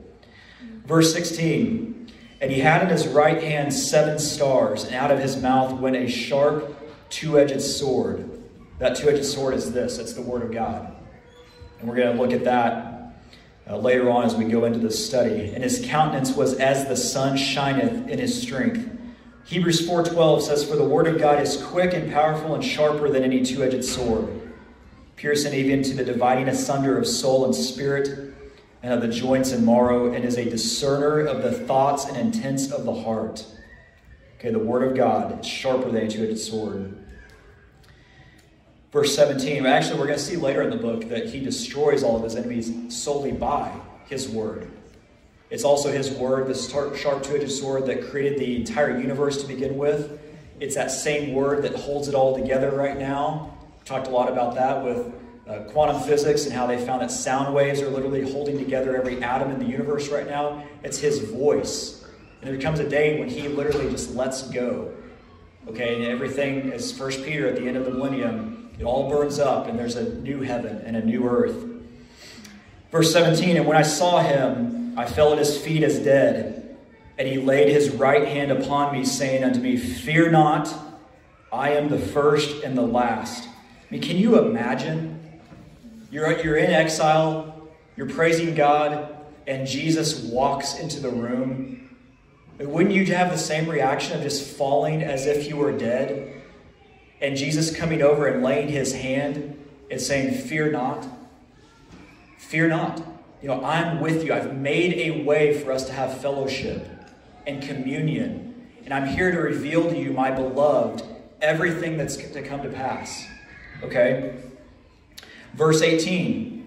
Verse 0.87 1.13
16 1.13 2.09
And 2.41 2.53
he 2.53 2.61
had 2.61 2.83
in 2.83 2.89
his 2.89 3.09
right 3.09 3.43
hand 3.43 3.73
seven 3.73 4.19
stars, 4.19 4.85
and 4.85 4.95
out 4.95 5.11
of 5.11 5.19
his 5.19 5.37
mouth 5.37 5.81
went 5.81 5.97
a 5.97 6.09
sharp, 6.09 6.77
two 7.11 7.39
edged 7.39 7.61
sword. 7.61 8.41
That 8.79 8.97
two 8.97 9.09
edged 9.09 9.25
sword 9.25 9.55
is 9.55 9.73
this 9.73 9.99
it's 9.99 10.13
the 10.13 10.23
Word 10.23 10.43
of 10.43 10.53
God. 10.53 10.95
And 11.81 11.89
we're 11.89 11.97
going 11.97 12.17
to 12.17 12.23
look 12.23 12.33
at 12.33 12.45
that 12.45 13.15
uh, 13.69 13.77
later 13.79 14.09
on 14.11 14.25
as 14.25 14.35
we 14.35 14.45
go 14.45 14.65
into 14.65 14.79
the 14.79 14.91
study. 14.91 15.53
And 15.53 15.65
his 15.65 15.85
countenance 15.85 16.37
was 16.37 16.55
as 16.55 16.87
the 16.87 16.97
sun 16.97 17.37
shineth 17.37 18.09
in 18.09 18.19
his 18.19 18.41
strength. 18.41 18.99
Hebrews 19.45 19.87
4:12 19.87 20.43
says, 20.43 20.65
"For 20.65 20.77
the 20.77 20.85
word 20.85 21.07
of 21.07 21.19
God 21.19 21.43
is 21.43 21.57
quick 21.57 21.93
and 21.95 22.13
powerful 22.13 22.55
and 22.55 22.65
sharper 22.65 23.09
than 23.09 23.25
any 23.25 23.45
two-edged 23.45 23.85
sword, 23.85 24.29
piercing 25.17 25.55
even 25.55 25.83
to 25.83 25.95
the 25.95 26.05
dividing 26.05 26.49
asunder 26.49 26.97
of 26.97 27.07
soul 27.07 27.45
and 27.45 27.55
spirit, 27.55 28.09
and 28.83 28.95
of 28.95 29.01
the 29.01 29.09
joints 29.09 29.53
and 29.53 29.67
marrow, 29.67 30.13
and 30.13 30.25
is 30.25 30.39
a 30.39 30.45
discerner 30.45 31.21
of 31.21 31.43
the 31.43 31.53
thoughts 31.53 32.07
and 32.07 32.17
intents 32.17 32.71
of 32.71 32.85
the 32.85 32.95
heart." 32.95 33.45
Okay, 34.39 34.51
the 34.51 34.59
word 34.59 34.83
of 34.83 34.97
God 34.97 35.41
is 35.41 35.47
sharper 35.47 35.91
than 35.91 36.07
a 36.07 36.09
two-edged 36.09 36.39
sword 36.39 36.95
verse 38.93 39.15
17. 39.15 39.67
Actually, 39.67 39.99
we're 39.99 40.07
going 40.07 40.19
to 40.19 40.25
see 40.25 40.37
later 40.37 40.63
in 40.63 40.71
the 40.71 40.77
book 40.77 41.09
that 41.09 41.27
he 41.27 41.41
destroys 41.41 42.03
all 42.03 42.17
of 42.17 42.25
his 42.25 42.37
enemies 42.37 42.73
solely 42.89 43.33
by 43.33 43.71
his 44.07 44.29
word. 44.29 44.69
It's 45.51 45.65
also 45.65 45.91
his 45.91 46.11
word, 46.13 46.47
the 46.47 46.55
sharp 46.55 47.23
two 47.25 47.37
edged 47.37 47.51
sword 47.51 47.87
that 47.87 48.09
created 48.09 48.39
the 48.39 48.57
entire 48.57 48.99
universe 48.99 49.43
to 49.43 49.49
begin 49.49 49.77
with. 49.77 50.21
It's 50.61 50.77
that 50.77 50.91
same 50.91 51.35
word 51.35 51.63
that 51.65 51.75
holds 51.75 52.07
it 52.07 52.15
all 52.15 52.37
together 52.37 52.71
right 52.71 52.97
now. 52.97 53.57
We 53.79 53.85
talked 53.85 54.07
a 54.07 54.11
lot 54.11 54.31
about 54.31 54.55
that 54.55 54.85
with 54.85 55.13
uh, 55.49 55.65
quantum 55.73 56.01
physics 56.03 56.45
and 56.45 56.53
how 56.53 56.67
they 56.67 56.79
found 56.85 57.03
that 57.03 57.11
sound 57.11 57.53
waves 57.53 57.81
are 57.81 57.89
literally 57.89 58.31
holding 58.31 58.59
together 58.59 58.97
every 58.97 59.21
atom 59.23 59.51
in 59.51 59.59
the 59.59 59.65
universe 59.65 60.09
right 60.09 60.29
now. 60.29 60.63
It's 60.85 60.99
his 60.99 61.19
voice. 61.19 62.05
And 62.41 62.51
there 62.51 62.61
comes 62.61 62.79
a 62.79 62.89
day 62.89 63.19
when 63.19 63.29
he 63.29 63.49
literally 63.49 63.91
just 63.91 64.15
lets 64.15 64.43
go. 64.43 64.93
Okay, 65.69 65.97
and 65.97 66.05
everything, 66.05 66.73
as 66.73 66.97
First 66.97 67.25
Peter 67.25 67.49
at 67.49 67.57
the 67.57 67.67
end 67.67 67.77
of 67.77 67.85
the 67.85 67.91
millennium, 67.91 68.71
it 68.79 68.85
all 68.85 69.11
burns 69.11 69.39
up, 69.39 69.67
and 69.67 69.79
there's 69.79 69.97
a 69.97 70.15
new 70.21 70.41
heaven 70.41 70.81
and 70.87 70.97
a 70.97 71.05
new 71.05 71.29
earth. 71.29 71.67
Verse 72.91 73.13
17 73.13 73.57
And 73.57 73.67
when 73.67 73.77
I 73.77 73.83
saw 73.83 74.21
him, 74.21 74.80
I 75.01 75.07
fell 75.07 75.33
at 75.33 75.39
his 75.39 75.57
feet 75.57 75.83
as 75.83 75.99
dead. 75.99 76.77
And 77.19 77.29
he 77.29 77.39
laid 77.39 77.69
his 77.69 77.91
right 77.91 78.27
hand 78.27 78.51
upon 78.51 78.93
me, 78.93 79.05
saying 79.05 79.45
unto 79.45 79.61
me, 79.61 79.77
Fear 79.77 80.31
not, 80.31 80.75
I 81.53 81.71
am 81.71 81.89
the 81.89 81.99
first 81.99 82.65
and 82.65 82.79
the 82.79 82.83
last. 82.83 83.47
I 83.47 83.93
mean, 83.93 84.01
can 84.01 84.17
you 84.17 84.39
imagine? 84.39 85.41
You're, 86.11 86.41
you're 86.43 86.57
in 86.57 86.71
exile, 86.71 87.69
you're 87.97 88.09
praising 88.09 88.55
God, 88.55 89.17
and 89.47 89.67
Jesus 89.67 90.25
walks 90.25 90.79
into 90.79 91.01
the 91.01 91.11
room. 91.11 91.97
Wouldn't 92.59 92.95
you 92.95 93.05
have 93.07 93.31
the 93.31 93.39
same 93.39 93.69
reaction 93.69 94.17
of 94.17 94.23
just 94.23 94.57
falling 94.57 95.03
as 95.03 95.27
if 95.27 95.49
you 95.49 95.57
were 95.57 95.73
dead? 95.73 96.41
and 97.21 97.37
Jesus 97.37 97.75
coming 97.75 98.03
over 98.03 98.27
and 98.27 98.43
laying 98.43 98.69
his 98.69 98.95
hand 98.95 99.59
and 99.91 100.01
saying, 100.01 100.35
Fear 100.35 100.73
not. 100.73 101.07
Fear 102.39 102.69
not. 102.69 103.03
You 103.43 103.49
know, 103.49 103.65
I'm 103.65 104.01
with 104.01 104.25
you. 104.25 104.33
I've 104.33 104.55
made 104.55 104.95
a 104.95 105.23
way 105.23 105.59
for 105.59 105.73
us 105.73 105.87
to 105.87 105.93
have 105.93 106.21
fellowship 106.21 106.87
and 107.47 107.63
communion. 107.63 108.69
And 108.85 108.93
I'm 108.93 109.07
here 109.07 109.31
to 109.31 109.39
reveal 109.39 109.89
to 109.89 109.97
you, 109.97 110.13
my 110.13 110.31
beloved, 110.31 111.03
everything 111.41 111.97
that's 111.97 112.17
to 112.17 112.43
come 112.43 112.63
to 112.63 112.69
pass. 112.69 113.27
Okay? 113.83 114.35
Verse 115.55 115.83
18 115.83 116.59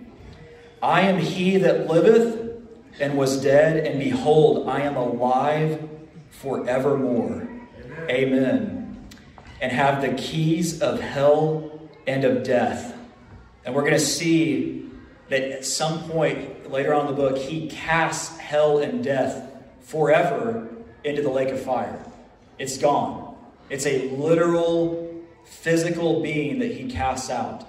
I 0.82 1.01
am 1.01 1.19
he 1.19 1.57
that 1.57 1.88
liveth 1.88 2.61
and 2.99 3.17
was 3.17 3.41
dead, 3.41 3.88
and 3.88 3.99
behold, 3.99 4.67
I 4.67 4.82
am 4.82 4.97
alive 4.97 5.89
forevermore. 6.30 7.47
Amen. 8.09 8.09
Amen 8.09 8.84
and 9.63 9.71
have 9.71 10.01
the 10.01 10.09
keys 10.09 10.82
of 10.82 10.99
hell 10.99 11.71
and 12.05 12.26
of 12.26 12.43
death. 12.43 12.97
And 13.63 13.74
we're 13.74 13.84
going 13.84 13.93
to 13.93 13.99
see 13.99 14.91
that 15.30 15.41
at 15.41 15.63
some 15.63 16.03
point 16.09 16.62
later 16.74 16.91
on 16.91 17.07
in 17.07 17.15
the 17.15 17.21
book, 17.21 17.38
he 17.38 17.67
casts 17.67 18.36
hell 18.39 18.80
and 18.80 19.03
death 19.03 19.47
forever 19.82 20.67
into 21.03 21.21
the 21.21 21.30
lake 21.30 21.49
of 21.49 21.61
fire. 21.61 22.03
It's 22.57 22.80
gone. 22.80 23.36
It's 23.69 23.86
a 23.86 24.09
literal, 24.09 25.24
physical 25.45 26.21
being 26.21 26.59
that 26.59 26.71
he 26.71 26.89
casts 26.89 27.30
out. 27.30 27.65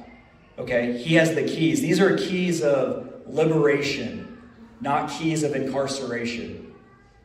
Okay? 0.59 0.97
He 0.97 1.15
has 1.17 1.35
the 1.35 1.43
keys. 1.43 1.83
These 1.83 2.01
are 2.01 2.17
keys 2.17 2.63
of 2.63 3.13
liberation, 3.27 4.43
not 4.81 5.11
keys 5.11 5.43
of 5.43 5.55
incarceration. 5.55 6.73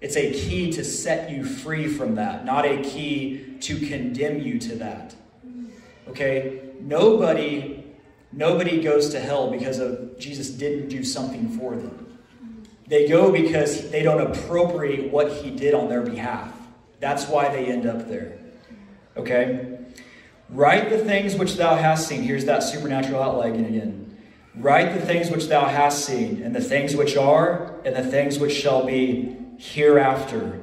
It's 0.01 0.17
a 0.17 0.33
key 0.33 0.71
to 0.73 0.83
set 0.83 1.29
you 1.29 1.45
free 1.45 1.87
from 1.87 2.15
that, 2.15 2.43
not 2.43 2.65
a 2.65 2.81
key 2.83 3.55
to 3.61 3.79
condemn 3.87 4.41
you 4.41 4.59
to 4.59 4.75
that. 4.75 5.15
Okay? 6.09 6.61
Nobody 6.81 7.78
nobody 8.31 8.81
goes 8.81 9.09
to 9.09 9.19
hell 9.19 9.51
because 9.51 9.79
of 9.79 10.17
Jesus 10.19 10.49
didn't 10.49 10.89
do 10.89 11.03
something 11.03 11.57
for 11.57 11.75
them. 11.75 12.17
They 12.87 13.07
go 13.07 13.31
because 13.31 13.91
they 13.91 14.01
don't 14.01 14.21
appropriate 14.21 15.11
what 15.11 15.31
he 15.31 15.51
did 15.51 15.73
on 15.73 15.89
their 15.89 16.01
behalf. 16.01 16.51
That's 16.99 17.27
why 17.27 17.49
they 17.49 17.67
end 17.67 17.85
up 17.85 18.07
there. 18.07 18.39
Okay? 19.15 19.77
Write 20.49 20.89
the 20.89 20.97
things 20.97 21.35
which 21.35 21.55
thou 21.55 21.75
hast 21.75 22.07
seen. 22.07 22.23
Here's 22.23 22.45
that 22.45 22.63
supernatural 22.63 23.21
outline 23.21 23.63
again. 23.63 24.17
Write 24.55 24.95
the 24.95 25.05
things 25.05 25.29
which 25.29 25.47
thou 25.47 25.65
hast 25.65 26.03
seen, 26.03 26.41
and 26.41 26.55
the 26.55 26.61
things 26.61 26.95
which 26.95 27.15
are, 27.15 27.75
and 27.85 27.95
the 27.95 28.03
things 28.03 28.39
which 28.39 28.51
shall 28.51 28.83
be 28.83 29.37
hereafter. 29.57 30.59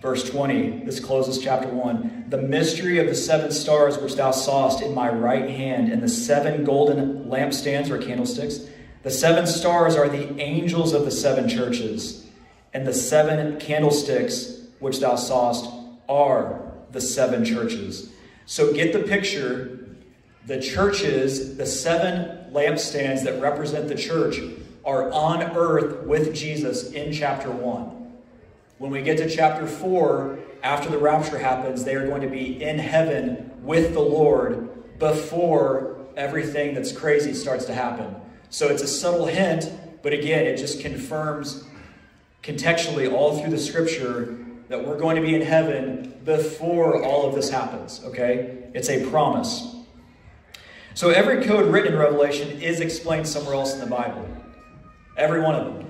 Verse 0.00 0.28
20, 0.30 0.84
this 0.84 0.98
closes 0.98 1.38
chapter 1.38 1.68
1. 1.68 2.26
The 2.28 2.38
mystery 2.38 2.98
of 2.98 3.06
the 3.06 3.14
seven 3.14 3.52
stars 3.52 3.98
which 3.98 4.14
thou 4.14 4.30
sawest 4.30 4.80
in 4.80 4.94
my 4.94 5.10
right 5.10 5.50
hand, 5.50 5.92
and 5.92 6.02
the 6.02 6.08
seven 6.08 6.64
golden 6.64 7.26
lampstands 7.26 7.90
or 7.90 7.98
candlesticks. 7.98 8.60
The 9.02 9.10
seven 9.10 9.46
stars 9.46 9.96
are 9.96 10.08
the 10.08 10.40
angels 10.40 10.94
of 10.94 11.04
the 11.04 11.10
seven 11.10 11.48
churches, 11.50 12.26
and 12.72 12.86
the 12.86 12.94
seven 12.94 13.58
candlesticks 13.60 14.60
which 14.78 15.00
thou 15.00 15.16
sawest 15.16 15.70
are 16.08 16.72
the 16.92 17.00
seven 17.00 17.44
churches. 17.44 18.10
So 18.46 18.72
get 18.72 18.94
the 18.94 19.00
picture. 19.00 19.76
The 20.46 20.60
churches, 20.60 21.58
the 21.58 21.66
seven 21.66 22.50
lampstands 22.52 23.22
that 23.24 23.40
represent 23.40 23.88
the 23.88 23.94
church, 23.94 24.40
are 24.84 25.12
on 25.12 25.42
earth 25.42 26.06
with 26.06 26.34
Jesus 26.34 26.90
in 26.92 27.12
chapter 27.12 27.50
1. 27.50 27.99
When 28.80 28.90
we 28.90 29.02
get 29.02 29.18
to 29.18 29.28
chapter 29.28 29.66
4, 29.66 30.38
after 30.62 30.88
the 30.88 30.96
rapture 30.96 31.36
happens, 31.36 31.84
they 31.84 31.94
are 31.96 32.06
going 32.06 32.22
to 32.22 32.28
be 32.30 32.62
in 32.62 32.78
heaven 32.78 33.52
with 33.62 33.92
the 33.92 34.00
Lord 34.00 34.98
before 34.98 35.98
everything 36.16 36.72
that's 36.72 36.90
crazy 36.90 37.34
starts 37.34 37.66
to 37.66 37.74
happen. 37.74 38.16
So 38.48 38.68
it's 38.68 38.82
a 38.82 38.86
subtle 38.86 39.26
hint, 39.26 39.70
but 40.00 40.14
again, 40.14 40.46
it 40.46 40.56
just 40.56 40.80
confirms 40.80 41.64
contextually 42.42 43.12
all 43.12 43.38
through 43.38 43.50
the 43.50 43.58
scripture 43.58 44.38
that 44.70 44.82
we're 44.82 44.98
going 44.98 45.16
to 45.16 45.22
be 45.22 45.34
in 45.34 45.42
heaven 45.42 46.18
before 46.24 47.04
all 47.04 47.28
of 47.28 47.34
this 47.34 47.50
happens, 47.50 48.00
okay? 48.06 48.64
It's 48.72 48.88
a 48.88 49.04
promise. 49.10 49.76
So 50.94 51.10
every 51.10 51.44
code 51.44 51.70
written 51.70 51.92
in 51.92 51.98
Revelation 51.98 52.62
is 52.62 52.80
explained 52.80 53.28
somewhere 53.28 53.56
else 53.56 53.74
in 53.74 53.80
the 53.80 53.86
Bible. 53.94 54.26
Every 55.18 55.42
one 55.42 55.54
of 55.54 55.66
them. 55.66 55.89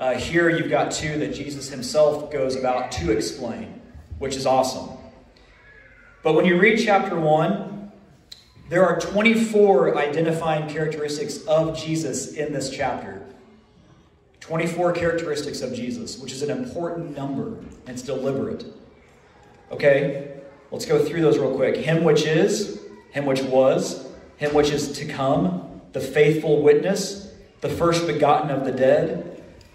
Uh, 0.00 0.14
here 0.14 0.48
you've 0.48 0.70
got 0.70 0.90
two 0.90 1.18
that 1.18 1.34
Jesus 1.34 1.68
himself 1.68 2.32
goes 2.32 2.56
about 2.56 2.90
to 2.92 3.12
explain, 3.12 3.82
which 4.18 4.34
is 4.34 4.46
awesome. 4.46 4.96
But 6.22 6.32
when 6.32 6.46
you 6.46 6.58
read 6.58 6.82
chapter 6.82 7.20
1, 7.20 7.92
there 8.70 8.82
are 8.86 8.98
24 8.98 9.98
identifying 9.98 10.70
characteristics 10.70 11.44
of 11.44 11.76
Jesus 11.76 12.32
in 12.32 12.54
this 12.54 12.70
chapter. 12.70 13.22
24 14.40 14.94
characteristics 14.94 15.60
of 15.60 15.74
Jesus, 15.74 16.18
which 16.18 16.32
is 16.32 16.40
an 16.40 16.50
important 16.50 17.14
number 17.14 17.58
and 17.58 17.90
it's 17.90 18.00
deliberate. 18.00 18.64
Okay, 19.70 20.40
let's 20.70 20.86
go 20.86 21.04
through 21.04 21.20
those 21.20 21.36
real 21.36 21.54
quick. 21.54 21.76
Him 21.76 22.04
which 22.04 22.24
is, 22.24 22.80
him 23.10 23.26
which 23.26 23.42
was, 23.42 24.08
him 24.38 24.54
which 24.54 24.70
is 24.70 24.92
to 24.92 25.04
come, 25.04 25.82
the 25.92 26.00
faithful 26.00 26.62
witness, 26.62 27.34
the 27.60 27.68
first 27.68 28.06
begotten 28.06 28.50
of 28.50 28.64
the 28.64 28.72
dead, 28.72 29.29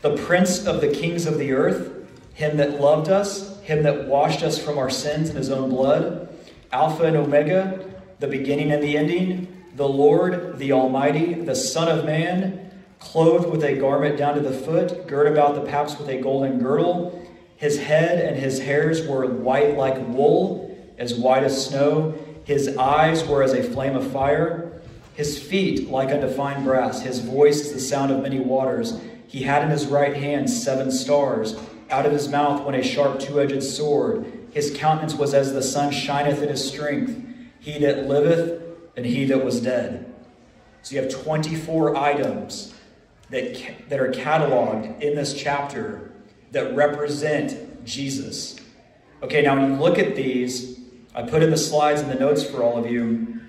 the 0.06 0.16
prince 0.18 0.68
of 0.68 0.82
the 0.82 0.88
kings 0.88 1.26
of 1.26 1.40
the 1.40 1.52
earth, 1.52 1.92
him 2.36 2.58
that 2.58 2.80
loved 2.80 3.10
us, 3.10 3.60
him 3.62 3.82
that 3.82 4.06
washed 4.06 4.44
us 4.44 4.64
from 4.64 4.78
our 4.78 4.90
sins 4.90 5.32
in 5.32 5.36
his 5.36 5.50
own 5.50 5.68
blood, 5.68 6.30
Alpha 6.72 7.06
and 7.06 7.18
Omega, 7.18 7.84
the 8.20 8.28
beginning 8.28 8.72
and 8.72 8.84
the 8.84 8.96
ending, 8.96 9.64
the 9.76 9.90
Lord, 9.90 10.60
the 10.60 10.74
Almighty, 10.74 11.34
the 11.34 11.56
Son 11.56 11.88
of 11.88 12.06
Man 12.06 12.70
clothed 13.00 13.50
with 13.50 13.64
a 13.64 13.78
garment 13.78 14.16
down 14.16 14.36
to 14.36 14.42
the 14.42 14.52
foot, 14.52 15.08
girt 15.08 15.26
about 15.26 15.56
the 15.56 15.62
paps 15.62 15.98
with 15.98 16.08
a 16.08 16.22
golden 16.22 16.60
girdle. 16.60 17.28
His 17.58 17.80
head 17.80 18.24
and 18.24 18.38
his 18.38 18.60
hairs 18.60 19.08
were 19.08 19.26
white 19.26 19.76
like 19.76 19.98
wool, 20.10 20.78
as 21.00 21.16
white 21.16 21.44
as 21.44 21.66
snow. 21.66 22.14
His 22.44 22.78
eyes 22.78 23.26
were 23.26 23.42
as 23.42 23.54
a 23.54 23.64
flame 23.64 23.96
of 23.96 24.12
fire. 24.12 24.82
His 25.16 25.40
feet 25.40 25.90
like 25.90 26.10
unto 26.10 26.30
fine 26.30 26.64
brass. 26.64 27.02
His 27.02 27.22
voice 27.22 27.62
is 27.62 27.74
the 27.74 27.80
sound 27.80 28.12
of 28.12 28.22
many 28.22 28.40
waters. 28.40 29.02
He 29.28 29.44
had 29.44 29.64
in 29.64 29.70
his 29.70 29.88
right 29.88 30.16
hand 30.16 30.50
seven 30.50 30.92
stars. 30.92 31.56
Out 31.90 32.06
of 32.06 32.12
his 32.12 32.28
mouth 32.28 32.64
went 32.64 32.78
a 32.78 32.84
sharp 32.84 33.20
two 33.20 33.40
edged 33.40 33.64
sword. 33.64 34.26
His 34.52 34.76
countenance 34.76 35.16
was 35.16 35.34
as 35.34 35.54
the 35.54 35.62
sun 35.62 35.92
shineth 35.92 36.42
in 36.42 36.50
his 36.50 36.68
strength. 36.68 37.24
He 37.60 37.80
that 37.80 38.08
liveth 38.08 38.62
and 38.96 39.06
he 39.06 39.26
that 39.26 39.44
was 39.44 39.62
dead. 39.62 40.14
So 40.82 40.96
you 40.96 41.02
have 41.02 41.12
24 41.12 41.96
items 41.96 42.74
that, 43.30 43.90
that 43.90 44.00
are 44.00 44.12
cataloged 44.12 45.02
in 45.02 45.16
this 45.16 45.34
chapter 45.34 46.12
that 46.52 46.76
represent 46.76 47.84
Jesus. 47.86 48.60
Okay, 49.24 49.42
now 49.42 49.60
when 49.60 49.72
you 49.72 49.78
look 49.78 49.98
at 49.98 50.16
these, 50.16 50.80
I 51.14 51.24
put 51.24 51.42
in 51.42 51.50
the 51.50 51.58
slides 51.58 52.02
and 52.02 52.12
the 52.12 52.16
notes 52.20 52.44
for 52.44 52.62
all 52.62 52.78
of 52.78 52.90
you. 52.90 53.42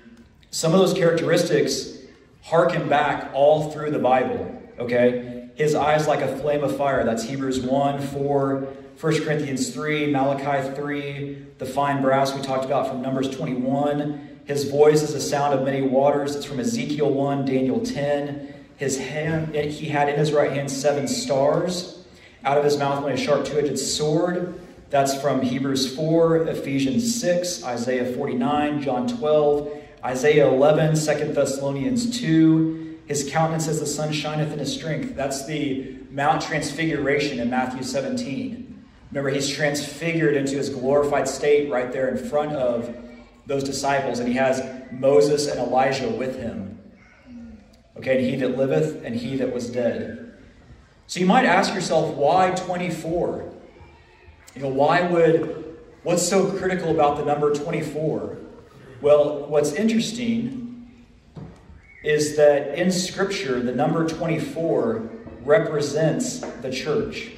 Some 0.49 0.73
of 0.73 0.79
those 0.79 0.93
characteristics 0.93 1.97
harken 2.41 2.89
back 2.89 3.29
all 3.33 3.71
through 3.71 3.91
the 3.91 3.99
Bible. 3.99 4.59
Okay? 4.79 5.36
His 5.57 5.73
eyes 5.73 6.07
like 6.07 6.21
a 6.21 6.37
flame 6.37 6.63
of 6.63 6.77
fire. 6.77 7.03
That's 7.03 7.23
Hebrews 7.23 7.61
1, 7.61 7.99
4, 7.99 8.55
1 9.01 9.23
Corinthians 9.23 9.73
3, 9.73 10.11
Malachi 10.11 10.69
3, 10.75 11.45
the 11.57 11.65
fine 11.65 12.03
brass 12.03 12.35
we 12.35 12.43
talked 12.43 12.63
about 12.63 12.87
from 12.87 13.01
Numbers 13.01 13.35
21. 13.35 14.41
His 14.45 14.69
voice 14.69 15.01
is 15.01 15.15
a 15.15 15.19
sound 15.19 15.55
of 15.55 15.65
many 15.65 15.81
waters. 15.81 16.35
It's 16.35 16.45
from 16.45 16.59
Ezekiel 16.59 17.11
1, 17.11 17.45
Daniel 17.45 17.83
10. 17.83 18.53
His 18.77 18.99
hand, 18.99 19.55
he 19.55 19.87
had 19.87 20.09
in 20.09 20.19
his 20.19 20.31
right 20.31 20.51
hand 20.51 20.69
seven 20.69 21.07
stars. 21.07 22.05
Out 22.45 22.59
of 22.59 22.63
his 22.63 22.77
mouth 22.77 23.03
went 23.03 23.19
a 23.19 23.21
sharp 23.21 23.43
two 23.43 23.57
edged 23.57 23.79
sword. 23.79 24.61
That's 24.91 25.19
from 25.19 25.41
Hebrews 25.41 25.95
4, 25.95 26.49
Ephesians 26.49 27.19
6, 27.19 27.63
Isaiah 27.63 28.13
49, 28.13 28.83
John 28.83 29.07
12, 29.07 29.75
Isaiah 30.05 30.49
11, 30.49 30.93
2 30.93 31.33
Thessalonians 31.33 32.19
2. 32.19 32.86
His 33.07 33.29
countenance 33.29 33.67
as 33.67 33.79
the 33.79 33.85
sun 33.85 34.11
shineth 34.11 34.51
in 34.51 34.59
his 34.59 34.73
strength. 34.73 35.15
That's 35.15 35.45
the 35.45 35.97
Mount 36.11 36.41
Transfiguration 36.41 37.39
in 37.39 37.49
Matthew 37.49 37.83
17. 37.83 38.85
Remember, 39.11 39.29
he's 39.29 39.49
transfigured 39.49 40.35
into 40.35 40.55
his 40.57 40.69
glorified 40.69 41.27
state 41.27 41.71
right 41.71 41.91
there 41.91 42.09
in 42.09 42.17
front 42.17 42.51
of 42.51 42.95
those 43.45 43.63
disciples, 43.63 44.19
and 44.19 44.27
he 44.27 44.35
has 44.35 44.61
Moses 44.91 45.47
and 45.47 45.59
Elijah 45.59 46.09
with 46.09 46.37
him. 46.37 46.79
Okay, 47.95 48.17
and 48.17 48.25
he 48.25 48.35
that 48.35 48.57
liveth 48.57 49.03
and 49.05 49.15
he 49.15 49.37
that 49.37 49.53
was 49.53 49.69
dead. 49.69 50.33
So 51.07 51.21
you 51.21 51.25
might 51.25 51.45
ask 51.45 51.73
yourself, 51.73 52.13
why 52.15 52.51
24? 52.51 53.53
You 54.53 54.61
know, 54.61 54.67
why 54.67 55.01
would, 55.01 55.77
what's 56.03 56.27
so 56.27 56.51
critical 56.51 56.91
about 56.91 57.17
the 57.17 57.23
number 57.23 57.55
24? 57.55 58.37
Well, 59.01 59.45
what's 59.47 59.71
interesting 59.71 60.66
is 62.07 62.37
that 62.37 62.79
in 62.79 62.89
Scripture, 62.89 63.59
the 63.59 63.73
number 63.73 64.07
24 64.07 65.09
represents 65.43 66.39
the 66.61 66.71
church. 66.71 67.31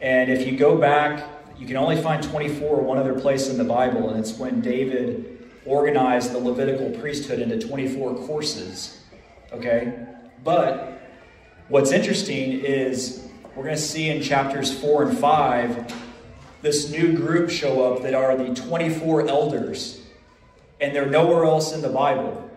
And 0.00 0.30
if 0.30 0.46
you 0.46 0.56
go 0.56 0.78
back, 0.78 1.28
you 1.58 1.66
can 1.66 1.76
only 1.76 2.00
find 2.00 2.22
24 2.22 2.80
one 2.80 2.96
other 2.96 3.20
place 3.20 3.50
in 3.50 3.58
the 3.58 3.64
Bible, 3.64 4.08
and 4.08 4.18
it's 4.18 4.38
when 4.38 4.62
David 4.62 5.50
organized 5.66 6.32
the 6.32 6.38
Levitical 6.38 6.98
priesthood 6.98 7.40
into 7.40 7.58
24 7.58 8.14
courses. 8.26 9.02
Okay? 9.52 10.06
But 10.42 11.02
what's 11.68 11.92
interesting 11.92 12.60
is 12.60 13.28
we're 13.54 13.64
going 13.64 13.76
to 13.76 13.82
see 13.82 14.08
in 14.08 14.22
chapters 14.22 14.72
4 14.80 15.10
and 15.10 15.18
5 15.18 15.94
this 16.62 16.90
new 16.90 17.14
group 17.14 17.50
show 17.50 17.92
up 17.92 18.02
that 18.02 18.14
are 18.14 18.34
the 18.34 18.54
24 18.54 19.28
elders, 19.28 20.00
and 20.80 20.96
they're 20.96 21.04
nowhere 21.04 21.44
else 21.44 21.74
in 21.74 21.82
the 21.82 21.90
Bible. 21.90 22.47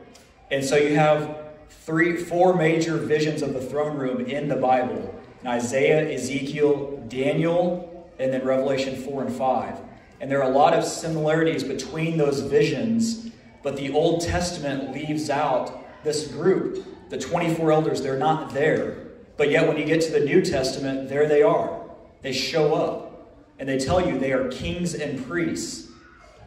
And 0.52 0.64
so 0.64 0.76
you 0.76 0.96
have 0.96 1.38
three, 1.70 2.18
four 2.18 2.54
major 2.54 2.98
visions 2.98 3.42
of 3.42 3.54
the 3.54 3.62
throne 3.62 3.98
room 3.98 4.26
in 4.26 4.50
the 4.50 4.58
Bible 4.58 5.18
in 5.42 5.48
Isaiah, 5.48 6.14
Ezekiel, 6.14 7.04
Daniel, 7.08 8.12
and 8.20 8.32
then 8.32 8.46
Revelation 8.46 9.02
4 9.02 9.24
and 9.24 9.36
5. 9.36 9.80
And 10.20 10.30
there 10.30 10.44
are 10.44 10.52
a 10.52 10.54
lot 10.54 10.74
of 10.74 10.84
similarities 10.84 11.64
between 11.64 12.18
those 12.18 12.42
visions, 12.42 13.32
but 13.64 13.76
the 13.78 13.92
Old 13.92 14.22
Testament 14.22 14.94
leaves 14.94 15.30
out 15.30 16.04
this 16.04 16.28
group, 16.28 17.10
the 17.10 17.18
24 17.18 17.72
elders, 17.72 18.02
they're 18.02 18.20
not 18.20 18.54
there. 18.54 18.98
But 19.38 19.50
yet, 19.50 19.68
when 19.68 19.78
you 19.78 19.86
get 19.86 20.02
to 20.02 20.12
the 20.12 20.20
New 20.20 20.44
Testament, 20.44 21.10
there 21.10 21.28
they 21.28 21.42
are. 21.42 21.82
They 22.22 22.34
show 22.34 22.76
up 22.76 23.36
and 23.58 23.68
they 23.68 23.80
tell 23.80 24.06
you 24.06 24.20
they 24.20 24.34
are 24.34 24.48
kings 24.50 24.94
and 24.94 25.26
priests. 25.26 25.90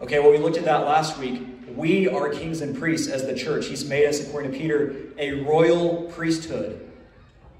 Okay, 0.00 0.20
well, 0.20 0.30
we 0.30 0.38
looked 0.38 0.56
at 0.56 0.64
that 0.64 0.84
last 0.84 1.18
week. 1.18 1.42
We 1.68 2.08
are 2.08 2.28
kings 2.28 2.60
and 2.60 2.76
priests 2.76 3.08
as 3.08 3.26
the 3.26 3.34
church. 3.34 3.66
He's 3.66 3.84
made 3.84 4.06
us, 4.06 4.20
according 4.20 4.52
to 4.52 4.58
Peter, 4.58 4.94
a 5.18 5.42
royal 5.42 6.04
priesthood. 6.12 6.90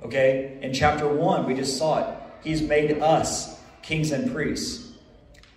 Okay, 0.03 0.59
in 0.61 0.75
chapter 0.75 1.09
1, 1.09 1.47
we 1.47 1.55
just 1.55 1.79
saw 1.79 2.01
it. 2.01 2.19
He's 2.43 2.61
made 2.61 3.01
us 3.01 3.59
kings 3.83 4.13
and 4.13 4.31
priests. 4.31 4.93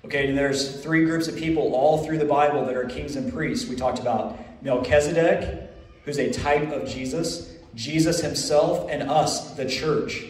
Okay, 0.05 0.29
and 0.29 0.37
there's 0.37 0.81
three 0.81 1.03
groups 1.03 1.27
of 1.27 1.35
people 1.35 1.73
all 1.75 2.05
through 2.05 2.17
the 2.17 2.25
Bible 2.25 2.65
that 2.65 2.75
are 2.75 2.85
kings 2.85 3.17
and 3.17 3.31
priests. 3.33 3.67
We 3.67 3.75
talked 3.75 3.99
about 3.99 4.39
Melchizedek, 4.63 5.69
who's 6.05 6.17
a 6.17 6.31
type 6.31 6.71
of 6.71 6.87
Jesus, 6.87 7.53
Jesus 7.75 8.21
himself, 8.21 8.87
and 8.89 9.09
us, 9.09 9.51
the 9.55 9.65
church. 9.65 10.23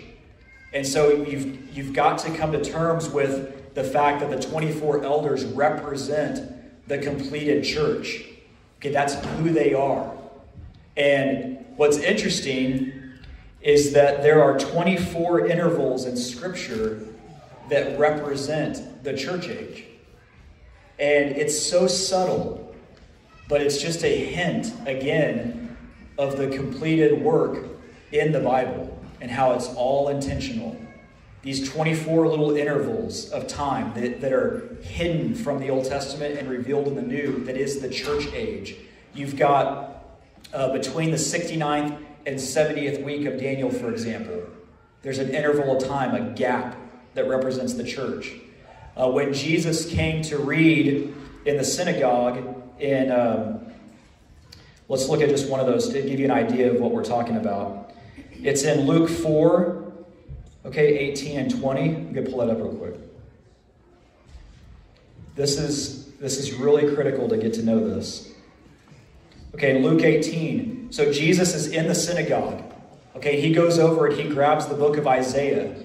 And 0.73 0.85
so 0.85 1.23
you've, 1.23 1.77
you've 1.77 1.93
got 1.93 2.17
to 2.19 2.35
come 2.35 2.51
to 2.53 2.63
terms 2.63 3.07
with 3.07 3.75
the 3.75 3.83
fact 3.83 4.21
that 4.21 4.31
the 4.31 4.41
24 4.41 5.03
elders 5.03 5.45
represent 5.45 6.56
the 6.87 6.97
completed 6.97 7.63
church. 7.63 8.23
Okay, 8.79 8.91
that's 8.91 9.15
who 9.37 9.51
they 9.51 9.73
are. 9.73 10.13
And 10.95 11.65
what's 11.75 11.97
interesting 11.97 12.93
is 13.61 13.93
that 13.93 14.21
there 14.21 14.41
are 14.41 14.57
24 14.57 15.47
intervals 15.47 16.05
in 16.05 16.15
Scripture 16.15 17.05
that 17.69 17.99
represent 17.99 19.03
the 19.03 19.15
church 19.15 19.49
age. 19.49 19.83
And 20.99 21.35
it's 21.35 21.59
so 21.59 21.87
subtle, 21.87 22.75
but 23.49 23.61
it's 23.61 23.81
just 23.81 24.03
a 24.03 24.25
hint, 24.25 24.73
again, 24.85 25.77
of 26.17 26.37
the 26.37 26.47
completed 26.47 27.21
work 27.21 27.65
in 28.11 28.31
the 28.31 28.39
Bible 28.39 28.97
and 29.21 29.29
how 29.29 29.53
it's 29.53 29.67
all 29.75 30.09
intentional. 30.09 30.75
These 31.47 31.69
24 31.69 32.27
little 32.27 32.57
intervals 32.57 33.29
of 33.29 33.47
time 33.47 33.93
that, 33.93 34.19
that 34.19 34.33
are 34.33 34.77
hidden 34.81 35.33
from 35.33 35.61
the 35.61 35.69
Old 35.69 35.85
Testament 35.85 36.37
and 36.37 36.49
revealed 36.49 36.89
in 36.89 36.95
the 36.95 37.01
New, 37.01 37.45
that 37.45 37.55
is 37.55 37.79
the 37.79 37.89
church 37.89 38.27
age. 38.33 38.75
You've 39.13 39.37
got 39.37 40.03
uh, 40.53 40.73
between 40.73 41.09
the 41.09 41.15
69th 41.15 42.03
and 42.25 42.35
70th 42.35 43.01
week 43.01 43.25
of 43.27 43.39
Daniel, 43.39 43.69
for 43.69 43.89
example, 43.89 44.43
there's 45.03 45.19
an 45.19 45.33
interval 45.33 45.77
of 45.77 45.87
time, 45.87 46.13
a 46.15 46.33
gap 46.33 46.75
that 47.13 47.29
represents 47.29 47.75
the 47.75 47.85
church. 47.85 48.33
Uh, 48.97 49.09
when 49.09 49.33
Jesus 49.33 49.89
came 49.89 50.21
to 50.23 50.37
read 50.39 51.15
in 51.45 51.55
the 51.55 51.63
synagogue, 51.63 52.61
in 52.77 53.09
um, 53.09 53.61
let's 54.89 55.07
look 55.07 55.21
at 55.21 55.29
just 55.29 55.49
one 55.49 55.61
of 55.61 55.65
those 55.65 55.87
to 55.93 56.01
give 56.01 56.19
you 56.19 56.25
an 56.25 56.31
idea 56.31 56.73
of 56.73 56.81
what 56.81 56.91
we're 56.91 57.05
talking 57.05 57.37
about. 57.37 57.93
It's 58.33 58.63
in 58.63 58.81
Luke 58.85 59.09
4, 59.09 59.86
okay, 60.67 60.97
18 60.97 61.39
and 61.39 61.59
20. 61.59 61.89
You 61.89 62.13
can 62.13 62.25
pull 62.25 62.39
that 62.39 62.49
up 62.49 62.57
real 62.57 62.75
quick. 62.75 62.95
This 65.35 65.57
is 65.57 66.11
this 66.19 66.37
is 66.37 66.53
really 66.53 66.93
critical 66.95 67.29
to 67.29 67.37
get 67.37 67.53
to 67.55 67.63
know 67.63 67.87
this. 67.87 68.31
Okay, 69.53 69.81
Luke 69.81 70.01
18. 70.01 70.91
So 70.91 71.11
Jesus 71.11 71.53
is 71.53 71.67
in 71.67 71.87
the 71.87 71.95
synagogue. 71.95 72.63
Okay, 73.15 73.39
he 73.39 73.53
goes 73.53 73.79
over 73.79 74.07
and 74.07 74.19
he 74.19 74.27
grabs 74.29 74.67
the 74.67 74.75
book 74.75 74.97
of 74.97 75.07
Isaiah 75.07 75.75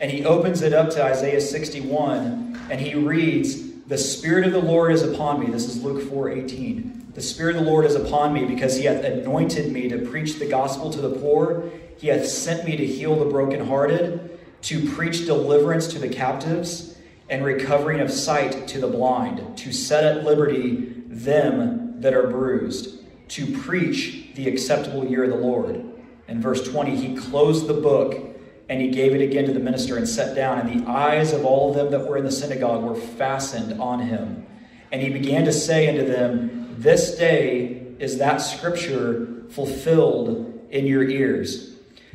and 0.00 0.10
he 0.10 0.24
opens 0.24 0.62
it 0.62 0.72
up 0.72 0.90
to 0.90 1.02
Isaiah 1.02 1.40
61 1.40 2.58
and 2.70 2.80
he 2.80 2.94
reads, 2.94 3.73
The 3.86 3.98
Spirit 3.98 4.46
of 4.46 4.52
the 4.54 4.62
Lord 4.62 4.92
is 4.92 5.02
upon 5.02 5.40
me. 5.40 5.46
This 5.46 5.66
is 5.66 5.82
Luke 5.82 6.08
4 6.08 6.30
18. 6.30 7.08
The 7.12 7.20
Spirit 7.20 7.56
of 7.56 7.64
the 7.64 7.70
Lord 7.70 7.84
is 7.84 7.94
upon 7.94 8.32
me 8.32 8.46
because 8.46 8.76
he 8.76 8.86
hath 8.86 9.04
anointed 9.04 9.70
me 9.70 9.88
to 9.90 9.98
preach 9.98 10.38
the 10.38 10.46
gospel 10.46 10.88
to 10.88 11.02
the 11.02 11.10
poor. 11.10 11.70
He 11.98 12.06
hath 12.06 12.26
sent 12.26 12.64
me 12.64 12.78
to 12.78 12.86
heal 12.86 13.14
the 13.14 13.26
brokenhearted, 13.26 14.38
to 14.62 14.90
preach 14.92 15.26
deliverance 15.26 15.86
to 15.88 15.98
the 15.98 16.08
captives, 16.08 16.96
and 17.28 17.44
recovering 17.44 18.00
of 18.00 18.10
sight 18.10 18.66
to 18.68 18.80
the 18.80 18.86
blind, 18.86 19.58
to 19.58 19.70
set 19.70 20.02
at 20.02 20.24
liberty 20.24 20.94
them 21.06 22.00
that 22.00 22.14
are 22.14 22.28
bruised, 22.28 23.00
to 23.28 23.54
preach 23.58 24.28
the 24.34 24.48
acceptable 24.48 25.06
year 25.06 25.24
of 25.24 25.30
the 25.30 25.36
Lord. 25.36 25.84
In 26.26 26.40
verse 26.40 26.66
20, 26.66 26.96
he 26.96 27.16
closed 27.16 27.66
the 27.66 27.74
book 27.74 28.33
and 28.68 28.80
he 28.80 28.88
gave 28.88 29.14
it 29.14 29.20
again 29.20 29.44
to 29.46 29.52
the 29.52 29.60
minister 29.60 29.96
and 29.96 30.08
sat 30.08 30.34
down, 30.34 30.58
and 30.58 30.84
the 30.84 30.90
eyes 30.90 31.32
of 31.32 31.44
all 31.44 31.70
of 31.70 31.76
them 31.76 31.90
that 31.90 32.08
were 32.08 32.16
in 32.16 32.24
the 32.24 32.32
synagogue 32.32 32.82
were 32.82 32.94
fastened 32.94 33.80
on 33.80 34.00
him. 34.00 34.46
And 34.90 35.02
he 35.02 35.10
began 35.10 35.44
to 35.44 35.52
say 35.52 35.88
unto 35.88 36.06
them, 36.06 36.76
This 36.78 37.16
day 37.16 37.82
is 37.98 38.18
that 38.18 38.38
scripture 38.38 39.44
fulfilled 39.50 40.66
in 40.70 40.86
your 40.86 41.02
ears. 41.02 41.74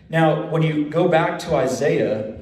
Now, 0.10 0.50
when 0.50 0.64
you 0.64 0.90
go 0.90 1.08
back 1.08 1.40
to 1.40 1.56
Isaiah 1.56 2.36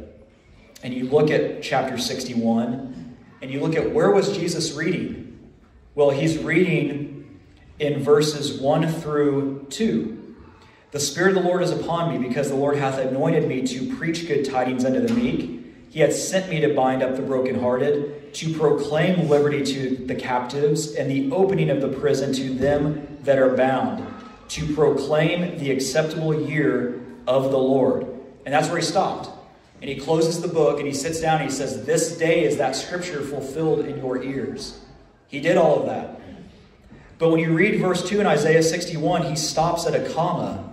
and 0.83 0.93
you 0.93 1.05
look 1.09 1.29
at 1.29 1.61
chapter 1.61 1.97
61 1.97 3.17
and 3.41 3.51
you 3.51 3.59
look 3.59 3.75
at 3.75 3.91
where 3.91 4.11
was 4.11 4.35
Jesus 4.35 4.73
reading? 4.73 5.51
Well, 5.95 6.11
he's 6.11 6.37
reading 6.37 7.39
in 7.79 8.03
verses 8.03 8.59
1 8.59 8.87
through 8.93 9.67
2. 9.69 10.16
The 10.91 10.99
Spirit 11.01 11.35
of 11.35 11.43
the 11.43 11.49
Lord 11.49 11.63
is 11.63 11.71
upon 11.71 12.11
me, 12.11 12.27
because 12.27 12.47
the 12.47 12.55
Lord 12.55 12.77
hath 12.77 12.97
anointed 12.97 13.47
me 13.47 13.61
to 13.67 13.93
preach 13.97 14.25
good 14.25 14.45
tidings 14.45 14.85
unto 14.85 15.05
the 15.05 15.13
meek. 15.13 15.65
He 15.89 15.99
hath 15.99 16.13
sent 16.13 16.49
me 16.49 16.61
to 16.61 16.73
bind 16.73 17.03
up 17.03 17.17
the 17.17 17.21
brokenhearted, 17.21 18.33
to 18.35 18.53
proclaim 18.53 19.27
liberty 19.27 19.65
to 19.65 19.97
the 20.05 20.15
captives, 20.15 20.95
and 20.95 21.11
the 21.11 21.29
opening 21.35 21.69
of 21.69 21.81
the 21.81 21.89
prison 21.89 22.31
to 22.33 22.53
them 22.53 23.17
that 23.23 23.37
are 23.37 23.55
bound, 23.57 24.05
to 24.49 24.73
proclaim 24.75 25.57
the 25.57 25.71
acceptable 25.71 26.47
year 26.47 27.01
of 27.27 27.51
the 27.51 27.57
Lord. 27.57 28.07
And 28.45 28.53
that's 28.53 28.69
where 28.69 28.77
he 28.77 28.83
stopped. 28.83 29.29
And 29.81 29.89
he 29.89 29.97
closes 29.97 30.41
the 30.41 30.47
book 30.47 30.79
and 30.79 30.87
he 30.87 30.93
sits 30.93 31.19
down 31.19 31.41
and 31.41 31.49
he 31.49 31.55
says, 31.55 31.85
This 31.85 32.17
day 32.17 32.45
is 32.45 32.57
that 32.57 32.75
scripture 32.75 33.21
fulfilled 33.21 33.85
in 33.85 33.97
your 33.97 34.23
ears. 34.23 34.79
He 35.27 35.41
did 35.41 35.57
all 35.57 35.81
of 35.81 35.85
that. 35.87 36.19
But 37.19 37.29
when 37.29 37.39
you 37.39 37.53
read 37.53 37.79
verse 37.81 38.07
2 38.07 38.21
in 38.21 38.27
Isaiah 38.27 38.63
61, 38.63 39.23
he 39.23 39.35
stops 39.35 39.85
at 39.85 39.93
a 39.93 40.13
comma 40.13 40.67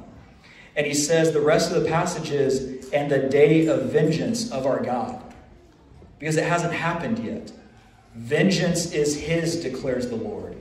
and 0.77 0.87
he 0.87 0.95
says 0.95 1.33
the 1.33 1.41
rest 1.41 1.73
of 1.73 1.83
the 1.83 1.89
passage 1.89 2.31
is, 2.31 2.89
and 2.91 3.11
the 3.11 3.29
day 3.29 3.67
of 3.67 3.91
vengeance 3.91 4.51
of 4.51 4.67
our 4.67 4.83
God. 4.83 5.21
Because 6.19 6.37
it 6.37 6.45
hasn't 6.45 6.73
happened 6.73 7.19
yet. 7.19 7.53
Vengeance 8.15 8.93
is 8.93 9.17
his, 9.17 9.57
declares 9.63 10.09
the 10.09 10.17
Lord. 10.17 10.57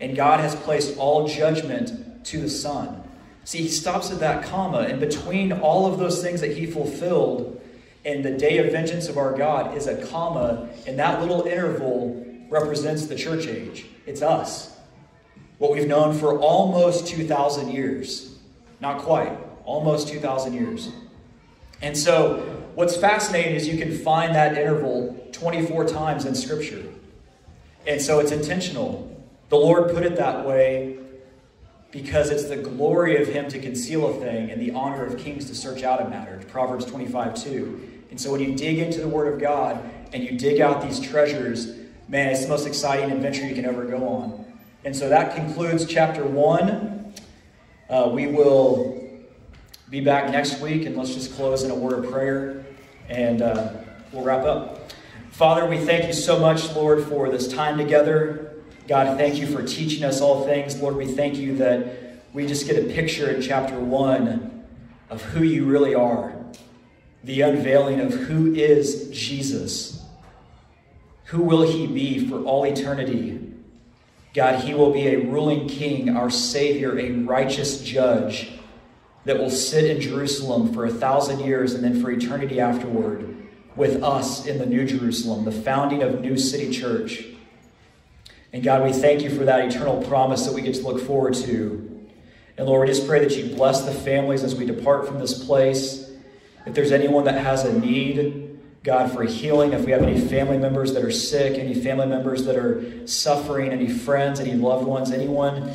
And 0.00 0.16
God 0.16 0.40
has 0.40 0.54
placed 0.54 0.96
all 0.98 1.26
judgment 1.26 2.24
to 2.26 2.40
the 2.40 2.48
Son. 2.48 3.02
See, 3.44 3.58
he 3.58 3.68
stops 3.68 4.10
at 4.10 4.20
that 4.20 4.44
comma, 4.44 4.80
and 4.80 5.00
between 5.00 5.52
all 5.52 5.90
of 5.90 5.98
those 5.98 6.22
things 6.22 6.40
that 6.40 6.56
he 6.56 6.66
fulfilled 6.66 7.60
and 8.04 8.24
the 8.24 8.30
day 8.30 8.58
of 8.58 8.72
vengeance 8.72 9.08
of 9.08 9.18
our 9.18 9.36
God 9.36 9.76
is 9.76 9.86
a 9.86 10.06
comma, 10.06 10.68
and 10.86 10.98
that 10.98 11.20
little 11.20 11.42
interval 11.42 12.24
represents 12.48 13.06
the 13.06 13.14
church 13.14 13.46
age. 13.46 13.86
It's 14.06 14.22
us. 14.22 14.78
What 15.58 15.72
we've 15.72 15.86
known 15.86 16.18
for 16.18 16.38
almost 16.38 17.06
2,000 17.08 17.70
years. 17.70 18.38
Not 18.80 19.02
quite 19.02 19.36
almost 19.64 20.08
2,000 20.08 20.54
years. 20.54 20.90
And 21.82 21.96
so, 21.96 22.40
what's 22.74 22.96
fascinating 22.96 23.54
is 23.54 23.66
you 23.66 23.78
can 23.78 23.96
find 23.96 24.34
that 24.34 24.56
interval 24.56 25.16
24 25.32 25.86
times 25.86 26.24
in 26.24 26.34
Scripture. 26.34 26.84
And 27.86 28.00
so, 28.00 28.20
it's 28.20 28.32
intentional. 28.32 29.06
The 29.48 29.56
Lord 29.56 29.92
put 29.92 30.04
it 30.04 30.16
that 30.16 30.46
way 30.46 30.98
because 31.90 32.30
it's 32.30 32.44
the 32.44 32.56
glory 32.56 33.20
of 33.20 33.28
Him 33.28 33.48
to 33.48 33.58
conceal 33.58 34.08
a 34.08 34.20
thing 34.20 34.50
and 34.50 34.60
the 34.60 34.72
honor 34.72 35.04
of 35.04 35.18
kings 35.18 35.46
to 35.46 35.54
search 35.54 35.82
out 35.82 36.00
a 36.02 36.08
matter. 36.08 36.40
Proverbs 36.48 36.84
25 36.84 37.34
2. 37.34 37.88
And 38.10 38.20
so, 38.20 38.32
when 38.32 38.40
you 38.40 38.54
dig 38.54 38.78
into 38.78 39.00
the 39.00 39.08
Word 39.08 39.32
of 39.32 39.40
God 39.40 39.82
and 40.12 40.22
you 40.22 40.36
dig 40.36 40.60
out 40.60 40.82
these 40.82 41.00
treasures, 41.00 41.74
man, 42.08 42.28
it's 42.28 42.42
the 42.42 42.48
most 42.48 42.66
exciting 42.66 43.10
adventure 43.10 43.46
you 43.46 43.54
can 43.54 43.64
ever 43.64 43.86
go 43.86 44.06
on. 44.06 44.44
And 44.84 44.94
so, 44.94 45.08
that 45.08 45.34
concludes 45.34 45.86
chapter 45.86 46.24
1. 46.24 47.14
Uh, 47.88 48.10
we 48.12 48.26
will 48.26 48.99
be 49.90 50.00
back 50.00 50.30
next 50.30 50.60
week, 50.60 50.86
and 50.86 50.96
let's 50.96 51.14
just 51.14 51.34
close 51.34 51.64
in 51.64 51.70
a 51.72 51.74
word 51.74 52.04
of 52.04 52.12
prayer, 52.12 52.64
and 53.08 53.42
uh, 53.42 53.72
we'll 54.12 54.22
wrap 54.22 54.44
up. 54.44 54.92
Father, 55.32 55.66
we 55.66 55.78
thank 55.78 56.06
you 56.06 56.12
so 56.12 56.38
much, 56.38 56.72
Lord, 56.76 57.04
for 57.04 57.28
this 57.28 57.48
time 57.48 57.76
together. 57.76 58.54
God, 58.86 59.18
thank 59.18 59.38
you 59.38 59.48
for 59.48 59.64
teaching 59.64 60.04
us 60.04 60.20
all 60.20 60.46
things. 60.46 60.80
Lord, 60.80 60.94
we 60.94 61.06
thank 61.06 61.38
you 61.38 61.56
that 61.56 62.22
we 62.32 62.46
just 62.46 62.68
get 62.68 62.78
a 62.78 62.88
picture 62.88 63.30
in 63.30 63.42
chapter 63.42 63.80
one 63.80 64.64
of 65.08 65.22
who 65.22 65.42
you 65.42 65.64
really 65.64 65.96
are, 65.96 66.36
the 67.24 67.40
unveiling 67.40 67.98
of 67.98 68.14
who 68.14 68.54
is 68.54 69.10
Jesus. 69.10 70.04
Who 71.26 71.42
will 71.42 71.62
he 71.62 71.88
be 71.88 72.28
for 72.28 72.38
all 72.44 72.64
eternity? 72.64 73.54
God, 74.34 74.62
he 74.62 74.72
will 74.72 74.92
be 74.92 75.08
a 75.08 75.16
ruling 75.16 75.66
king, 75.66 76.16
our 76.16 76.30
Savior, 76.30 76.96
a 76.96 77.10
righteous 77.10 77.82
judge 77.82 78.52
that 79.24 79.38
will 79.38 79.50
sit 79.50 79.84
in 79.84 80.00
Jerusalem 80.00 80.72
for 80.72 80.86
a 80.86 80.90
thousand 80.90 81.40
years 81.40 81.74
and 81.74 81.84
then 81.84 82.00
for 82.00 82.10
eternity 82.10 82.60
afterward 82.60 83.36
with 83.76 84.02
us 84.02 84.46
in 84.46 84.58
the 84.58 84.66
New 84.66 84.84
Jerusalem, 84.84 85.44
the 85.44 85.52
founding 85.52 86.02
of 86.02 86.20
New 86.20 86.36
City 86.36 86.70
Church. 86.70 87.24
And 88.52 88.62
God, 88.62 88.82
we 88.82 88.92
thank 88.92 89.22
you 89.22 89.30
for 89.30 89.44
that 89.44 89.64
eternal 89.64 90.02
promise 90.02 90.46
that 90.46 90.54
we 90.54 90.62
get 90.62 90.74
to 90.74 90.82
look 90.82 91.00
forward 91.00 91.34
to. 91.34 92.08
And 92.56 92.66
Lord, 92.66 92.88
we 92.88 92.92
just 92.92 93.06
pray 93.06 93.20
that 93.20 93.36
you 93.36 93.54
bless 93.54 93.82
the 93.82 93.92
families 93.92 94.42
as 94.42 94.54
we 94.54 94.66
depart 94.66 95.06
from 95.06 95.18
this 95.18 95.44
place. 95.44 96.10
If 96.66 96.74
there's 96.74 96.92
anyone 96.92 97.24
that 97.24 97.42
has 97.42 97.64
a 97.64 97.78
need, 97.78 98.58
God, 98.82 99.12
for 99.12 99.22
healing, 99.22 99.72
if 99.72 99.84
we 99.84 99.92
have 99.92 100.02
any 100.02 100.20
family 100.20 100.58
members 100.58 100.92
that 100.94 101.04
are 101.04 101.10
sick, 101.10 101.58
any 101.58 101.74
family 101.74 102.06
members 102.06 102.44
that 102.44 102.56
are 102.56 103.06
suffering, 103.06 103.70
any 103.70 103.88
friends, 103.88 104.40
any 104.40 104.54
loved 104.54 104.86
ones, 104.86 105.10
anyone 105.10 105.72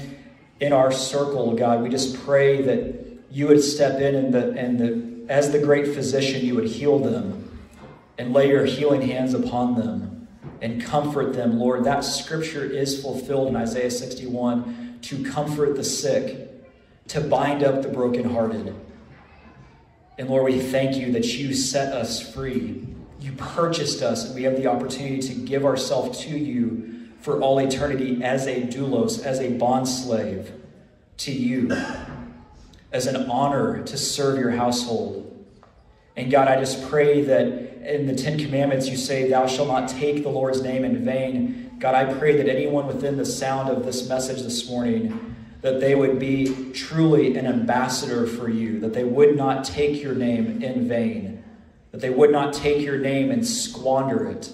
in 0.59 0.73
our 0.73 0.91
circle, 0.91 1.55
God, 1.55 1.81
we 1.81 1.89
just 1.89 2.19
pray 2.23 2.61
that 2.63 3.04
you 3.35 3.47
would 3.47 3.61
step 3.61 3.99
in 3.99 4.15
and, 4.15 4.33
the, 4.33 4.51
and 4.51 4.79
the, 4.79 5.25
as 5.27 5.51
the 5.51 5.59
great 5.59 5.93
physician, 5.93 6.45
you 6.45 6.55
would 6.55 6.69
heal 6.69 6.99
them 6.99 7.59
and 8.17 8.31
lay 8.31 8.47
your 8.47 8.63
healing 8.63 9.01
hands 9.01 9.33
upon 9.33 9.75
them. 9.75 10.29
and 10.61 10.81
comfort 10.81 11.33
them, 11.33 11.59
Lord. 11.59 11.83
That 11.83 12.05
scripture 12.05 12.63
is 12.63 13.01
fulfilled 13.01 13.49
in 13.49 13.57
Isaiah 13.57 13.91
61 13.91 14.99
to 15.01 15.25
comfort 15.25 15.75
the 15.75 15.83
sick, 15.83 16.49
to 17.09 17.19
bind 17.19 17.61
up 17.61 17.81
the 17.81 17.89
brokenhearted. 17.89 18.73
And 20.17 20.29
Lord, 20.29 20.45
we 20.45 20.61
thank 20.61 20.95
you 20.95 21.11
that 21.11 21.25
you 21.25 21.53
set 21.53 21.91
us 21.91 22.33
free. 22.33 22.87
You 23.19 23.33
purchased 23.33 24.01
us, 24.01 24.27
and 24.27 24.35
we 24.35 24.43
have 24.43 24.55
the 24.55 24.67
opportunity 24.67 25.19
to 25.19 25.33
give 25.33 25.65
ourselves 25.65 26.21
to 26.21 26.37
you 26.37 27.09
for 27.19 27.41
all 27.41 27.59
eternity 27.59 28.23
as 28.23 28.47
a 28.47 28.61
doulos, 28.61 29.21
as 29.25 29.39
a 29.39 29.49
bondslave 29.49 30.51
to 31.17 31.33
you, 31.33 31.67
as 32.95 33.07
an 33.07 33.29
honor 33.29 33.83
to 33.83 33.97
serve 33.97 34.39
your 34.39 34.51
household. 34.51 35.21
And 36.15 36.31
God, 36.31 36.47
I 36.47 36.57
just 36.57 36.89
pray 36.89 37.23
that 37.23 37.47
in 37.83 38.07
the 38.07 38.15
Ten 38.15 38.39
Commandments 38.39 38.87
you 38.87 38.95
say, 38.95 39.29
Thou 39.29 39.47
shalt 39.47 39.67
not 39.67 39.89
take 39.89 40.23
the 40.23 40.29
Lord's 40.29 40.61
name 40.61 40.85
in 40.85 41.03
vain. 41.03 41.75
God, 41.77 41.93
I 41.93 42.13
pray 42.13 42.37
that 42.37 42.47
anyone 42.47 42.87
within 42.87 43.17
the 43.17 43.25
sound 43.25 43.69
of 43.69 43.83
this 43.83 44.07
message 44.07 44.41
this 44.43 44.69
morning, 44.69 45.35
that 45.59 45.81
they 45.81 45.93
would 45.93 46.19
be 46.19 46.71
truly 46.71 47.35
an 47.35 47.45
ambassador 47.45 48.25
for 48.25 48.49
you, 48.49 48.79
that 48.79 48.93
they 48.93 49.03
would 49.03 49.35
not 49.35 49.65
take 49.65 50.01
your 50.01 50.15
name 50.15 50.63
in 50.63 50.87
vain, 50.87 51.43
that 51.91 51.99
they 51.99 52.09
would 52.09 52.31
not 52.31 52.53
take 52.53 52.81
your 52.81 52.97
name 52.97 53.29
and 53.29 53.45
squander 53.45 54.25
it, 54.29 54.53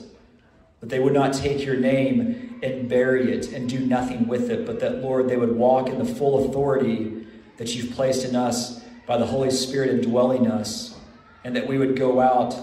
that 0.79 0.89
they 0.89 0.99
would 0.99 1.13
not 1.13 1.35
take 1.35 1.63
your 1.63 1.75
name 1.75 2.59
and 2.63 2.89
bury 2.89 3.31
it 3.31 3.53
and 3.53 3.69
do 3.69 3.79
nothing 3.79 4.27
with 4.27 4.49
it, 4.49 4.65
but 4.65 4.79
that, 4.79 4.95
Lord, 5.03 5.27
they 5.27 5.37
would 5.37 5.55
walk 5.55 5.89
in 5.89 5.99
the 5.99 6.05
full 6.05 6.49
authority 6.49 7.20
that 7.61 7.75
you've 7.75 7.91
placed 7.91 8.25
in 8.25 8.35
us 8.35 8.81
by 9.05 9.17
the 9.17 9.25
Holy 9.27 9.51
Spirit 9.51 9.91
indwelling 9.91 10.47
us 10.47 10.97
and 11.43 11.55
that 11.55 11.67
we 11.67 11.77
would 11.77 11.95
go 11.95 12.19
out 12.19 12.55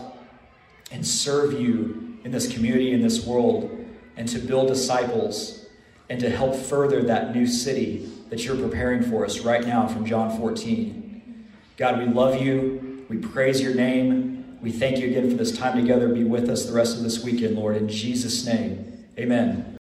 and 0.90 1.07
serve 1.07 1.53
you 1.53 2.18
in 2.24 2.32
this 2.32 2.53
community, 2.53 2.90
in 2.90 3.01
this 3.01 3.24
world, 3.24 3.70
and 4.16 4.28
to 4.28 4.40
build 4.40 4.66
disciples 4.66 5.66
and 6.11 6.18
to 6.18 6.28
help 6.28 6.57
further 6.57 7.01
that 7.05 7.32
new 7.32 7.46
city 7.46 8.11
that 8.30 8.44
you're 8.44 8.57
preparing 8.57 9.01
for 9.01 9.24
us 9.24 9.38
right 9.38 9.64
now 9.64 9.86
from 9.86 10.05
John 10.05 10.36
14. 10.36 11.46
God, 11.76 12.01
we 12.01 12.07
love 12.07 12.42
you. 12.42 13.07
We 13.09 13.18
praise 13.18 13.61
your 13.61 13.76
name. 13.76 14.59
We 14.61 14.72
thank 14.72 14.99
you 14.99 15.07
again 15.07 15.30
for 15.30 15.36
this 15.36 15.57
time 15.57 15.80
together. 15.80 16.09
Be 16.09 16.24
with 16.24 16.51
us 16.51 16.66
the 16.66 16.72
rest 16.72 16.96
of 16.96 17.05
this 17.05 17.22
weekend, 17.22 17.55
Lord. 17.55 17.76
In 17.76 17.88
Jesus' 17.88 18.44
name, 18.44 19.07
amen. 19.16 19.78